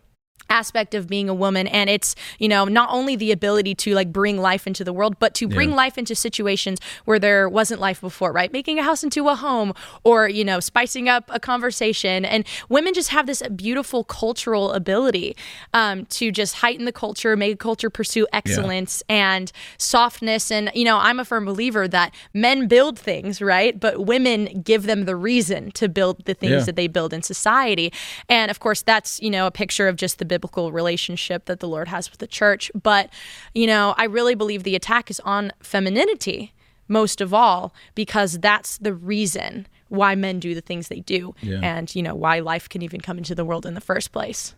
aspect 0.50 0.94
of 0.94 1.06
being 1.06 1.28
a 1.28 1.34
woman 1.34 1.66
and 1.66 1.90
it's 1.90 2.14
you 2.38 2.48
know 2.48 2.64
not 2.64 2.88
only 2.90 3.16
the 3.16 3.30
ability 3.32 3.74
to 3.74 3.94
like 3.94 4.12
bring 4.12 4.38
life 4.38 4.66
into 4.66 4.82
the 4.84 4.92
world 4.92 5.18
but 5.18 5.34
to 5.34 5.46
bring 5.46 5.70
yeah. 5.70 5.76
life 5.76 5.98
into 5.98 6.14
situations 6.14 6.78
where 7.04 7.18
there 7.18 7.48
wasn't 7.48 7.80
life 7.80 8.00
before 8.00 8.32
right 8.32 8.52
making 8.52 8.78
a 8.78 8.82
house 8.82 9.04
into 9.04 9.28
a 9.28 9.34
home 9.34 9.72
or 10.04 10.28
you 10.28 10.44
know 10.44 10.60
spicing 10.60 11.08
up 11.08 11.24
a 11.28 11.38
conversation 11.38 12.24
and 12.24 12.44
women 12.68 12.94
just 12.94 13.10
have 13.10 13.26
this 13.26 13.42
beautiful 13.54 14.04
cultural 14.04 14.72
ability 14.72 15.36
um, 15.74 16.06
to 16.06 16.30
just 16.30 16.56
heighten 16.56 16.84
the 16.84 16.92
culture 16.92 17.36
make 17.36 17.58
culture 17.58 17.90
pursue 17.90 18.26
excellence 18.32 19.02
yeah. 19.08 19.34
and 19.34 19.52
softness 19.76 20.50
and 20.50 20.70
you 20.74 20.84
know 20.84 20.96
i'm 20.98 21.20
a 21.20 21.24
firm 21.24 21.44
believer 21.44 21.86
that 21.86 22.14
men 22.32 22.66
build 22.66 22.98
things 22.98 23.42
right 23.42 23.78
but 23.80 24.06
women 24.06 24.62
give 24.62 24.84
them 24.84 25.04
the 25.04 25.16
reason 25.16 25.70
to 25.72 25.88
build 25.88 26.24
the 26.24 26.34
things 26.34 26.52
yeah. 26.52 26.60
that 26.60 26.76
they 26.76 26.86
build 26.86 27.12
in 27.12 27.22
society 27.22 27.92
and 28.28 28.50
of 28.50 28.60
course 28.60 28.82
that's 28.82 29.20
you 29.20 29.30
know 29.30 29.46
a 29.46 29.50
picture 29.50 29.88
of 29.88 29.96
just 29.96 30.18
the 30.18 30.37
biblical 30.38 30.70
relationship 30.70 31.46
that 31.46 31.58
the 31.58 31.68
Lord 31.68 31.88
has 31.88 32.10
with 32.10 32.20
the 32.20 32.26
church. 32.26 32.70
But, 32.80 33.10
you 33.54 33.66
know, 33.66 33.94
I 33.98 34.04
really 34.04 34.36
believe 34.36 34.62
the 34.62 34.76
attack 34.76 35.10
is 35.10 35.20
on 35.20 35.52
femininity 35.60 36.54
most 36.86 37.20
of 37.20 37.34
all 37.34 37.74
because 37.94 38.38
that's 38.38 38.78
the 38.78 38.94
reason 38.94 39.66
why 39.88 40.14
men 40.14 40.38
do 40.38 40.54
the 40.54 40.60
things 40.60 40.88
they 40.88 41.00
do 41.00 41.34
yeah. 41.42 41.60
and, 41.60 41.94
you 41.94 42.02
know, 42.02 42.14
why 42.14 42.38
life 42.38 42.68
can 42.68 42.82
even 42.82 43.00
come 43.00 43.18
into 43.18 43.34
the 43.34 43.44
world 43.44 43.66
in 43.66 43.74
the 43.74 43.80
first 43.80 44.12
place 44.12 44.54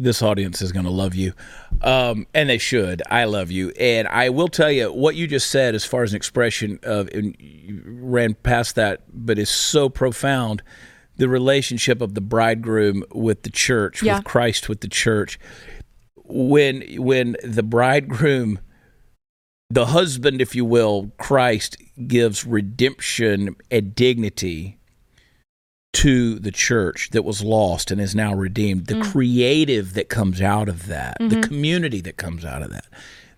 this 0.00 0.22
audience 0.22 0.60
is 0.60 0.72
going 0.72 0.84
to 0.84 0.90
love 0.90 1.14
you, 1.14 1.32
um, 1.82 2.26
and 2.34 2.50
they 2.50 2.58
should. 2.58 3.00
I 3.10 3.24
love 3.24 3.52
you, 3.52 3.70
and 3.78 4.08
I 4.08 4.28
will 4.28 4.48
tell 4.48 4.70
you 4.70 4.92
what 4.92 5.14
you 5.14 5.28
just 5.28 5.50
said 5.50 5.76
as 5.76 5.84
far 5.84 6.02
as 6.02 6.12
an 6.12 6.16
expression 6.16 6.80
of, 6.82 7.08
and 7.14 7.36
you 7.38 7.80
ran 7.86 8.34
past 8.34 8.74
that, 8.74 9.02
but 9.12 9.38
is 9.38 9.48
so 9.48 9.88
profound 9.88 10.64
the 11.16 11.28
relationship 11.28 12.00
of 12.00 12.14
the 12.14 12.20
bridegroom 12.20 13.04
with 13.12 13.42
the 13.42 13.50
church, 13.50 14.02
yeah. 14.02 14.16
with 14.16 14.24
Christ 14.24 14.68
with 14.68 14.80
the 14.80 14.88
church. 14.88 15.38
When 16.16 16.82
when 16.96 17.36
the 17.42 17.62
bridegroom 17.62 18.58
the 19.70 19.86
husband, 19.86 20.40
if 20.40 20.54
you 20.54 20.64
will, 20.64 21.10
Christ 21.18 21.76
gives 22.06 22.44
redemption 22.44 23.56
and 23.70 23.94
dignity 23.94 24.78
to 25.94 26.38
the 26.38 26.50
church 26.50 27.10
that 27.10 27.24
was 27.24 27.42
lost 27.42 27.90
and 27.90 28.00
is 28.00 28.14
now 28.14 28.34
redeemed. 28.34 28.86
The 28.86 28.94
mm. 28.94 29.10
creative 29.10 29.94
that 29.94 30.08
comes 30.08 30.40
out 30.40 30.68
of 30.68 30.86
that, 30.86 31.18
mm-hmm. 31.20 31.40
the 31.40 31.46
community 31.46 32.00
that 32.02 32.16
comes 32.16 32.44
out 32.44 32.62
of 32.62 32.70
that, 32.70 32.86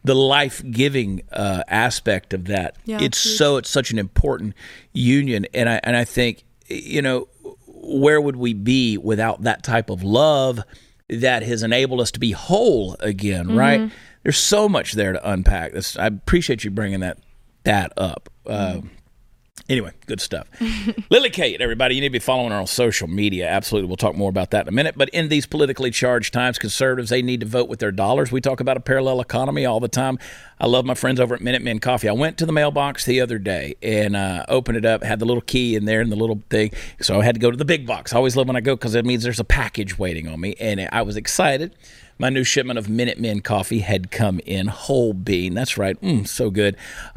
the 0.04 0.14
life 0.14 0.62
giving 0.70 1.22
uh, 1.32 1.62
aspect 1.68 2.32
of 2.32 2.46
that. 2.46 2.76
Yeah, 2.84 2.98
it's 3.00 3.18
so 3.18 3.56
it's 3.56 3.70
such 3.70 3.90
an 3.90 3.98
important 3.98 4.54
union, 4.92 5.46
and 5.52 5.68
I 5.68 5.80
and 5.84 5.96
I 5.96 6.04
think 6.04 6.44
you 6.66 7.02
know 7.02 7.28
where 7.86 8.20
would 8.20 8.36
we 8.36 8.54
be 8.54 8.98
without 8.98 9.42
that 9.42 9.62
type 9.62 9.90
of 9.90 10.02
love 10.02 10.60
that 11.08 11.42
has 11.42 11.62
enabled 11.62 12.00
us 12.00 12.10
to 12.12 12.20
be 12.20 12.32
whole 12.32 12.96
again, 13.00 13.46
mm-hmm. 13.46 13.58
right? 13.58 13.90
There's 14.22 14.38
so 14.38 14.68
much 14.68 14.92
there 14.92 15.12
to 15.12 15.30
unpack. 15.30 15.72
This, 15.72 15.96
I 15.96 16.06
appreciate 16.06 16.64
you 16.64 16.70
bringing 16.70 17.00
that 17.00 17.18
that 17.64 17.92
up. 17.96 18.28
Uh, 18.44 18.74
mm-hmm. 18.74 18.88
Anyway, 19.68 19.90
good 20.06 20.20
stuff. 20.20 20.46
Lily 21.10 21.28
Kate, 21.28 21.60
everybody, 21.60 21.96
you 21.96 22.00
need 22.00 22.08
to 22.08 22.12
be 22.12 22.18
following 22.20 22.52
her 22.52 22.56
on 22.56 22.68
social 22.68 23.08
media. 23.08 23.48
Absolutely. 23.48 23.88
We'll 23.88 23.96
talk 23.96 24.14
more 24.14 24.30
about 24.30 24.52
that 24.52 24.62
in 24.62 24.68
a 24.68 24.72
minute. 24.72 24.94
But 24.96 25.08
in 25.08 25.28
these 25.28 25.44
politically 25.44 25.90
charged 25.90 26.32
times, 26.32 26.56
conservatives, 26.56 27.10
they 27.10 27.20
need 27.20 27.40
to 27.40 27.46
vote 27.46 27.68
with 27.68 27.80
their 27.80 27.90
dollars. 27.90 28.30
We 28.30 28.40
talk 28.40 28.60
about 28.60 28.76
a 28.76 28.80
parallel 28.80 29.20
economy 29.20 29.66
all 29.66 29.80
the 29.80 29.88
time. 29.88 30.20
I 30.60 30.66
love 30.66 30.84
my 30.84 30.94
friends 30.94 31.18
over 31.18 31.34
at 31.34 31.40
Minute 31.40 31.62
Minutemen 31.62 31.80
Coffee. 31.80 32.08
I 32.08 32.12
went 32.12 32.38
to 32.38 32.46
the 32.46 32.52
mailbox 32.52 33.06
the 33.06 33.20
other 33.20 33.38
day 33.38 33.74
and 33.82 34.14
uh, 34.14 34.44
opened 34.48 34.78
it 34.78 34.84
up, 34.84 35.02
had 35.02 35.18
the 35.18 35.24
little 35.24 35.40
key 35.40 35.74
in 35.74 35.84
there 35.84 36.00
and 36.00 36.12
the 36.12 36.16
little 36.16 36.40
thing. 36.48 36.70
So 37.00 37.20
I 37.20 37.24
had 37.24 37.34
to 37.34 37.40
go 37.40 37.50
to 37.50 37.56
the 37.56 37.64
big 37.64 37.88
box. 37.88 38.12
I 38.12 38.18
always 38.18 38.36
love 38.36 38.46
when 38.46 38.56
I 38.56 38.60
go 38.60 38.76
because 38.76 38.94
it 38.94 39.04
means 39.04 39.24
there's 39.24 39.40
a 39.40 39.44
package 39.44 39.98
waiting 39.98 40.28
on 40.28 40.40
me. 40.40 40.54
And 40.60 40.88
I 40.92 41.02
was 41.02 41.16
excited 41.16 41.74
my 42.18 42.30
new 42.30 42.44
shipment 42.44 42.78
of 42.78 42.88
Minute 42.88 43.18
Minutemen 43.18 43.42
coffee 43.42 43.80
had 43.80 44.10
come 44.10 44.40
in 44.46 44.68
whole 44.68 45.12
bean. 45.12 45.54
That's 45.54 45.76
right. 45.76 46.00
Mm, 46.00 46.26
so 46.26 46.50
good. 46.50 46.76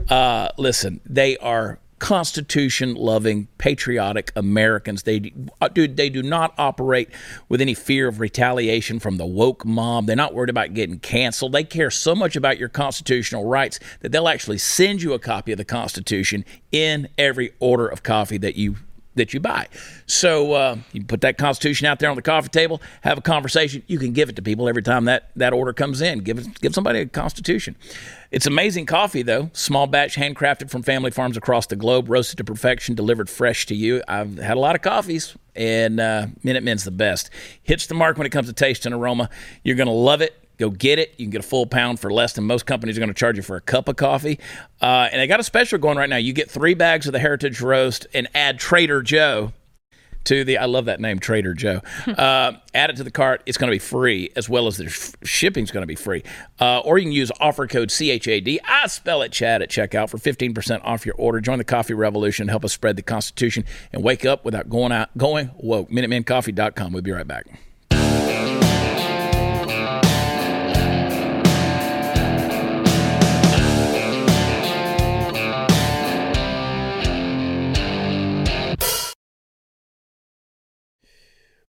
Uh, 0.09 0.49
listen, 0.57 0.99
they 1.05 1.37
are 1.37 1.79
Constitution 1.99 2.95
loving, 2.95 3.47
patriotic 3.57 4.31
Americans. 4.35 5.03
They, 5.03 5.33
uh, 5.61 5.67
dude, 5.67 5.97
they 5.97 6.09
do 6.09 6.23
not 6.23 6.53
operate 6.57 7.09
with 7.49 7.61
any 7.61 7.73
fear 7.73 8.07
of 8.07 8.19
retaliation 8.19 8.99
from 8.99 9.17
the 9.17 9.25
woke 9.25 9.65
mob. 9.65 10.07
They're 10.07 10.15
not 10.15 10.33
worried 10.33 10.49
about 10.49 10.73
getting 10.73 10.99
canceled. 10.99 11.51
They 11.51 11.63
care 11.63 11.91
so 11.91 12.15
much 12.15 12.35
about 12.35 12.57
your 12.57 12.69
constitutional 12.69 13.45
rights 13.45 13.79
that 13.99 14.11
they'll 14.11 14.27
actually 14.27 14.57
send 14.57 15.01
you 15.01 15.13
a 15.13 15.19
copy 15.19 15.51
of 15.51 15.57
the 15.57 15.65
Constitution 15.65 16.45
in 16.71 17.09
every 17.17 17.51
order 17.59 17.87
of 17.87 18.03
coffee 18.03 18.37
that 18.37 18.55
you 18.55 18.77
that 19.19 19.33
you 19.33 19.39
buy. 19.39 19.67
So 20.07 20.53
uh, 20.53 20.77
you 20.91 21.03
put 21.03 21.21
that 21.21 21.37
Constitution 21.37 21.85
out 21.87 21.99
there 21.99 22.09
on 22.09 22.15
the 22.15 22.21
coffee 22.21 22.49
table, 22.49 22.81
have 23.01 23.17
a 23.17 23.21
conversation. 23.21 23.83
You 23.87 23.99
can 23.99 24.11
give 24.11 24.29
it 24.29 24.35
to 24.37 24.41
people 24.41 24.67
every 24.67 24.81
time 24.81 25.05
that, 25.05 25.29
that 25.35 25.53
order 25.53 25.71
comes 25.71 26.01
in. 26.01 26.19
Give 26.19 26.59
give 26.59 26.73
somebody 26.73 26.99
a 26.99 27.05
Constitution. 27.05 27.75
It's 28.31 28.45
amazing 28.45 28.85
coffee, 28.85 29.23
though. 29.23 29.49
Small 29.53 29.87
batch, 29.87 30.15
handcrafted 30.15 30.69
from 30.69 30.83
family 30.83 31.09
farms 31.09 31.35
across 31.35 31.65
the 31.65 31.75
globe, 31.75 32.09
roasted 32.09 32.37
to 32.37 32.43
perfection, 32.43 32.93
delivered 32.93 33.29
fresh 33.29 33.65
to 33.67 33.75
you. 33.75 34.03
I've 34.07 34.37
had 34.37 34.55
a 34.55 34.59
lot 34.59 34.75
of 34.75 34.81
coffees, 34.81 35.35
and 35.55 35.99
uh, 35.99 36.27
Minutemen's 36.43 36.83
the 36.83 36.91
best. 36.91 37.31
Hits 37.63 37.87
the 37.87 37.95
mark 37.95 38.17
when 38.17 38.27
it 38.27 38.31
comes 38.31 38.47
to 38.47 38.53
taste 38.53 38.85
and 38.85 38.93
aroma. 38.93 39.29
You're 39.63 39.75
to 39.87 39.91
love 39.91 40.21
it. 40.21 40.35
Go 40.59 40.69
get 40.69 40.99
it. 40.99 41.13
You 41.17 41.25
can 41.25 41.31
get 41.31 41.39
a 41.39 41.47
full 41.47 41.65
pound 41.65 41.99
for 41.99 42.11
less 42.11 42.33
than 42.33 42.43
most 42.43 42.65
companies 42.65 42.97
are 42.97 42.99
going 42.99 43.07
to 43.07 43.13
charge 43.13 43.37
you 43.37 43.43
for 43.43 43.55
a 43.55 43.61
cup 43.61 43.87
of 43.87 43.95
coffee. 43.95 44.39
Uh, 44.81 45.07
and 45.11 45.21
they 45.21 45.25
got 45.25 45.39
a 45.39 45.43
special 45.43 45.79
going 45.79 45.97
right 45.97 46.09
now. 46.09 46.17
You 46.17 46.33
get 46.33 46.51
three 46.51 46.73
bags 46.73 47.07
of 47.07 47.13
the 47.13 47.19
Heritage 47.19 47.61
Roast 47.61 48.07
and 48.13 48.27
add 48.35 48.59
Traitor 48.59 49.01
Joe 49.01 49.53
to 50.25 50.43
the 50.43 50.57
I 50.57 50.65
love 50.65 50.85
that 50.85 50.99
name 50.99 51.19
Traitor 51.19 51.53
Joe. 51.53 51.81
Uh, 52.19 52.57
add 52.73 52.89
it 52.89 52.97
to 52.97 53.03
the 53.03 53.11
cart. 53.11 53.41
It's 53.45 53.57
going 53.57 53.69
to 53.69 53.73
be 53.73 53.79
free 53.79 54.29
as 54.35 54.49
well 54.49 54.67
as 54.67 54.77
the 54.77 54.89
sh- 54.89 55.11
shipping's 55.23 55.71
going 55.71 55.83
to 55.83 55.87
be 55.87 55.95
free. 55.95 56.23
Uh, 56.59 56.79
or 56.79 56.97
you 56.97 57.05
can 57.05 57.11
use 57.13 57.31
offer 57.39 57.65
code 57.65 57.89
CHAD. 57.89 58.59
I 58.67 58.87
spell 58.87 59.21
it 59.21 59.31
Chad 59.31 59.61
at 59.61 59.69
checkout 59.69 60.09
for 60.09 60.17
15% 60.17 60.81
off 60.83 61.05
your 61.05 61.15
order. 61.15 61.39
Join 61.39 61.59
the 61.59 61.63
coffee 61.63 61.93
revolution. 61.93 62.49
Help 62.49 62.65
us 62.65 62.73
spread 62.73 62.97
the 62.97 63.03
Constitution 63.03 63.63
and 63.93 64.03
wake 64.03 64.25
up 64.25 64.43
without 64.43 64.69
going 64.69 64.91
out 64.91 65.15
going 65.17 65.51
woke. 65.57 65.89
MinutemenCoffee.com. 65.89 66.91
We'll 66.91 67.03
be 67.03 67.11
right 67.11 67.27
back. 67.27 67.45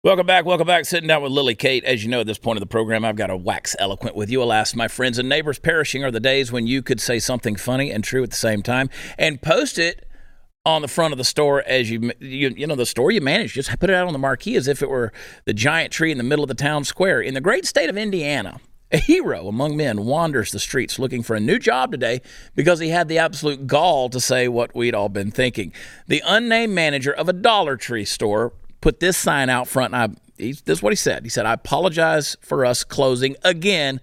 Welcome 0.01 0.25
back. 0.25 0.45
Welcome 0.45 0.65
back. 0.65 0.85
Sitting 0.85 1.09
down 1.09 1.21
with 1.21 1.33
Lily 1.33 1.55
Kate. 1.55 1.83
As 1.83 2.05
you 2.05 2.09
know, 2.09 2.21
at 2.21 2.25
this 2.25 2.37
point 2.37 2.55
of 2.55 2.61
the 2.61 2.67
program, 2.67 3.03
I've 3.03 3.17
got 3.17 3.27
to 3.27 3.35
wax 3.35 3.75
eloquent 3.79 4.15
with 4.15 4.29
you. 4.29 4.41
Alas, 4.41 4.73
my 4.73 4.87
friends 4.87 5.19
and 5.19 5.27
neighbors, 5.27 5.59
perishing 5.59 6.05
are 6.05 6.11
the 6.11 6.21
days 6.21 6.53
when 6.53 6.65
you 6.65 6.81
could 6.81 7.01
say 7.01 7.19
something 7.19 7.57
funny 7.57 7.91
and 7.91 8.01
true 8.01 8.23
at 8.23 8.29
the 8.29 8.35
same 8.37 8.63
time 8.63 8.89
and 9.17 9.41
post 9.41 9.77
it 9.77 10.07
on 10.65 10.81
the 10.81 10.87
front 10.87 11.11
of 11.11 11.17
the 11.17 11.25
store 11.25 11.63
as 11.67 11.91
you 11.91 12.13
you, 12.21 12.47
you 12.55 12.65
know 12.65 12.75
the 12.75 12.85
store 12.85 13.11
you 13.11 13.19
manage. 13.19 13.55
Just 13.55 13.77
put 13.77 13.89
it 13.89 13.93
out 13.93 14.07
on 14.07 14.13
the 14.13 14.19
marquee 14.19 14.55
as 14.55 14.69
if 14.69 14.81
it 14.81 14.89
were 14.89 15.11
the 15.43 15.53
giant 15.53 15.91
tree 15.91 16.13
in 16.13 16.17
the 16.17 16.23
middle 16.23 16.45
of 16.45 16.49
the 16.49 16.55
town 16.55 16.85
square. 16.85 17.19
In 17.19 17.33
the 17.33 17.41
great 17.41 17.65
state 17.65 17.89
of 17.89 17.97
Indiana, 17.97 18.61
a 18.93 18.97
hero 18.99 19.49
among 19.49 19.75
men 19.75 20.05
wanders 20.05 20.53
the 20.53 20.59
streets 20.59 20.97
looking 20.97 21.23
for 21.23 21.35
a 21.35 21.41
new 21.41 21.59
job 21.59 21.91
today 21.91 22.21
because 22.55 22.79
he 22.79 22.87
had 22.87 23.09
the 23.09 23.17
absolute 23.17 23.67
gall 23.67 24.07
to 24.07 24.21
say 24.21 24.47
what 24.47 24.73
we'd 24.73 24.95
all 24.95 25.09
been 25.09 25.29
thinking. 25.29 25.73
The 26.07 26.23
unnamed 26.25 26.73
manager 26.73 27.11
of 27.11 27.27
a 27.27 27.33
Dollar 27.33 27.75
Tree 27.75 28.05
store 28.05 28.53
put 28.81 28.99
this 28.99 29.17
sign 29.17 29.49
out 29.49 29.67
front. 29.67 29.93
And 29.93 30.13
I, 30.13 30.15
he, 30.37 30.53
this 30.53 30.79
is 30.79 30.83
what 30.83 30.91
he 30.91 30.97
said. 30.97 31.23
He 31.23 31.29
said, 31.29 31.45
I 31.45 31.53
apologize 31.53 32.37
for 32.41 32.65
us 32.65 32.83
closing 32.83 33.35
again. 33.43 33.99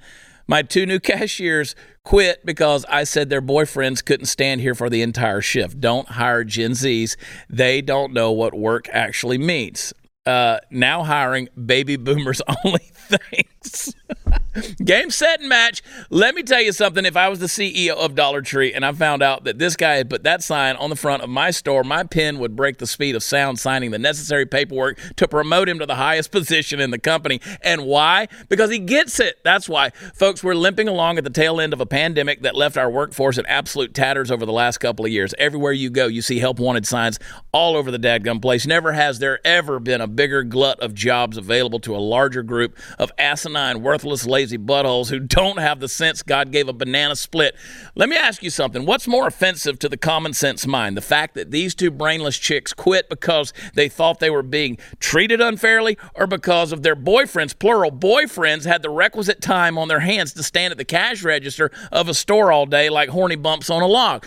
My 0.47 0.62
two 0.62 0.87
new 0.87 1.01
cashiers 1.01 1.74
quit 2.05 2.47
because 2.47 2.85
I 2.89 3.05
said 3.05 3.31
their 3.31 3.43
boyfriends 3.43 4.05
couldn't 4.05 4.27
stand 4.27 4.61
here 4.61 4.74
for 4.74 4.89
the 4.89 5.03
entire 5.03 5.41
shift. 5.41 5.81
Don't 5.81 6.09
hire 6.09 6.45
Gen 6.45 6.72
Zs. 6.72 7.16
They 7.51 7.83
don't 7.83 8.12
know 8.12 8.31
what 8.33 8.55
work 8.55 8.89
actually 8.93 9.39
means. 9.39 9.93
Uh, 10.24 10.59
now 10.70 11.05
hiring 11.05 11.49
baby 11.66 11.97
boomers 11.97 12.43
only. 12.64 12.81
Thanks. 12.93 13.55
Game, 14.84 15.10
set, 15.10 15.40
and 15.40 15.48
match. 15.48 15.82
Let 16.08 16.34
me 16.34 16.42
tell 16.42 16.60
you 16.60 16.72
something. 16.72 17.04
If 17.04 17.16
I 17.16 17.28
was 17.28 17.38
the 17.38 17.46
CEO 17.46 17.90
of 17.90 18.14
Dollar 18.14 18.40
Tree 18.40 18.72
and 18.72 18.84
I 18.84 18.92
found 18.92 19.22
out 19.22 19.44
that 19.44 19.58
this 19.58 19.76
guy 19.76 19.96
had 19.96 20.08
put 20.08 20.22
that 20.24 20.42
sign 20.42 20.76
on 20.76 20.90
the 20.90 20.96
front 20.96 21.22
of 21.22 21.28
my 21.28 21.50
store, 21.50 21.84
my 21.84 22.04
pen 22.04 22.38
would 22.38 22.56
break 22.56 22.78
the 22.78 22.86
speed 22.86 23.14
of 23.14 23.22
sound 23.22 23.58
signing 23.58 23.90
the 23.90 23.98
necessary 23.98 24.46
paperwork 24.46 24.98
to 25.16 25.28
promote 25.28 25.68
him 25.68 25.78
to 25.78 25.86
the 25.86 25.96
highest 25.96 26.30
position 26.30 26.80
in 26.80 26.90
the 26.90 26.98
company. 26.98 27.40
And 27.62 27.84
why? 27.84 28.28
Because 28.48 28.70
he 28.70 28.78
gets 28.78 29.20
it. 29.20 29.38
That's 29.44 29.68
why. 29.68 29.90
Folks, 30.14 30.42
we're 30.42 30.54
limping 30.54 30.88
along 30.88 31.18
at 31.18 31.24
the 31.24 31.30
tail 31.30 31.60
end 31.60 31.72
of 31.72 31.80
a 31.80 31.86
pandemic 31.86 32.42
that 32.42 32.54
left 32.54 32.76
our 32.76 32.90
workforce 32.90 33.38
in 33.38 33.46
absolute 33.46 33.92
tatters 33.94 34.30
over 34.30 34.46
the 34.46 34.52
last 34.52 34.78
couple 34.78 35.04
of 35.04 35.10
years. 35.10 35.34
Everywhere 35.38 35.72
you 35.72 35.90
go, 35.90 36.06
you 36.06 36.22
see 36.22 36.38
help 36.38 36.58
wanted 36.58 36.86
signs 36.86 37.18
all 37.52 37.76
over 37.76 37.90
the 37.90 37.98
dadgum 37.98 38.40
place. 38.40 38.66
Never 38.66 38.92
has 38.92 39.18
there 39.18 39.40
ever 39.44 39.78
been 39.80 40.00
a 40.00 40.06
bigger 40.06 40.42
glut 40.42 40.80
of 40.80 40.94
jobs 40.94 41.36
available 41.36 41.80
to 41.80 41.94
a 41.94 41.98
larger 41.98 42.42
group 42.42 42.76
of 42.98 43.12
asinine, 43.18 43.55
worthless, 43.82 44.26
lazy 44.26 44.59
buttholes 44.59 45.09
who 45.09 45.18
don't 45.18 45.59
have 45.59 45.80
the 45.80 45.88
sense 45.88 46.22
God 46.22 46.52
gave 46.52 46.68
a 46.68 46.72
banana 46.72 47.16
split. 47.16 47.57
Let 47.94 48.09
me 48.09 48.16
ask 48.16 48.42
you 48.42 48.50
something. 48.50 48.84
What's 48.84 49.09
more 49.09 49.26
offensive 49.26 49.78
to 49.80 49.88
the 49.88 49.96
common 49.96 50.32
sense 50.32 50.66
mind? 50.66 50.96
The 50.96 51.02
fact 51.02 51.34
that 51.34 51.50
these 51.50 51.74
two 51.74 51.90
brainless 51.90 52.38
chicks 52.38 52.72
quit 52.72 53.09
because 53.09 53.52
they 53.74 53.88
thought 53.88 54.20
they 54.20 54.30
were 54.30 54.42
being 54.42 54.78
treated 55.00 55.40
unfairly 55.40 55.96
or 56.14 56.26
because 56.26 56.72
of 56.72 56.82
their 56.82 56.96
boyfriends, 56.96 57.59
plural 57.59 57.90
boyfriends, 57.90 58.64
had 58.64 58.82
the 58.82 58.90
requisite 58.90 59.40
time 59.40 59.78
on 59.78 59.88
their 59.88 60.00
hands 60.00 60.32
to 60.34 60.42
stand 60.42 60.72
at 60.72 60.78
the 60.78 60.84
cash 60.84 61.22
register 61.22 61.70
of 61.90 62.09
a 62.09 62.14
store 62.14 62.52
all 62.52 62.66
day 62.66 62.90
like 62.90 63.09
horny 63.09 63.36
bumps 63.36 63.70
on 63.70 63.82
a 63.82 63.86
log? 63.86 64.26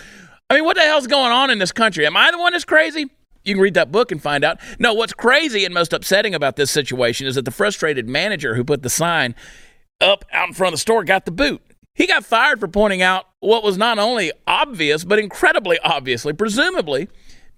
I 0.49 0.55
mean, 0.55 0.65
what 0.65 0.77
the 0.77 0.81
hell's 0.81 1.07
going 1.07 1.31
on 1.31 1.51
in 1.51 1.59
this 1.59 1.71
country? 1.71 2.05
Am 2.07 2.17
I 2.17 2.31
the 2.31 2.39
one 2.39 2.53
that's 2.53 2.65
crazy? 2.65 3.11
You 3.43 3.55
can 3.55 3.61
read 3.61 3.73
that 3.75 3.91
book 3.91 4.11
and 4.11 4.21
find 4.21 4.43
out. 4.43 4.59
No, 4.79 4.93
what's 4.93 5.13
crazy 5.13 5.65
and 5.65 5.73
most 5.73 5.93
upsetting 5.93 6.35
about 6.35 6.55
this 6.55 6.71
situation 6.71 7.27
is 7.27 7.35
that 7.35 7.45
the 7.45 7.51
frustrated 7.51 8.07
manager 8.07 8.55
who 8.55 8.63
put 8.63 8.83
the 8.83 8.89
sign 8.89 9.35
up 10.01 10.25
out 10.31 10.49
in 10.49 10.53
front 10.53 10.73
of 10.73 10.77
the 10.77 10.81
store 10.81 11.03
got 11.03 11.25
the 11.25 11.31
boot. 11.31 11.61
He 11.93 12.07
got 12.07 12.25
fired 12.25 12.59
for 12.59 12.67
pointing 12.67 13.01
out 13.01 13.25
what 13.39 13.63
was 13.63 13.77
not 13.77 13.99
only 13.99 14.31
obvious, 14.47 15.03
but 15.03 15.19
incredibly 15.19 15.79
obviously, 15.79 16.33
presumably, 16.33 17.09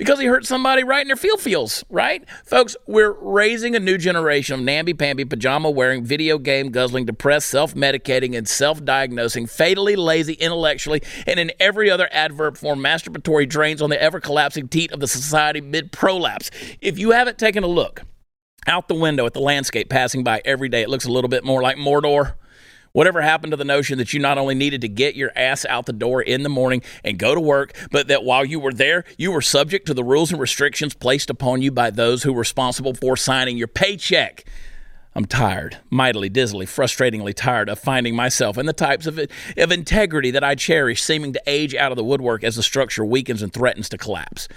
because 0.02 0.20
he 0.20 0.26
hurt 0.26 0.44
somebody 0.48 0.84
right 0.84 1.04
in 1.04 1.08
their 1.10 1.16
feel 1.16 1.38
feels, 1.38 1.84
right? 1.88 2.28
Folks, 2.44 2.76
we're 2.88 3.12
raising 3.12 3.76
a 3.76 3.80
new 3.80 4.00
generation 4.00 4.56
of 4.56 4.62
namby-pamby, 4.62 5.26
pajama-wearing, 5.26 6.04
video 6.04 6.40
game 6.40 6.72
guzzling, 6.72 7.06
depressed, 7.06 7.48
self-medicating, 7.50 8.36
and 8.36 8.50
self-diagnosing, 8.50 9.46
fatally 9.46 9.96
lazy 9.96 10.34
intellectually, 10.34 11.04
and 11.28 11.40
in 11.40 11.52
every 11.60 11.92
other 11.92 12.10
adverb 12.12 12.58
form, 12.58 12.80
masturbatory 12.80 13.48
drains 13.48 13.80
on 13.80 13.92
the 13.92 14.02
ever-collapsing 14.02 14.70
teat 14.70 14.92
of 14.92 15.00
the 15.02 15.08
society 15.08 15.62
mid-prolapse. 15.62 16.50
If 16.82 16.98
you 16.98 17.12
haven't 17.12 17.38
taken 17.38 17.64
a 17.64 17.68
look 17.68 18.02
out 18.66 18.88
the 18.88 18.96
window 18.96 19.28
at 19.28 19.34
the 19.34 19.40
landscape 19.40 19.88
passing 19.88 20.24
by 20.24 20.42
every 20.44 20.68
day, 20.68 20.82
it 20.82 20.90
looks 20.90 21.06
a 21.06 21.12
little 21.12 21.30
bit 21.30 21.44
more 21.44 21.62
like 21.62 21.78
Mordor. 21.78 22.34
Whatever 22.94 23.22
happened 23.22 23.52
to 23.52 23.58
the 23.58 23.64
notion 23.64 23.98
that 23.98 24.14
you 24.14 24.20
not 24.20 24.38
only 24.38 24.56
needed 24.56 24.82
to 24.82 24.90
get 24.90 25.16
your 25.16 25.32
ass 25.36 25.66
out 25.66 25.86
the 25.86 25.94
door 25.94 26.22
in 26.22 26.44
the 26.44 26.50
morning 26.50 26.82
and 27.04 27.18
go 27.18 27.34
to 27.34 27.42
work, 27.42 27.74
but 27.90 28.08
that 28.10 28.24
while 28.24 28.44
you 28.44 28.60
were 28.60 28.74
there, 28.74 29.06
you 29.18 29.32
were 29.32 29.42
subject 29.42 29.88
to 29.88 29.94
the 29.94 30.04
rules 30.04 30.32
and 30.32 30.42
restrictions 30.42 30.94
placed 30.94 31.30
upon 31.30 31.62
you 31.62 31.72
by 31.72 31.90
those 31.90 32.24
who 32.24 32.34
were 32.34 32.42
responsible 32.42 32.94
for 32.94 33.16
signing 33.16 33.58
your 33.58 33.68
paycheck? 33.68 34.46
I'm 35.14 35.26
tired, 35.26 35.78
mightily, 35.90 36.30
dizzily, 36.30 36.66
frustratingly 36.66 37.34
tired 37.34 37.70
of 37.70 37.80
finding 37.80 38.16
myself 38.16 38.58
and 38.58 38.68
the 38.68 38.74
types 38.74 39.06
of, 39.08 39.20
of 39.20 39.72
integrity 39.72 40.32
that 40.32 40.44
I 40.44 40.56
cherish 40.56 41.04
seeming 41.04 41.34
to 41.34 41.42
age 41.46 41.76
out 41.76 41.92
of 41.92 41.98
the 41.98 42.04
woodwork 42.04 42.44
as 42.44 42.56
the 42.56 42.64
structure 42.64 43.04
weakens 43.04 43.42
and 43.42 43.52
threatens 43.52 43.90
to 43.90 43.98
collapse. 43.98 44.48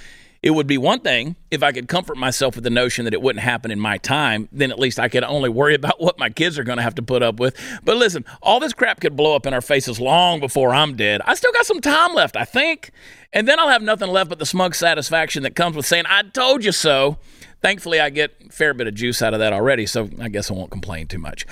It 0.45 0.51
would 0.51 0.67
be 0.67 0.77
one 0.77 1.01
thing 1.01 1.37
if 1.51 1.63
I 1.63 1.73
could 1.73 1.89
comfort 1.89 2.19
myself 2.19 2.55
with 2.55 2.65
the 2.65 2.71
notion 2.71 3.07
that 3.07 3.15
it 3.15 3.23
wouldn't 3.23 3.43
happen 3.43 3.71
in 3.71 3.81
my 3.81 3.97
time. 3.97 4.47
Then 4.53 4.71
at 4.71 4.79
least 4.79 5.01
I 5.01 5.09
could 5.09 5.25
only 5.25 5.49
worry 5.49 5.75
about 5.81 6.03
what 6.03 6.19
my 6.19 6.29
kids 6.29 6.59
are 6.59 6.65
going 6.65 6.77
to 6.77 6.83
have 6.83 6.97
to 6.97 7.03
put 7.03 7.23
up 7.23 7.41
with. 7.41 7.57
But 7.83 7.97
listen, 7.97 8.27
all 8.43 8.61
this 8.61 8.75
crap 8.75 9.01
could 9.01 9.17
blow 9.17 9.35
up 9.35 9.47
in 9.47 9.55
our 9.55 9.63
faces 9.63 9.99
long 9.99 10.41
before 10.41 10.75
I'm 10.75 10.97
dead. 10.97 11.23
I 11.25 11.35
still 11.35 11.51
got 11.53 11.65
some 11.65 11.81
time 11.81 12.13
left, 12.13 12.37
I 12.37 12.45
think. 12.45 12.91
And 13.33 13.49
then 13.49 13.59
I'll 13.59 13.71
have 13.71 13.81
nothing 13.81 14.11
left 14.11 14.29
but 14.29 14.39
the 14.39 14.45
smug 14.45 14.75
satisfaction 14.75 15.45
that 15.45 15.57
comes 15.57 15.77
with 15.77 15.87
saying, 15.87 16.05
I 16.11 16.25
told 16.25 16.63
you 16.63 16.73
so. 16.73 17.17
Thankfully, 17.63 17.99
I 17.99 18.11
get 18.11 18.35
a 18.47 18.53
fair 18.53 18.75
bit 18.75 18.87
of 18.87 18.95
juice 18.95 19.23
out 19.23 19.33
of 19.33 19.41
that 19.41 19.55
already, 19.55 19.87
so 19.87 20.11
I 20.21 20.29
guess 20.29 20.51
I 20.51 20.55
won't 20.55 20.71
complain 20.71 21.07
too 21.07 21.19
much. 21.19 21.47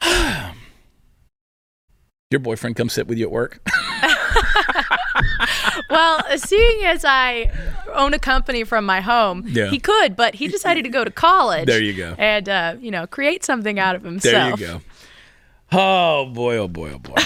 Your 2.30 2.40
boyfriend 2.40 2.76
come 2.76 2.88
sit 2.88 3.06
with 3.06 3.18
you 3.18 3.26
at 3.26 3.30
work? 3.30 3.60
well, 5.90 6.20
seeing 6.36 6.84
as 6.84 7.04
I 7.04 7.50
own 7.92 8.14
a 8.14 8.18
company 8.18 8.64
from 8.64 8.84
my 8.86 9.00
home, 9.00 9.44
Yeah. 9.46 9.68
he 9.70 9.78
could, 9.78 10.16
but 10.16 10.34
he 10.34 10.48
decided 10.48 10.84
to 10.84 10.90
go 10.90 11.04
to 11.04 11.10
college. 11.10 11.66
There 11.66 11.80
you 11.82 11.94
go. 11.94 12.14
And, 12.18 12.48
uh, 12.48 12.76
you 12.80 12.90
know, 12.90 13.06
create 13.06 13.44
something 13.44 13.78
out 13.78 13.94
of 13.96 14.02
himself. 14.04 14.58
There 14.58 14.68
you 14.68 14.74
go. 14.74 14.80
Oh 15.76 16.26
boy, 16.26 16.56
oh 16.56 16.68
boy, 16.68 16.92
oh 16.94 16.98
boy. 16.98 17.14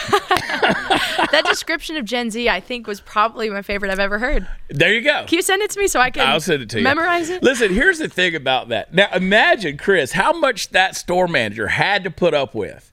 That 1.31 1.45
description 1.47 1.97
of 1.97 2.05
Gen 2.07 2.31
Z, 2.31 2.49
I 2.49 2.61
think, 2.61 2.87
was 2.87 3.01
probably 3.01 3.51
my 3.51 3.61
favorite 3.61 3.91
I've 3.91 3.99
ever 3.99 4.18
heard. 4.18 4.47
There 4.70 4.95
you 4.95 5.03
go. 5.03 5.24
Can 5.26 5.37
you 5.37 5.43
send 5.43 5.61
it 5.62 5.70
to 5.72 5.79
me 5.81 5.87
so 5.89 6.01
I 6.01 6.11
can 6.11 6.26
I'll 6.26 6.41
send 6.41 6.62
it 6.62 6.70
to 6.70 6.79
you. 6.79 6.85
memorize 6.85 7.29
it? 7.29 7.43
Listen, 7.43 7.74
here's 7.74 7.99
the 7.99 8.09
thing 8.09 8.35
about 8.35 8.68
that. 8.70 8.95
Now, 8.95 9.09
imagine, 9.12 9.76
Chris, 9.76 10.12
how 10.12 10.33
much 10.33 10.70
that 10.70 10.97
store 10.97 11.29
manager 11.29 11.68
had 11.68 12.05
to 12.05 12.11
put 12.11 12.33
up 12.35 12.55
with. 12.55 12.91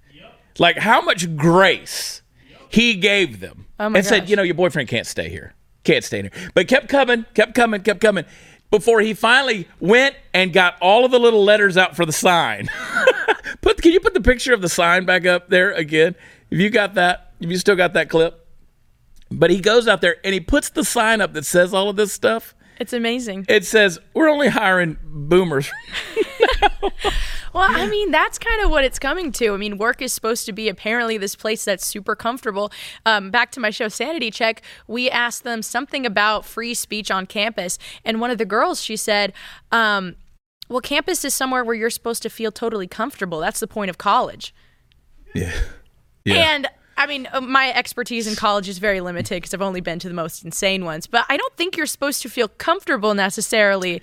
Like, 0.57 0.77
how 0.79 1.01
much 1.01 1.35
grace 1.37 2.21
he 2.67 2.95
gave 2.95 3.39
them. 3.39 3.64
Oh 3.79 3.87
and 3.87 4.05
said, 4.05 4.29
you 4.29 4.35
know, 4.35 4.43
your 4.43 4.55
boyfriend 4.55 4.89
can't 4.89 5.07
stay 5.07 5.29
here. 5.29 5.53
Can't 5.83 6.03
stay 6.03 6.23
here. 6.23 6.31
But 6.53 6.67
kept 6.67 6.87
coming, 6.89 7.25
kept 7.33 7.53
coming, 7.53 7.81
kept 7.81 8.01
coming. 8.01 8.25
Before 8.71 9.01
he 9.01 9.13
finally 9.13 9.67
went 9.79 10.15
and 10.33 10.51
got 10.51 10.77
all 10.81 11.05
of 11.05 11.11
the 11.11 11.19
little 11.19 11.43
letters 11.43 11.77
out 11.77 11.95
for 11.95 12.05
the 12.05 12.11
sign. 12.11 12.67
put 13.61 13.81
can 13.81 13.91
you 13.91 13.99
put 13.99 14.13
the 14.13 14.21
picture 14.21 14.53
of 14.53 14.61
the 14.61 14.69
sign 14.69 15.05
back 15.05 15.25
up 15.25 15.49
there 15.49 15.71
again? 15.71 16.15
If 16.49 16.59
you 16.59 16.69
got 16.69 16.95
that, 16.95 17.33
if 17.39 17.49
you 17.49 17.57
still 17.57 17.75
got 17.75 17.93
that 17.93 18.09
clip. 18.09 18.47
But 19.29 19.51
he 19.51 19.59
goes 19.59 19.87
out 19.87 20.01
there 20.01 20.17
and 20.23 20.33
he 20.33 20.39
puts 20.39 20.69
the 20.69 20.83
sign 20.83 21.21
up 21.21 21.33
that 21.33 21.45
says 21.45 21.73
all 21.73 21.89
of 21.89 21.95
this 21.95 22.11
stuff. 22.11 22.54
It's 22.79 22.93
amazing. 22.93 23.45
It 23.47 23.65
says, 23.65 23.99
We're 24.13 24.29
only 24.29 24.49
hiring 24.49 24.97
boomers. 25.03 25.71
Well, 27.55 27.67
I 27.69 27.87
mean, 27.87 28.11
that's 28.11 28.37
kind 28.37 28.61
of 28.65 28.69
what 28.69 28.83
it's 28.83 28.99
coming 28.99 29.31
to. 29.31 29.53
I 29.53 29.57
mean, 29.57 29.77
work 29.77 30.01
is 30.01 30.11
supposed 30.11 30.45
to 30.45 30.51
be 30.51 30.67
apparently 30.67 31.17
this 31.17 31.37
place 31.37 31.63
that's 31.63 31.85
super 31.85 32.13
comfortable. 32.13 32.69
Um, 33.05 33.31
back 33.31 33.49
to 33.51 33.61
my 33.61 33.69
show, 33.69 33.87
Sanity 33.87 34.29
Check, 34.29 34.61
we 34.87 35.09
asked 35.09 35.45
them 35.45 35.61
something 35.61 36.05
about 36.05 36.43
free 36.43 36.73
speech 36.73 37.09
on 37.09 37.25
campus. 37.25 37.79
And 38.03 38.19
one 38.19 38.29
of 38.29 38.39
the 38.39 38.45
girls, 38.45 38.81
she 38.81 38.97
said, 38.97 39.31
um, 39.71 40.17
well, 40.67 40.81
campus 40.81 41.23
is 41.23 41.33
somewhere 41.33 41.63
where 41.63 41.75
you're 41.75 41.89
supposed 41.89 42.23
to 42.23 42.29
feel 42.29 42.51
totally 42.51 42.87
comfortable. 42.87 43.39
That's 43.39 43.61
the 43.61 43.67
point 43.67 43.89
of 43.89 43.97
college. 43.97 44.53
Yeah. 45.33 45.53
And 46.25 46.67
I 46.97 47.07
mean, 47.07 47.27
uh, 47.31 47.41
my 47.41 47.73
expertise 47.73 48.27
in 48.27 48.35
college 48.35 48.69
is 48.69 48.77
very 48.77 49.01
limited 49.01 49.35
because 49.35 49.53
I've 49.53 49.61
only 49.61 49.81
been 49.81 49.99
to 49.99 50.07
the 50.07 50.13
most 50.13 50.45
insane 50.45 50.85
ones. 50.85 51.07
But 51.07 51.25
I 51.29 51.37
don't 51.37 51.55
think 51.57 51.75
you're 51.75 51.85
supposed 51.85 52.21
to 52.21 52.29
feel 52.29 52.47
comfortable 52.47 53.13
necessarily 53.13 54.01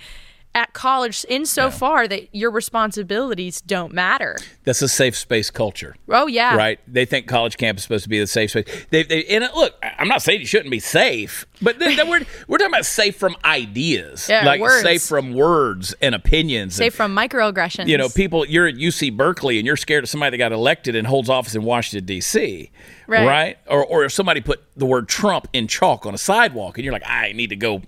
at 0.54 0.72
college 0.74 1.24
insofar 1.28 2.06
that 2.08 2.34
your 2.34 2.50
responsibilities 2.50 3.60
don't 3.60 3.92
matter. 3.92 4.36
That's 4.64 4.82
a 4.82 4.88
safe 4.88 5.16
space 5.16 5.50
culture. 5.50 5.96
Oh, 6.08 6.26
yeah. 6.26 6.56
Right? 6.56 6.78
They 6.86 7.04
think 7.04 7.26
college 7.26 7.56
camp 7.56 7.78
is 7.78 7.84
supposed 7.84 8.04
to 8.04 8.08
be 8.08 8.18
the 8.18 8.26
safe 8.26 8.50
space. 8.50 8.86
They, 8.90 9.02
they, 9.02 9.24
and 9.26 9.44
uh, 9.44 9.50
look, 9.54 9.74
I'm 9.98 10.08
not 10.08 10.22
saying 10.22 10.40
you 10.40 10.46
shouldn't 10.46 10.70
be 10.70 10.80
safe, 10.80 11.46
but 11.62 11.78
then, 11.78 11.96
then 11.96 12.08
we're, 12.08 12.20
we're 12.48 12.58
talking 12.58 12.72
about 12.72 12.86
safe 12.86 13.16
from 13.16 13.36
ideas. 13.44 14.28
Yeah, 14.28 14.44
like 14.44 14.60
words. 14.60 14.82
safe 14.82 15.02
from 15.02 15.32
words 15.32 15.94
and 16.02 16.14
opinions. 16.14 16.74
Safe 16.74 16.86
and, 16.86 16.94
from 16.94 17.16
microaggressions. 17.16 17.86
you 17.86 17.96
know, 17.96 18.08
people, 18.08 18.46
you're 18.46 18.66
at 18.66 18.74
UC 18.74 19.16
Berkeley 19.16 19.58
and 19.58 19.66
you're 19.66 19.76
scared 19.76 20.04
of 20.04 20.10
somebody 20.10 20.32
that 20.32 20.38
got 20.38 20.52
elected 20.52 20.94
and 20.94 21.06
holds 21.06 21.30
office 21.30 21.54
in 21.54 21.62
Washington, 21.64 22.04
D.C. 22.04 22.70
Right. 23.06 23.26
Right. 23.26 23.58
Or, 23.66 23.84
or 23.84 24.04
if 24.04 24.12
somebody 24.12 24.40
put 24.40 24.62
the 24.76 24.86
word 24.86 25.08
Trump 25.08 25.48
in 25.52 25.68
chalk 25.68 26.06
on 26.06 26.14
a 26.14 26.18
sidewalk 26.18 26.78
and 26.78 26.84
you're 26.84 26.92
like, 26.92 27.06
I 27.06 27.32
need 27.32 27.48
to 27.48 27.56
go, 27.56 27.82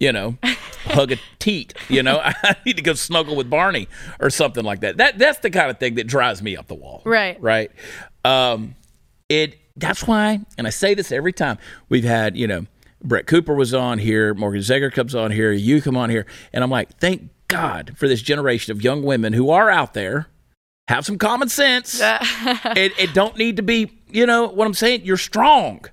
you 0.00 0.12
know, 0.12 0.36
hug 0.86 1.12
a 1.12 1.16
teat, 1.38 1.74
you 1.88 2.02
know, 2.02 2.20
I 2.24 2.56
need 2.66 2.76
to 2.76 2.82
go 2.82 2.94
snuggle 2.94 3.36
with 3.36 3.48
Barney 3.48 3.86
or 4.18 4.30
something 4.30 4.64
like 4.64 4.80
that. 4.80 4.96
That 4.96 5.18
That's 5.18 5.38
the 5.38 5.50
kind 5.50 5.70
of 5.70 5.78
thing 5.78 5.94
that 5.94 6.08
drives 6.08 6.42
me 6.42 6.56
up 6.56 6.66
the 6.66 6.74
wall. 6.74 7.02
Right. 7.04 7.40
Right. 7.40 7.70
Um, 8.24 8.74
it, 9.28 9.58
that's 9.76 10.06
why, 10.06 10.40
and 10.58 10.66
I 10.66 10.70
say 10.70 10.94
this 10.94 11.12
every 11.12 11.32
time, 11.32 11.58
we've 11.88 12.04
had, 12.04 12.36
you 12.36 12.48
know, 12.48 12.66
Brett 13.02 13.26
Cooper 13.26 13.54
was 13.54 13.72
on 13.72 13.98
here, 13.98 14.34
Morgan 14.34 14.60
Zeger 14.60 14.92
comes 14.92 15.14
on 15.14 15.30
here, 15.30 15.52
you 15.52 15.80
come 15.80 15.96
on 15.96 16.10
here, 16.10 16.26
and 16.52 16.64
I'm 16.64 16.70
like, 16.70 16.98
thank 16.98 17.30
God 17.48 17.92
for 17.96 18.08
this 18.08 18.22
generation 18.22 18.72
of 18.72 18.82
young 18.82 19.02
women 19.02 19.32
who 19.32 19.50
are 19.50 19.70
out 19.70 19.94
there, 19.94 20.26
have 20.88 21.06
some 21.06 21.18
common 21.18 21.48
sense, 21.48 22.00
and, 22.00 22.92
and 22.98 23.12
don't 23.14 23.36
need 23.36 23.56
to 23.56 23.62
be, 23.62 23.90
you 24.08 24.26
know, 24.26 24.48
what 24.48 24.66
I'm 24.66 24.74
saying? 24.74 25.02
You're 25.04 25.16
strong. 25.16 25.84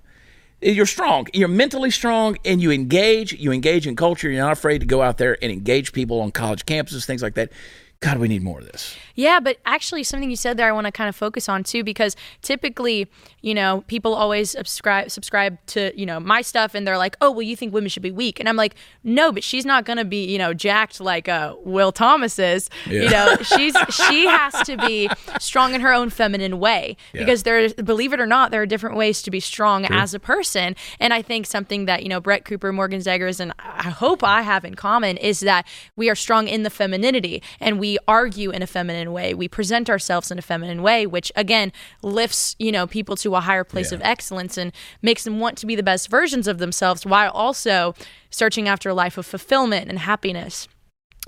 You're 0.62 0.88
strong. 0.88 1.28
You're 1.34 1.48
mentally 1.48 1.92
strong, 1.92 2.38
and 2.44 2.62
you 2.62 2.72
engage. 2.72 3.34
You 3.34 3.52
engage 3.52 3.86
in 3.86 3.96
culture. 3.96 4.30
You're 4.30 4.44
not 4.44 4.54
afraid 4.54 4.80
to 4.80 4.86
go 4.86 5.02
out 5.02 5.18
there 5.18 5.38
and 5.42 5.52
engage 5.52 5.94
people 5.94 6.20
on 6.22 6.32
college 6.32 6.66
campuses, 6.66 7.06
things 7.06 7.22
like 7.22 7.36
that. 7.36 7.52
God, 8.00 8.18
we 8.18 8.28
need 8.28 8.44
more 8.44 8.60
of 8.60 8.66
this. 8.66 8.96
Yeah, 9.18 9.42
but 9.42 9.58
actually, 9.66 10.04
something 10.04 10.30
you 10.30 10.36
said 10.38 10.56
there, 10.56 10.70
I 10.70 10.72
want 10.72 10.86
to 10.86 10.92
kind 10.92 11.10
of 11.10 11.16
focus 11.16 11.50
on 11.50 11.64
too, 11.66 11.84
because 11.84 12.16
typically, 12.42 13.08
you 13.42 13.54
know, 13.54 13.84
people 13.88 14.14
always 14.14 14.52
subscribe 14.52 15.12
subscribe 15.12 15.58
to 15.68 15.92
you 16.00 16.06
know 16.06 16.20
my 16.20 16.42
stuff, 16.42 16.74
and 16.76 16.88
they're 16.88 16.98
like, 16.98 17.18
"Oh, 17.20 17.32
well, 17.32 17.42
you 17.42 17.56
think 17.56 17.74
women 17.74 17.90
should 17.90 18.04
be 18.04 18.12
weak?" 18.12 18.40
And 18.40 18.48
I'm 18.48 18.56
like, 18.56 18.76
"No, 19.04 19.32
but 19.32 19.44
she's 19.44 19.66
not 19.66 19.84
gonna 19.86 20.06
be 20.06 20.24
you 20.32 20.38
know 20.38 20.54
jacked 20.54 21.02
like 21.02 21.28
uh, 21.28 21.56
Will 21.66 21.92
Thomas 21.92 22.40
is. 22.40 22.70
Yeah. 22.88 23.02
You 23.02 23.10
know, 23.10 23.36
she's 23.42 23.76
she 23.90 24.28
has 24.28 24.54
to 24.68 24.78
be 24.78 25.10
strong 25.40 25.74
in 25.74 25.82
her 25.82 25.92
own 25.94 26.10
feminine 26.10 26.60
way 26.60 26.96
Yeah. 27.14 27.22
because 27.22 27.44
there, 27.44 27.68
believe 27.74 28.14
it 28.14 28.20
or 28.20 28.28
not, 28.28 28.52
there 28.52 28.62
are 28.62 28.66
different 28.68 28.96
ways 28.96 29.22
to 29.24 29.32
be 29.32 29.40
strong 29.40 29.86
as 29.86 30.14
a 30.14 30.20
person. 30.20 30.76
And 31.00 31.14
I 31.14 31.22
think 31.24 31.48
something 31.48 31.86
that 31.86 32.04
you 32.04 32.10
know 32.10 32.20
Brett 32.20 32.46
Cooper, 32.46 32.72
Morgan 32.72 33.00
Zegers, 33.02 33.40
and 33.40 33.52
I 33.60 33.90
hope 33.90 34.24
I 34.24 34.44
have 34.44 34.64
in 34.64 34.76
common 34.76 35.18
is 35.18 35.40
that 35.42 35.66
we 35.96 36.08
are 36.10 36.16
strong 36.16 36.48
in 36.48 36.62
the 36.64 36.70
femininity 36.70 37.42
and 37.60 37.80
we 37.80 37.98
argue 38.08 38.52
in 38.52 38.62
a 38.62 38.68
feminine 38.68 39.07
way. 39.14 39.34
We 39.34 39.48
present 39.48 39.90
ourselves 39.90 40.32
in 40.32 40.38
a 40.38 40.42
feminine 40.42 40.82
way, 40.82 41.06
which 41.06 41.32
again 41.36 41.72
lifts 42.02 42.56
you 42.60 42.72
know 42.72 42.88
people 42.88 43.16
to 43.18 43.36
a 43.36 43.40
higher 43.42 43.64
place 43.64 43.92
Yeah. 43.92 43.98
of 43.98 44.02
excellence 44.04 44.58
and 44.58 44.72
makes 45.02 45.24
them 45.24 45.40
want 45.40 45.58
to 45.60 45.66
be 45.66 45.76
the 45.76 45.84
best 45.84 46.10
versions 46.10 46.48
of 46.48 46.58
themselves 46.58 47.06
while 47.06 47.32
also 47.32 47.94
searching 48.30 48.68
after 48.68 48.90
a 48.90 48.94
life 48.94 49.18
of 49.18 49.26
fulfillment 49.26 49.90
and 49.90 50.00
happiness. 50.00 50.68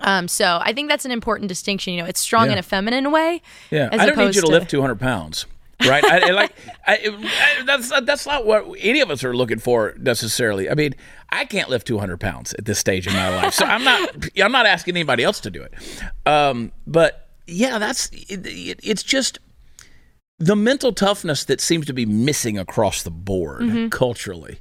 Um, 0.01 0.27
so 0.29 0.59
I 0.61 0.71
think 0.71 0.89
that's 0.89 1.03
an 1.05 1.11
important 1.11 1.49
distinction. 1.49 1.93
You 1.93 2.01
know, 2.03 2.07
it's 2.07 2.21
strong 2.21 2.45
Yeah. 2.47 2.53
in 2.53 2.57
a 2.59 2.63
feminine 2.63 3.11
way. 3.11 3.41
Yeah, 3.69 3.89
I 3.91 4.05
don't 4.05 4.17
need 4.17 4.35
you 4.35 4.41
to, 4.41 4.47
lift 4.47 4.69
200 4.69 4.97
pounds, 4.97 5.45
right? 5.85 6.03
I, 6.05 6.29
I 6.29 6.31
like 6.31 6.53
I, 6.87 6.93
I, 7.59 7.63
that's 7.65 7.89
that's 8.03 8.25
not 8.25 8.45
what 8.45 8.65
any 8.79 9.01
of 9.01 9.11
us 9.11 9.25
are 9.25 9.35
looking 9.35 9.59
for 9.59 9.93
necessarily. 9.97 10.69
I 10.69 10.73
mean, 10.75 10.95
I 11.29 11.43
can't 11.43 11.69
lift 11.69 11.85
200 11.87 12.17
pounds 12.17 12.53
at 12.53 12.63
this 12.63 12.79
stage 12.79 13.07
in 13.07 13.13
my 13.13 13.27
life, 13.35 13.53
so 13.53 13.65
I'm 13.65 13.83
not 13.83 14.09
I'm 14.41 14.51
not 14.53 14.65
asking 14.65 14.95
anybody 14.95 15.23
else 15.23 15.41
to 15.41 15.51
do 15.51 15.63
it. 15.63 15.73
Um, 16.25 16.71
but 16.87 17.28
yeah, 17.49 17.77
that's 17.79 18.09
it, 18.11 18.45
it, 18.45 18.79
it's 18.83 19.03
just 19.03 19.39
the 20.37 20.55
mental 20.55 20.93
toughness 20.93 21.43
that 21.45 21.59
seems 21.59 21.85
to 21.87 21.93
be 21.93 22.05
missing 22.05 22.57
across 22.57 23.03
the 23.03 23.11
board 23.11 23.61
Mm-hmm. 23.61 23.89
culturally 23.89 24.59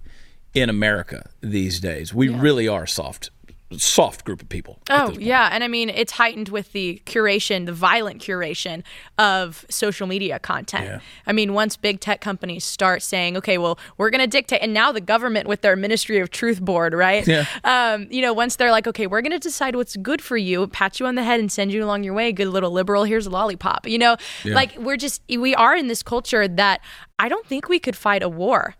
in 0.54 0.68
America 0.68 1.28
these 1.40 1.78
days. 1.80 2.12
We 2.12 2.28
really 2.28 2.66
are 2.66 2.86
soft, 2.86 3.30
soft 3.76 4.24
group 4.24 4.40
of 4.40 4.48
people. 4.48 4.78
Oh 4.88 5.10
yeah, 5.18 5.50
and 5.52 5.62
I 5.62 5.68
mean 5.68 5.90
it's 5.90 6.12
heightened 6.12 6.48
with 6.48 6.72
the 6.72 7.02
curation, 7.04 7.66
the 7.66 7.72
violent 7.72 8.22
curation 8.22 8.82
of 9.18 9.66
social 9.68 10.06
media 10.06 10.38
content. 10.38 10.84
Yeah. 10.86 11.00
I 11.26 11.32
mean, 11.32 11.52
once 11.52 11.76
big 11.76 12.00
tech 12.00 12.20
companies 12.20 12.64
start 12.64 13.02
saying, 13.02 13.36
"Okay, 13.36 13.58
well, 13.58 13.78
we're 13.98 14.10
going 14.10 14.22
to 14.22 14.26
dictate," 14.26 14.62
and 14.62 14.72
now 14.72 14.90
the 14.92 15.00
government 15.02 15.46
with 15.46 15.60
their 15.60 15.76
Ministry 15.76 16.18
of 16.18 16.30
Truth 16.30 16.60
board, 16.62 16.94
right? 16.94 17.26
Yeah. 17.26 17.44
Um, 17.64 18.06
you 18.10 18.22
know, 18.22 18.32
once 18.32 18.56
they're 18.56 18.70
like, 18.70 18.86
"Okay, 18.86 19.06
we're 19.06 19.20
going 19.22 19.32
to 19.32 19.38
decide 19.38 19.76
what's 19.76 19.96
good 19.96 20.22
for 20.22 20.36
you, 20.38 20.66
pat 20.68 20.98
you 20.98 21.06
on 21.06 21.14
the 21.14 21.22
head, 21.24 21.38
and 21.40 21.52
send 21.52 21.70
you 21.72 21.84
along 21.84 22.04
your 22.04 22.14
way, 22.14 22.32
good 22.32 22.48
little 22.48 22.70
liberal. 22.70 23.04
Here's 23.04 23.26
a 23.26 23.30
lollipop." 23.30 23.86
You 23.86 23.98
know, 23.98 24.16
Yeah. 24.44 24.54
like 24.54 24.76
we're 24.78 24.96
just 24.96 25.20
we 25.28 25.54
are 25.54 25.76
in 25.76 25.88
this 25.88 26.02
culture 26.02 26.48
that 26.48 26.80
I 27.18 27.28
don't 27.28 27.44
think 27.46 27.68
we 27.68 27.78
could 27.78 27.96
fight 27.96 28.22
a 28.22 28.28
war. 28.30 28.76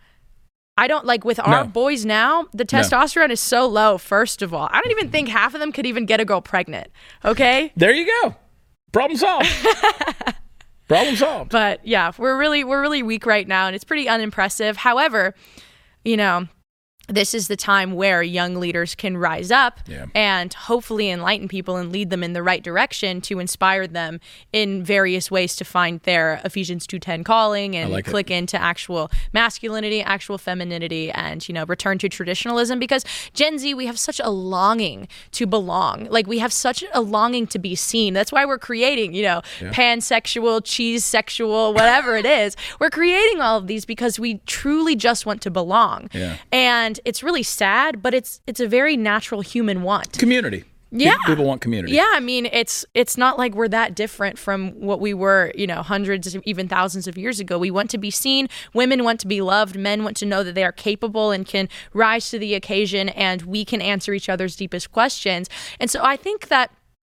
I 0.79 0.87
don't 0.87 1.05
like 1.05 1.25
with 1.25 1.41
our 1.41 1.65
No. 1.65 1.71
boys 1.71 2.05
now, 2.07 2.47
the 2.55 2.65
testosterone 2.65 3.31
is 3.31 3.41
so 3.41 3.67
low, 3.67 3.99
first 3.99 4.43
of 4.43 4.55
all. 4.55 4.69
I 4.71 4.81
don't 4.81 4.93
even 4.93 5.11
think 5.11 5.29
half 5.29 5.53
of 5.53 5.61
them 5.61 5.73
could 5.73 5.87
even 5.87 6.07
get 6.07 6.21
a 6.21 6.25
girl 6.25 6.41
pregnant. 6.41 6.87
Okay? 7.25 7.73
There 7.77 7.93
you 7.93 8.07
go. 8.23 8.37
Problem 8.93 9.19
solved. 9.19 9.49
Problem 10.89 11.17
solved. 11.17 11.51
But 11.51 11.87
yeah, 11.87 12.13
we're 12.17 12.39
really 12.39 12.65
we're 12.65 12.81
really 12.81 13.03
weak 13.03 13.27
right 13.27 13.47
now 13.47 13.67
and 13.67 13.75
it's 13.75 13.85
pretty 13.85 14.09
unimpressive. 14.09 14.77
However, 14.79 15.35
you 16.05 16.17
know, 16.17 16.49
this 17.09 17.33
is 17.35 17.49
the 17.49 17.57
time 17.57 17.93
where 17.95 18.23
young 18.23 18.57
leaders 18.57 18.95
can 18.95 19.17
rise 19.17 19.51
up 19.51 19.81
Yeah. 19.87 20.07
and 20.15 20.53
hopefully 20.53 21.09
enlighten 21.11 21.49
people 21.49 21.77
and 21.77 21.91
lead 21.91 22.11
them 22.11 22.23
in 22.23 22.35
the 22.35 22.43
right 22.43 22.63
direction 22.63 23.21
to 23.23 23.39
inspire 23.39 23.87
them 23.87 24.21
in 24.53 24.85
various 24.85 25.31
ways 25.31 25.57
to 25.57 25.65
find 25.65 26.01
their 26.01 26.41
Ephesians 26.45 26.87
2:10 26.87 27.25
calling 27.25 27.75
and 27.75 27.91
like 27.91 28.07
it. 28.07 28.11
click 28.11 28.31
into 28.31 28.61
actual 28.61 29.11
masculinity, 29.33 30.03
actual 30.03 30.37
femininity 30.39 31.11
and 31.13 31.49
you 31.49 31.55
know, 31.55 31.65
return 31.65 31.97
to 31.99 32.09
traditionalism 32.09 32.79
because 32.79 33.05
Gen 33.33 33.59
Z 33.59 33.73
we 33.75 33.87
have 33.87 33.99
such 33.99 34.21
a 34.23 34.29
longing 34.31 35.09
to 35.33 35.47
belong. 35.47 36.07
Like 36.11 36.27
we 36.27 36.39
have 36.41 36.53
such 36.53 36.85
a 36.93 37.01
longing 37.01 37.47
to 37.49 37.59
be 37.59 37.75
seen. 37.75 38.13
That's 38.13 38.33
why 38.33 38.45
we're 38.45 38.59
creating, 38.59 39.15
you 39.15 39.23
know, 39.23 39.41
pansexual, 39.61 40.61
cheese 40.65 41.05
sexual, 41.05 41.73
whatever 41.73 42.17
it 42.17 42.27
is. 42.27 42.57
We're 42.79 42.91
creating 42.91 43.41
all 43.41 43.57
of 43.57 43.67
these 43.67 43.85
because 43.87 44.19
we 44.19 44.41
truly 44.47 44.95
just 44.95 45.25
want 45.25 45.41
to 45.43 45.51
belong. 45.51 46.11
Yeah. 46.13 46.37
And 46.53 46.98
it's 47.05 47.23
really 47.23 47.43
sad, 47.43 48.03
but 48.03 48.15
it's 48.15 48.41
it's 48.47 48.61
a 48.61 48.69
very 48.69 48.97
natural 48.97 49.41
human 49.41 49.83
want. 49.83 50.19
Community. 50.19 50.65
Yeah. 50.91 51.19
People 51.27 51.45
want 51.45 51.61
community. 51.61 51.95
Yeah, 51.95 52.11
I 52.15 52.21
mean, 52.21 52.47
it's 52.47 52.85
it's 52.95 53.19
not 53.19 53.39
like 53.39 53.55
we're 53.55 53.69
that 53.69 53.95
different 53.95 54.39
from 54.39 54.71
what 54.81 55.01
we 55.01 55.13
were, 55.13 55.53
you 55.55 55.67
know, 55.67 55.83
hundreds, 55.83 56.35
even 56.45 56.67
thousands 56.67 57.07
of 57.07 57.19
years 57.19 57.41
ago. 57.41 57.59
We 57.59 57.71
want 57.71 57.91
to 57.91 57.99
be 57.99 58.11
seen. 58.11 58.49
Women 58.73 59.05
want 59.05 59.21
to 59.21 59.27
be 59.27 59.43
loved. 59.43 59.77
Men 59.79 60.03
want 60.03 60.17
to 60.19 60.27
know 60.27 60.43
that 60.43 60.55
they 60.55 60.65
are 60.65 60.73
capable 60.73 61.31
and 61.31 61.47
can 61.47 61.69
rise 61.93 62.31
to 62.31 62.39
the 62.39 62.55
occasion, 62.55 63.11
and 63.11 63.43
we 63.43 63.65
can 63.67 63.83
answer 63.83 64.15
each 64.15 64.31
other's 64.31 64.57
deepest 64.57 64.91
questions. 64.91 65.51
And 65.79 65.91
so 65.91 66.03
I 66.03 66.17
think 66.17 66.49
that 66.49 66.71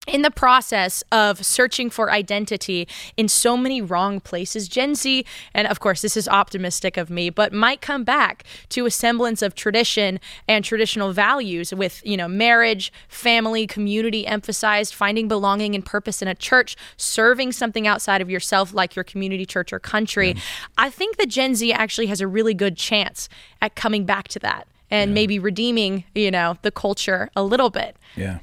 in 0.08 0.24
the 0.24 0.32
process 0.32 1.04
of 1.12 1.46
searching 1.46 1.90
for 1.92 2.12
identity 2.12 2.88
in 3.18 3.28
so 3.28 3.56
many 3.56 3.84
wrong 3.84 4.20
places, 4.20 4.68
Gen 4.68 4.96
Z, 4.96 5.24
and 5.54 5.68
of 5.68 5.80
course, 5.80 6.02
this 6.02 6.18
is 6.18 6.28
optimistic 6.28 6.98
of 6.98 7.12
me, 7.12 7.30
but 7.30 7.54
might 7.54 7.82
come 7.82 8.04
back 8.04 8.44
to 8.70 8.88
a 8.88 8.92
semblance 8.92 9.44
of 9.44 9.54
tradition 9.54 10.20
and 10.48 10.66
traditional 10.66 11.14
values 11.14 11.72
with, 11.72 12.02
you 12.04 12.18
know, 12.18 12.28
marriage, 12.28 12.92
family, 13.10 13.68
community 13.68 14.26
emphasized, 14.26 14.96
finding 14.96 15.28
belonging 15.28 15.76
and 15.76 15.86
purpose 15.86 16.24
in 16.24 16.28
a 16.28 16.36
church, 16.36 16.76
serving 16.98 17.52
something 17.52 17.86
outside 17.86 18.22
of 18.22 18.30
yourself, 18.30 18.74
like 18.74 18.96
your 18.96 19.04
community 19.04 19.46
church 19.46 19.72
or 19.72 19.80
country. 19.80 20.36
I 20.80 20.90
think 20.90 21.18
that 21.18 21.30
Gen 21.30 21.54
Z 21.54 21.72
actually 21.72 22.08
has 22.08 22.22
a 22.22 22.28
really 22.28 22.56
good 22.56 22.76
chance 22.76 23.30
at 23.62 23.76
coming 23.76 24.06
back 24.06 24.28
to 24.30 24.40
that 24.40 24.68
and 24.90 25.14
maybe 25.14 25.38
redeeming, 25.40 26.04
you 26.16 26.32
know, 26.32 26.58
the 26.64 26.72
culture 26.72 27.30
a 27.36 27.44
little 27.44 27.70
bit. 27.70 27.96
Yeah. 28.16 28.40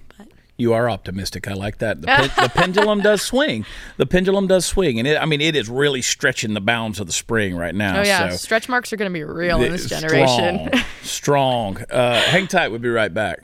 You 0.59 0.73
are 0.73 0.91
optimistic. 0.91 1.47
I 1.47 1.53
like 1.53 1.79
that. 1.79 2.01
The, 2.01 2.09
pen, 2.09 2.31
the 2.37 2.49
pendulum 2.53 3.01
does 3.01 3.23
swing. 3.23 3.65
The 3.97 4.07
pendulum 4.07 4.49
does 4.49 4.67
swing, 4.67 4.99
and 4.99 5.07
it, 5.07 5.17
I 5.17 5.25
mean, 5.25 5.41
it 5.41 5.55
is 5.55 5.69
really 5.69 6.03
stretching 6.03 6.53
the 6.55 6.61
bounds 6.61 6.99
of 6.99 7.07
the 7.07 7.13
spring 7.13 7.57
right 7.57 7.75
now. 7.75 8.01
Oh 8.01 8.03
yeah, 8.03 8.31
so 8.31 8.37
stretch 8.37 8.69
marks 8.69 8.93
are 8.93 8.97
going 8.97 9.11
to 9.11 9.15
be 9.17 9.23
real 9.23 9.63
in 9.63 9.71
this 9.71 9.87
generation. 9.89 10.69
Strong. 11.03 11.79
strong. 11.79 11.85
Uh, 11.99 12.21
hang 12.21 12.47
tight. 12.47 12.69
We'll 12.69 12.81
be 12.81 12.89
right 12.89 13.13
back. 13.13 13.41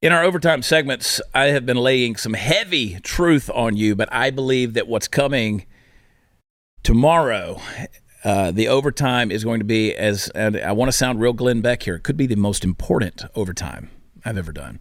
In 0.00 0.12
our 0.12 0.22
overtime 0.22 0.62
segments, 0.62 1.20
I 1.34 1.46
have 1.46 1.66
been 1.66 1.76
laying 1.76 2.14
some 2.14 2.34
heavy 2.34 3.00
truth 3.00 3.50
on 3.52 3.76
you, 3.76 3.96
but 3.96 4.08
I 4.12 4.30
believe 4.30 4.74
that 4.74 4.86
what's 4.86 5.08
coming 5.08 5.66
tomorrow, 6.84 7.60
uh, 8.22 8.52
the 8.52 8.68
overtime 8.68 9.32
is 9.32 9.42
going 9.42 9.58
to 9.58 9.64
be 9.64 9.92
as, 9.96 10.28
and 10.36 10.56
I 10.56 10.70
want 10.70 10.88
to 10.88 10.96
sound 10.96 11.20
real 11.20 11.32
Glenn 11.32 11.62
Beck 11.62 11.82
here, 11.82 11.96
it 11.96 12.04
could 12.04 12.16
be 12.16 12.28
the 12.28 12.36
most 12.36 12.62
important 12.62 13.24
overtime 13.34 13.90
I've 14.24 14.38
ever 14.38 14.52
done. 14.52 14.78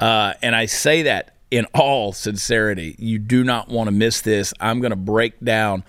Uh, 0.00 0.34
and 0.42 0.56
I 0.56 0.66
say 0.66 1.02
that 1.02 1.36
in 1.52 1.66
all 1.72 2.12
sincerity. 2.12 2.96
You 2.98 3.20
do 3.20 3.44
not 3.44 3.68
want 3.68 3.86
to 3.86 3.92
miss 3.92 4.20
this. 4.20 4.52
I'm 4.58 4.80
going 4.80 4.90
to 4.90 4.96
break 4.96 5.38
down 5.44 5.84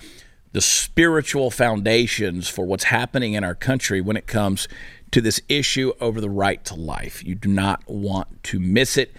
the 0.51 0.61
spiritual 0.61 1.49
foundations 1.49 2.47
for 2.47 2.63
what's 2.63 2.85
happening 2.85 3.33
in 3.33 3.43
our 3.43 3.55
country 3.55 4.01
when 4.01 4.17
it 4.17 4.27
comes 4.27 4.67
to 5.11 5.21
this 5.21 5.41
issue 5.47 5.93
over 5.99 6.21
the 6.21 6.29
right 6.29 6.63
to 6.65 6.75
life. 6.75 7.23
You 7.23 7.35
do 7.35 7.49
not 7.49 7.83
want 7.87 8.43
to 8.45 8.59
miss 8.59 8.97
it. 8.97 9.13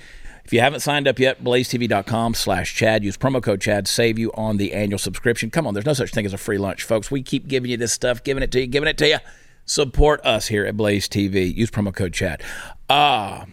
If 0.45 0.53
you 0.53 0.61
haven't 0.61 0.81
signed 0.81 1.07
up 1.07 1.19
yet, 1.19 1.45
blazetv.com 1.45 2.33
slash 2.33 2.75
Chad. 2.75 3.05
Use 3.05 3.19
promo 3.19 3.43
code 3.43 3.61
Chad. 3.61 3.87
Save 3.87 4.19
you 4.19 4.33
on 4.33 4.57
the 4.57 4.73
annual 4.73 4.99
subscription. 4.99 5.51
Come 5.51 5.67
on, 5.67 5.75
there's 5.75 5.85
no 5.85 5.93
such 5.93 6.11
thing 6.11 6.25
as 6.25 6.33
a 6.33 6.39
free 6.39 6.57
lunch, 6.57 6.85
folks. 6.85 7.11
We 7.11 7.23
keep 7.23 7.49
giving 7.49 7.71
you 7.71 7.77
this 7.77 7.93
stuff, 7.93 8.25
giving 8.25 8.43
it 8.43 8.51
to 8.53 8.61
you, 8.61 8.67
giving 8.67 8.89
it 8.89 8.97
to 8.99 9.09
you. 9.09 9.19
Support 9.67 10.25
us 10.25 10.49
here 10.49 10.65
at 10.65 10.75
Blaze 10.75 11.07
TV. 11.07 11.55
Use 11.55 11.71
promo 11.71 11.95
code 11.95 12.15
Chad. 12.15 12.43
Uh, 12.89 13.45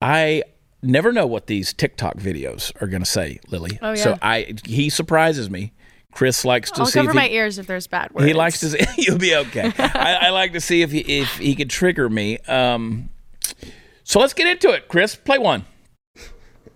I 0.00 0.44
never 0.82 1.12
know 1.12 1.26
what 1.26 1.46
these 1.46 1.74
TikTok 1.74 2.16
videos 2.16 2.72
are 2.80 2.86
going 2.86 3.02
to 3.02 3.10
say, 3.10 3.38
Lily. 3.48 3.78
Oh, 3.82 3.90
yeah. 3.90 4.02
So 4.02 4.18
I 4.22 4.54
he 4.64 4.88
surprises 4.88 5.50
me. 5.50 5.72
Chris 6.18 6.44
likes 6.44 6.72
to 6.72 6.80
I'll 6.80 6.86
see 6.86 6.98
cover 6.98 7.10
if 7.10 7.14
he, 7.14 7.16
my 7.16 7.28
ears 7.28 7.60
if 7.60 7.68
there's 7.68 7.86
bad 7.86 8.10
words. 8.10 8.26
he 8.26 8.32
likes 8.32 8.58
to. 8.58 8.70
See, 8.70 8.84
you'll 8.96 9.18
be 9.18 9.36
okay. 9.36 9.72
I, 9.78 10.14
I 10.22 10.30
like 10.30 10.52
to 10.54 10.60
see 10.60 10.82
if 10.82 10.90
he 10.90 10.98
if 10.98 11.36
he 11.36 11.54
could 11.54 11.70
trigger 11.70 12.08
me. 12.08 12.38
Um, 12.38 13.10
so 14.02 14.18
let's 14.18 14.32
get 14.32 14.48
into 14.48 14.70
it, 14.70 14.88
Chris. 14.88 15.14
Play 15.14 15.38
one. 15.38 15.64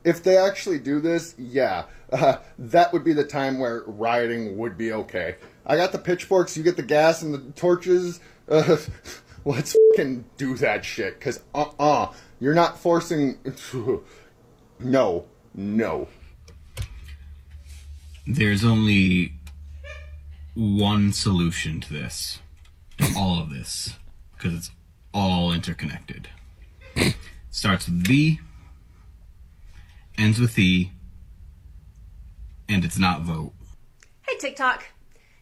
if 0.04 0.22
they 0.22 0.36
actually 0.36 0.78
do 0.78 1.00
this, 1.00 1.34
yeah, 1.38 1.86
uh, 2.12 2.36
that 2.56 2.92
would 2.92 3.02
be 3.02 3.12
the 3.12 3.24
time 3.24 3.58
where 3.58 3.82
rioting 3.88 4.56
would 4.58 4.78
be 4.78 4.92
okay. 4.92 5.34
I 5.66 5.74
got 5.74 5.90
the 5.90 5.98
pitchforks, 5.98 6.56
you 6.56 6.62
get 6.62 6.76
the 6.76 6.84
gas 6.84 7.22
and 7.22 7.34
the 7.34 7.40
torches. 7.56 8.20
Uh, 8.48 8.76
let's 9.44 9.76
fucking 9.90 10.24
do 10.36 10.54
that 10.58 10.84
shit, 10.84 11.20
cause 11.20 11.40
uh 11.52 11.64
uh, 11.80 12.12
you're 12.38 12.54
not 12.54 12.78
forcing. 12.78 13.38
no, 14.78 15.24
no. 15.52 16.06
There's 18.26 18.64
only 18.64 19.32
one 20.54 21.12
solution 21.12 21.80
to 21.80 21.92
this, 21.92 22.38
to 22.98 23.12
all 23.16 23.40
of 23.40 23.50
this, 23.50 23.94
because 24.32 24.54
it's 24.54 24.70
all 25.12 25.52
interconnected. 25.52 26.28
Starts 27.50 27.86
with 27.86 28.06
V, 28.06 28.38
ends 30.16 30.38
with 30.38 30.56
E, 30.56 30.92
and 32.68 32.84
it's 32.84 32.98
not 32.98 33.22
vote. 33.22 33.52
Hey, 34.22 34.36
TikTok. 34.38 34.84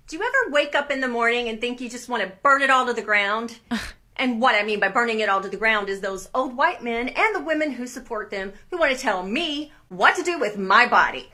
Do 0.09 0.17
you 0.17 0.23
ever 0.23 0.51
wake 0.51 0.75
up 0.75 0.91
in 0.91 1.01
the 1.01 1.09
morning 1.09 1.51
and 1.51 1.61
think 1.61 1.83
you 1.83 1.91
just 1.91 2.09
want 2.09 2.23
to 2.23 2.33
burn 2.43 2.63
it 2.63 2.71
all 2.71 2.87
to 2.87 2.95
the 2.95 3.03
ground? 3.03 3.59
and 4.17 4.41
what 4.41 4.55
I 4.55 4.65
mean 4.65 4.81
by 4.81 4.89
burning 4.89 5.21
it 5.21 5.29
all 5.29 5.43
to 5.43 5.51
the 5.51 5.57
ground 5.59 5.91
is 5.91 6.01
those 6.01 6.31
old 6.35 6.57
white 6.57 6.83
men 6.83 7.09
and 7.11 7.35
the 7.35 7.45
women 7.45 7.73
who 7.73 7.87
support 7.87 8.31
them 8.31 8.55
who 8.71 8.79
want 8.79 8.91
to 8.91 8.99
tell 8.99 9.23
me 9.23 9.71
what 9.89 10.17
to 10.17 10.23
do 10.23 10.41
with 10.41 10.57
my 10.57 10.87
body. 10.87 11.31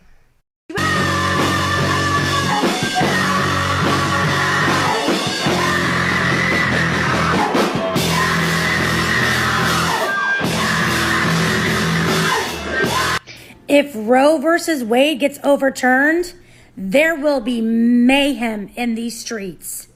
If 13.68 13.92
Roe 13.96 14.38
versus 14.38 14.84
Wade 14.84 15.18
gets 15.18 15.40
overturned, 15.42 16.34
there 16.76 17.16
will 17.16 17.40
be 17.40 17.60
mayhem 17.60 18.70
in 18.76 18.94
these 18.94 19.18
streets. 19.18 19.88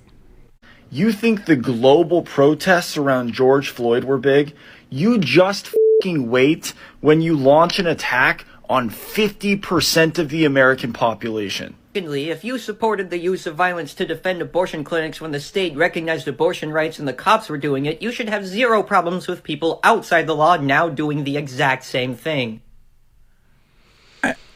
You 0.91 1.13
think 1.13 1.45
the 1.45 1.55
global 1.55 2.23
protests 2.23 2.97
around 2.97 3.33
George 3.33 3.69
Floyd 3.69 4.03
were 4.03 4.19
big? 4.19 4.57
You 4.89 5.19
just 5.19 5.73
fing 6.03 6.31
wait 6.31 6.75
when 7.01 7.23
you 7.23 7.37
launch 7.37 7.79
an 7.79 7.87
attack 7.87 8.45
on 8.69 8.91
50% 8.91 10.19
of 10.19 10.31
the 10.31 10.45
American 10.45 10.93
population. 10.93 11.77
Secondly, 11.95 12.31
if 12.31 12.43
you 12.43 12.59
supported 12.59 13.11
the 13.11 13.19
use 13.19 13.47
of 13.47 13.55
violence 13.55 13.95
to 13.95 14.05
defend 14.05 14.43
abortion 14.43 14.83
clinics 14.83 15.21
when 15.21 15.31
the 15.31 15.39
state 15.39 15.77
recognized 15.77 16.27
abortion 16.27 16.73
rights 16.73 16.99
and 16.99 17.07
the 17.07 17.13
cops 17.13 17.49
were 17.49 17.59
doing 17.59 17.87
it, 17.87 18.03
you 18.03 18.11
should 18.11 18.29
have 18.29 18.45
zero 18.45 18.83
problems 18.83 19.29
with 19.29 19.45
people 19.45 19.79
outside 19.85 20.27
the 20.27 20.35
law 20.35 20.57
now 20.57 20.89
doing 20.89 21.23
the 21.23 21.37
exact 21.37 21.85
same 21.85 22.17
thing. 22.17 22.63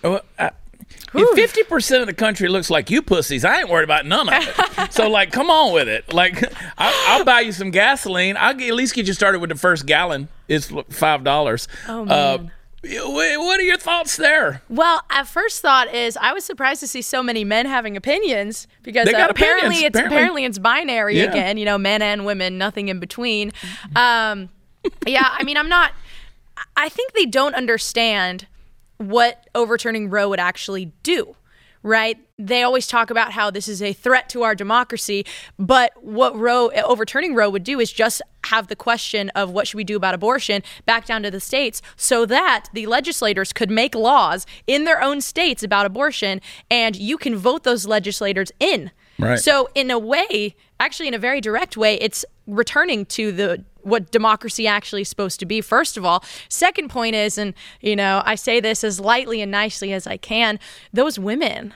Well, 0.04 0.20
I- 0.38 0.50
if 1.16 1.28
fifty 1.36 1.62
percent 1.62 2.00
of 2.02 2.08
the 2.08 2.12
country 2.14 2.48
looks 2.48 2.70
like 2.70 2.90
you 2.90 3.00
pussies, 3.00 3.44
I 3.44 3.60
ain't 3.60 3.68
worried 3.68 3.84
about 3.84 4.04
none 4.04 4.28
of 4.28 4.34
it. 4.36 4.92
so, 4.92 5.08
like, 5.08 5.30
come 5.32 5.48
on 5.48 5.72
with 5.72 5.88
it. 5.88 6.12
Like, 6.12 6.42
I, 6.76 7.04
I'll 7.08 7.24
buy 7.24 7.40
you 7.40 7.52
some 7.52 7.70
gasoline. 7.70 8.36
I'll 8.36 8.50
at 8.50 8.74
least 8.74 8.94
get 8.94 9.06
you 9.06 9.12
started 9.12 9.38
with 9.40 9.50
the 9.50 9.56
first 9.56 9.86
gallon. 9.86 10.28
It's 10.48 10.72
five 10.90 11.22
dollars. 11.22 11.68
Oh, 11.88 12.02
Uh, 12.02 12.38
man. 12.38 12.50
wh- 12.84 13.38
what 13.38 13.60
are 13.60 13.62
your 13.62 13.76
thoughts 13.78 14.16
there? 14.16 14.62
Well, 14.68 15.02
at 15.08 15.28
first 15.28 15.62
thought 15.62 15.92
is 15.94 16.16
I 16.16 16.32
was 16.32 16.44
surprised 16.44 16.80
to 16.80 16.88
see 16.88 17.00
so 17.02 17.22
many 17.22 17.44
men 17.44 17.66
having 17.66 17.96
opinions 17.96 18.66
because 18.82 19.06
uh, 19.06 19.26
apparently 19.30 19.30
opinions, 19.30 19.82
it's 19.84 19.86
apparently. 19.96 20.16
apparently 20.16 20.44
it's 20.46 20.58
binary 20.58 21.16
Yeah. 21.18 21.30
again. 21.30 21.56
You 21.58 21.64
know, 21.64 21.78
men 21.78 22.02
and 22.02 22.26
women, 22.26 22.58
nothing 22.58 22.88
in 22.88 22.98
between. 22.98 23.52
Um, 23.94 24.48
yeah, 25.06 25.28
I 25.30 25.44
mean, 25.44 25.56
I'm 25.56 25.68
not. 25.68 25.92
I 26.76 26.88
think 26.88 27.12
they 27.12 27.26
don't 27.26 27.54
understand 27.54 28.46
what 28.98 29.48
overturning 29.54 30.10
Roe 30.10 30.28
would 30.28 30.40
actually 30.40 30.92
do. 31.02 31.36
Right? 31.82 32.18
They 32.38 32.62
always 32.62 32.86
talk 32.86 33.10
about 33.10 33.32
how 33.32 33.50
this 33.50 33.68
is 33.68 33.82
a 33.82 33.92
threat 33.92 34.30
to 34.30 34.42
our 34.42 34.54
democracy, 34.54 35.26
but 35.58 35.92
what 36.02 36.34
Roe 36.34 36.70
overturning 36.70 37.34
Roe 37.34 37.50
would 37.50 37.62
do 37.62 37.78
is 37.78 37.92
just 37.92 38.22
have 38.46 38.68
the 38.68 38.76
question 38.76 39.28
of 39.30 39.50
what 39.50 39.68
should 39.68 39.76
we 39.76 39.84
do 39.84 39.96
about 39.96 40.14
abortion 40.14 40.62
back 40.86 41.04
down 41.04 41.22
to 41.24 41.30
the 41.30 41.40
states 41.40 41.82
so 41.94 42.24
that 42.24 42.68
the 42.72 42.86
legislators 42.86 43.52
could 43.52 43.70
make 43.70 43.94
laws 43.94 44.46
in 44.66 44.84
their 44.84 45.02
own 45.02 45.20
states 45.20 45.62
about 45.62 45.84
abortion 45.84 46.40
and 46.70 46.96
you 46.96 47.18
can 47.18 47.36
vote 47.36 47.64
those 47.64 47.86
legislators 47.86 48.50
in. 48.58 48.90
Right. 49.18 49.38
So 49.38 49.68
in 49.74 49.90
a 49.90 49.98
way, 49.98 50.56
actually 50.80 51.08
in 51.08 51.14
a 51.14 51.18
very 51.18 51.40
direct 51.42 51.76
way, 51.76 51.96
it's 51.96 52.24
returning 52.46 53.04
to 53.06 53.30
the 53.30 53.64
what 53.84 54.10
democracy 54.10 54.66
actually 54.66 55.02
is 55.02 55.08
supposed 55.08 55.40
to 55.40 55.46
be 55.46 55.60
first 55.60 55.96
of 55.96 56.04
all. 56.04 56.24
Second 56.48 56.88
point 56.88 57.14
is 57.14 57.38
and 57.38 57.54
you 57.80 57.96
know, 57.96 58.22
I 58.24 58.34
say 58.34 58.60
this 58.60 58.84
as 58.84 59.00
lightly 59.00 59.40
and 59.40 59.50
nicely 59.50 59.92
as 59.92 60.06
I 60.06 60.16
can, 60.16 60.58
those 60.92 61.18
women 61.18 61.74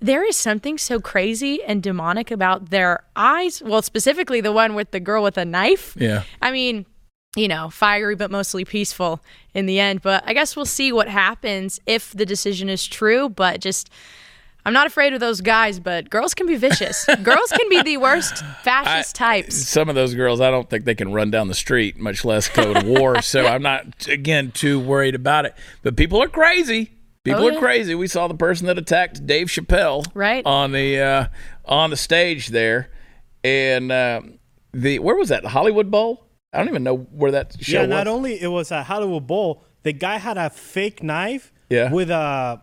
there 0.00 0.22
is 0.22 0.36
something 0.36 0.76
so 0.76 1.00
crazy 1.00 1.62
and 1.62 1.82
demonic 1.82 2.30
about 2.30 2.68
their 2.68 3.04
eyes. 3.16 3.62
Well, 3.64 3.80
specifically 3.80 4.42
the 4.42 4.52
one 4.52 4.74
with 4.74 4.90
the 4.90 5.00
girl 5.00 5.22
with 5.22 5.38
a 5.38 5.46
knife. 5.46 5.96
Yeah. 5.98 6.24
I 6.42 6.50
mean, 6.50 6.84
you 7.36 7.48
know, 7.48 7.70
fiery 7.70 8.14
but 8.14 8.30
mostly 8.30 8.66
peaceful 8.66 9.20
in 9.54 9.64
the 9.64 9.80
end. 9.80 10.02
But 10.02 10.22
I 10.26 10.34
guess 10.34 10.56
we'll 10.56 10.66
see 10.66 10.92
what 10.92 11.08
happens 11.08 11.80
if 11.86 12.12
the 12.12 12.26
decision 12.26 12.68
is 12.68 12.86
true. 12.86 13.30
But 13.30 13.60
just, 13.60 13.88
I'm 14.66 14.72
not 14.72 14.86
afraid 14.86 15.12
of 15.12 15.20
those 15.20 15.40
guys, 15.42 15.78
but 15.78 16.08
girls 16.08 16.32
can 16.34 16.46
be 16.46 16.56
vicious. 16.56 17.04
girls 17.22 17.50
can 17.50 17.68
be 17.68 17.82
the 17.82 17.98
worst 17.98 18.38
fascist 18.62 19.14
types. 19.14 19.56
Some 19.68 19.88
of 19.88 19.94
those 19.94 20.14
girls, 20.14 20.40
I 20.40 20.50
don't 20.50 20.68
think 20.70 20.84
they 20.84 20.94
can 20.94 21.12
run 21.12 21.30
down 21.30 21.48
the 21.48 21.54
street, 21.54 21.98
much 21.98 22.24
less 22.24 22.48
go 22.48 22.72
to 22.72 22.86
war. 22.86 23.20
so 23.22 23.46
I'm 23.46 23.62
not, 23.62 24.06
again, 24.08 24.50
too 24.52 24.80
worried 24.80 25.14
about 25.14 25.44
it. 25.44 25.54
But 25.82 25.96
people 25.96 26.22
are 26.22 26.28
crazy. 26.28 26.92
People 27.24 27.44
Oh, 27.44 27.54
are 27.56 27.58
crazy. 27.58 27.94
We 27.94 28.06
saw 28.06 28.28
the 28.28 28.34
person 28.34 28.66
that 28.66 28.76
attacked 28.78 29.26
Dave 29.26 29.46
Chappelle 29.48 30.04
Right. 30.14 30.44
on 30.44 30.72
the 30.72 31.00
uh, 31.00 31.26
on 31.64 31.88
the 31.88 31.96
stage 31.96 32.48
there, 32.48 32.90
and 33.42 33.90
um 33.90 34.38
the 34.74 34.98
where 34.98 35.16
was 35.16 35.30
that? 35.30 35.42
The 35.42 35.48
Hollywood 35.48 35.90
Bowl. 35.90 36.26
I 36.52 36.58
don't 36.58 36.68
even 36.68 36.82
know 36.84 36.96
where 36.96 37.30
that 37.32 37.56
show 37.60 37.76
yeah, 37.76 37.80
was. 37.82 37.88
not 37.90 38.06
only 38.08 38.40
it 38.40 38.48
was 38.48 38.70
a 38.70 38.82
Hollywood 38.82 39.26
Bowl, 39.26 39.64
the 39.84 39.92
guy 39.94 40.18
had 40.18 40.36
a 40.36 40.50
fake 40.50 41.02
knife 41.02 41.50
Yeah. 41.70 41.90
with 41.90 42.10
a, 42.10 42.60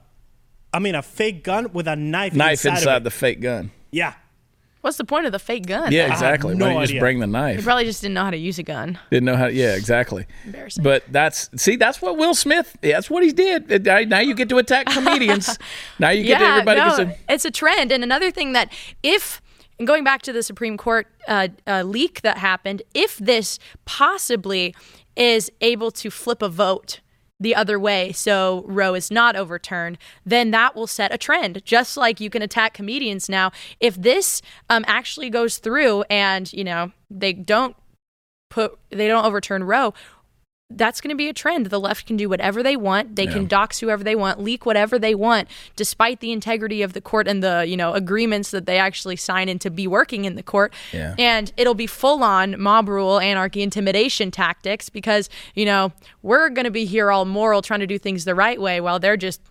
I 0.74 0.80
mean, 0.80 0.95
a 0.95 1.01
fake 1.01 1.43
gun 1.43 1.72
with 1.74 1.88
a 1.88 1.95
knife, 1.95 2.34
Knife 2.34 2.51
inside, 2.65 2.69
inside 2.78 2.95
of 2.97 3.01
it. 3.01 3.03
the 3.05 3.11
fake 3.11 3.41
gun. 3.41 3.72
Yeah. 3.91 4.13
What's 4.82 4.97
the 4.97 5.03
point 5.03 5.28
of 5.28 5.32
the 5.32 5.38
fake 5.38 5.67
gun? 5.67 5.91
Yeah, 5.91 6.07
though? 6.07 6.13
exactly. 6.13 6.55
no 6.55 6.65
Why 6.65 6.72
don't 6.72 6.80
you 6.80 6.84
just 6.86 6.91
idea. 6.93 6.99
bring 7.01 7.19
the 7.19 7.28
They 7.28 7.32
knife? 7.32 7.63
probably 7.63 7.86
just 7.86 8.01
didn't 8.01 8.15
know 8.15 8.24
how 8.24 8.32
to 8.32 8.38
use 8.38 8.57
a 8.57 8.63
gun. 8.63 8.97
Didn't 9.11 9.26
know 9.26 9.36
how. 9.36 9.45
Yeah, 9.45 9.76
exactly. 9.76 10.26
Embarrassing. 10.43 10.84
But 10.84 11.03
that's 11.07 11.49
see, 11.61 11.76
that's 11.76 12.01
what 12.01 12.17
Will 12.17 12.34
Smith. 12.34 12.76
That's 12.82 13.07
what 13.07 13.22
he 13.24 13.32
did. 13.32 13.86
Now 13.86 13.99
now 13.99 14.19
you 14.22 14.34
get 14.34 14.49
to 14.49 14.57
attack 14.57 14.88
comedians. 14.91 15.59
now 15.99 16.09
you 16.09 16.24
get 16.24 16.39
to 16.39 16.45
everybody 16.45 16.80
no, 16.80 16.86
gets 16.88 16.99
a, 16.99 17.15
it's 17.30 17.45
a 17.45 17.51
trend. 17.51 17.91
And 17.91 18.03
another 18.03 18.32
thing 18.32 18.53
that 18.53 18.74
if 19.03 19.39
and 19.78 19.86
going 19.88 20.03
back 20.03 20.24
to 20.24 20.34
the 20.34 20.41
Supreme 20.41 20.78
Court 20.78 21.05
uh, 21.28 21.49
uh, 21.67 21.84
leak 21.84 22.22
that 22.22 22.38
happened, 22.39 22.82
if 22.95 23.17
this 23.17 23.59
possibly 23.86 24.74
is 25.15 25.51
able 25.61 25.91
to 25.91 26.09
flip 26.09 26.41
a 26.41 26.49
vote 26.49 27.01
the 27.42 27.56
other 27.56 27.80
way 27.80 28.12
so 28.12 28.64
Roe 28.68 28.94
is 28.94 29.12
not 29.12 29.36
overturned, 29.36 29.98
then 30.26 30.52
that 30.52 30.76
will 30.76 30.88
set 30.88 31.14
a 31.14 31.18
trend. 31.18 31.66
Just 31.66 31.98
like 31.98 32.22
you 32.22 32.30
can 32.30 32.42
attack 32.42 32.74
comedians 32.74 33.28
now. 33.28 33.52
If 33.80 33.96
this 33.96 34.42
um, 34.70 34.86
actually 34.88 35.30
goes 35.30 35.58
through 35.58 36.04
and, 36.10 36.52
you 36.54 36.64
know, 36.64 36.92
they 37.10 37.34
don't 37.34 37.76
put 38.50 38.78
they 38.89 39.08
don't 39.08 39.26
overturn 39.26 39.64
Roe, 39.64 39.94
that's 40.78 41.01
going 41.01 41.09
to 41.09 41.15
be 41.15 41.28
a 41.30 41.34
trend. 41.34 41.67
The 41.67 41.80
left 41.80 42.05
can 42.05 42.17
do 42.17 42.30
whatever 42.30 42.61
they 42.63 42.76
want. 42.76 43.15
They 43.15 43.28
can 43.28 43.45
dox 43.47 43.80
whoever 43.80 44.03
they 44.03 44.15
want, 44.15 44.39
leak 44.39 44.65
whatever 44.65 44.97
they 44.99 45.15
want, 45.15 45.47
despite 45.76 46.19
the 46.19 46.32
integrity 46.32 46.82
of 46.82 46.93
the 46.93 47.01
court 47.01 47.28
and 47.28 47.43
the 47.43 47.65
you 47.67 47.78
know 47.78 47.93
agreements 47.93 48.51
that 48.51 48.65
they 48.65 48.78
actually 48.78 49.15
sign 49.15 49.49
in 49.49 49.59
to 49.59 49.69
be 49.69 49.88
working 49.88 50.26
in 50.26 50.36
the 50.36 50.43
court. 50.43 50.74
Yeah. 50.91 51.15
And 51.17 51.51
it'll 51.57 51.74
be 51.74 51.88
full 51.88 52.24
on 52.24 52.59
mob 52.59 52.88
rule, 52.89 53.19
anarchy, 53.19 53.61
intimidation 53.61 54.32
tactics 54.32 54.89
because 54.89 55.30
you 55.55 55.65
know 55.65 55.91
we're 56.22 56.49
going 56.49 56.65
to 56.65 56.72
be 56.72 56.86
here 56.86 57.11
all 57.11 57.26
moral, 57.26 57.61
trying 57.61 57.80
to 57.82 57.88
do 57.88 57.97
things 57.99 58.26
the 58.26 58.36
right 58.36 58.59
way, 58.59 58.82
while 58.82 58.99
they're 58.99 59.17
just 59.17 59.41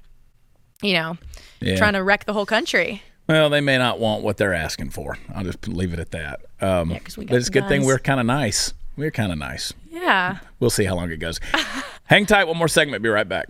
you 0.83 0.95
know 0.95 1.17
Yeah. 1.61 1.77
trying 1.77 1.95
to 1.95 2.03
wreck 2.03 2.25
the 2.25 2.33
whole 2.33 2.47
country. 2.47 3.03
Well, 3.29 3.49
they 3.49 3.61
may 3.61 3.79
not 3.79 4.01
want 4.01 4.25
what 4.25 4.39
they're 4.39 4.55
asking 4.55 4.91
for. 4.91 5.17
I'll 5.33 5.45
just 5.45 5.69
leave 5.69 5.93
it 5.93 6.01
at 6.01 6.11
that. 6.11 6.41
Um, 6.61 6.89
got 6.89 7.15
but 7.17 7.33
it's 7.33 7.47
a 7.49 7.53
good 7.53 7.69
thing 7.69 7.85
we're 7.85 8.01
kind 8.01 8.19
of 8.19 8.27
nice. 8.27 8.75
We're 9.01 9.11
kind 9.11 9.33
of 9.33 9.39
nice. 9.39 9.73
Yeah. 9.91 10.41
We'll 10.59 10.69
see 10.69 10.85
how 10.85 10.95
long 10.95 11.11
it 11.11 11.17
goes. 11.17 11.41
Hang 12.05 12.27
tight. 12.27 12.45
One 12.45 12.59
more 12.59 12.69
segment. 12.69 13.03
Be 13.03 13.09
right 13.09 13.27
back. 13.27 13.49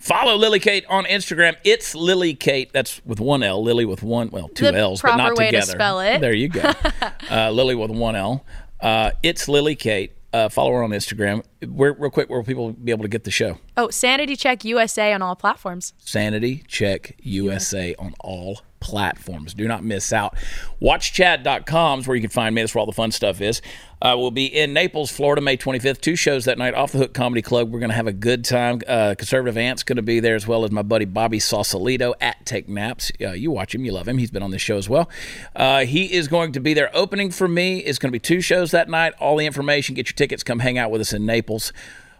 Follow 0.00 0.34
Lily 0.34 0.58
Kate 0.58 0.84
on 0.88 1.04
Instagram. 1.04 1.54
It's 1.62 1.94
Lily 1.94 2.34
Kate. 2.34 2.72
That's 2.72 3.00
with 3.06 3.20
one 3.20 3.44
L. 3.44 3.62
Lily 3.62 3.84
with 3.84 4.02
one, 4.02 4.30
well, 4.30 4.48
two 4.48 4.64
The 4.64 4.76
L's, 4.76 5.00
but 5.00 5.14
not 5.14 5.36
way 5.36 5.52
to 5.52 5.60
together. 5.60 5.70
spell 5.70 6.00
it. 6.00 6.20
There 6.20 6.34
you 6.34 6.48
go. 6.48 6.72
uh, 7.30 7.52
Lily 7.52 7.76
with 7.76 7.92
one 7.92 8.16
L. 8.16 8.44
Uh, 8.80 9.12
it's 9.22 9.46
Lily 9.46 9.76
Kate. 9.76 10.12
Uh, 10.32 10.48
follow 10.48 10.72
her 10.72 10.82
on 10.82 10.90
Instagram. 10.90 11.44
where, 11.68 11.92
real 11.92 12.10
quick, 12.10 12.30
where 12.30 12.38
will 12.38 12.46
people 12.46 12.72
be 12.72 12.90
able 12.90 13.02
to 13.02 13.08
get 13.08 13.24
the 13.24 13.30
show? 13.30 13.58
Oh, 13.76 13.90
Sanity 13.90 14.34
Check 14.34 14.64
USA 14.64 15.12
on 15.12 15.20
all 15.20 15.36
platforms. 15.36 15.92
Sanity 15.98 16.64
Check 16.66 17.16
USA 17.20 17.94
on 17.98 18.14
all 18.20 18.60
platforms. 18.80 19.54
Do 19.54 19.68
not 19.68 19.84
miss 19.84 20.12
out. 20.12 20.34
WatchChad.com 20.80 22.00
is 22.00 22.08
where 22.08 22.16
you 22.16 22.20
can 22.22 22.30
find 22.30 22.54
me. 22.54 22.62
That's 22.62 22.74
where 22.74 22.80
all 22.80 22.86
the 22.86 22.92
fun 22.92 23.12
stuff 23.12 23.40
is. 23.40 23.62
Uh, 24.02 24.16
we'll 24.18 24.32
be 24.32 24.46
in 24.46 24.72
Naples, 24.72 25.12
Florida, 25.12 25.40
May 25.40 25.56
25th. 25.56 26.00
Two 26.00 26.16
shows 26.16 26.44
that 26.46 26.58
night. 26.58 26.74
Off 26.74 26.90
the 26.90 26.98
Hook 26.98 27.14
Comedy 27.14 27.40
Club. 27.40 27.70
We're 27.70 27.78
going 27.78 27.90
to 27.90 27.94
have 27.94 28.08
a 28.08 28.12
good 28.12 28.44
time. 28.44 28.80
Uh, 28.88 29.14
Conservative 29.16 29.56
Ant's 29.56 29.84
going 29.84 29.96
to 29.96 30.02
be 30.02 30.18
there 30.18 30.34
as 30.34 30.44
well 30.44 30.64
as 30.64 30.72
my 30.72 30.82
buddy 30.82 31.04
Bobby 31.04 31.38
Sausalito 31.38 32.12
at 32.20 32.44
Take 32.44 32.68
Naps. 32.68 33.12
Uh, 33.20 33.30
you 33.30 33.52
watch 33.52 33.72
him, 33.76 33.84
you 33.84 33.92
love 33.92 34.08
him. 34.08 34.18
He's 34.18 34.32
been 34.32 34.42
on 34.42 34.50
this 34.50 34.60
show 34.60 34.76
as 34.76 34.88
well. 34.88 35.08
Uh, 35.54 35.84
he 35.84 36.12
is 36.12 36.26
going 36.26 36.50
to 36.52 36.60
be 36.60 36.74
there. 36.74 36.90
Opening 36.92 37.30
for 37.30 37.46
me 37.46 37.78
is 37.78 38.00
going 38.00 38.08
to 38.08 38.12
be 38.12 38.18
two 38.18 38.40
shows 38.40 38.72
that 38.72 38.88
night. 38.88 39.14
All 39.20 39.36
the 39.36 39.46
information. 39.46 39.94
Get 39.94 40.08
your 40.08 40.14
tickets. 40.14 40.42
Come 40.42 40.58
hang 40.58 40.78
out 40.78 40.90
with 40.90 41.00
us 41.00 41.12
in 41.12 41.24
Naples. 41.24 41.72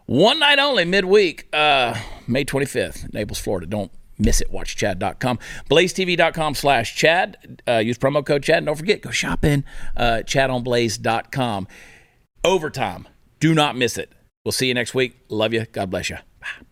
One 0.06 0.38
night 0.38 0.60
only, 0.60 0.84
midweek, 0.84 1.48
uh, 1.52 1.98
May 2.28 2.44
25th, 2.44 3.12
Naples, 3.12 3.40
Florida. 3.40 3.66
Don't 3.66 3.90
miss 4.24 4.40
it. 4.40 4.52
WatchChad.com. 4.52 5.38
BlazeTV.com 5.70 6.54
slash 6.54 6.94
Chad. 6.96 7.62
Uh, 7.66 7.78
use 7.78 7.98
promo 7.98 8.24
code 8.24 8.42
Chad. 8.42 8.58
And 8.58 8.66
don't 8.66 8.76
forget, 8.76 9.00
go 9.02 9.10
shopping. 9.10 9.64
Uh, 9.96 10.22
ChadOnBlaze.com. 10.24 11.68
Overtime. 12.44 13.08
Do 13.40 13.54
not 13.54 13.76
miss 13.76 13.98
it. 13.98 14.12
We'll 14.44 14.52
see 14.52 14.68
you 14.68 14.74
next 14.74 14.94
week. 14.94 15.16
Love 15.28 15.52
you. 15.52 15.66
God 15.70 15.90
bless 15.90 16.10
you. 16.10 16.16
Bye. 16.40 16.66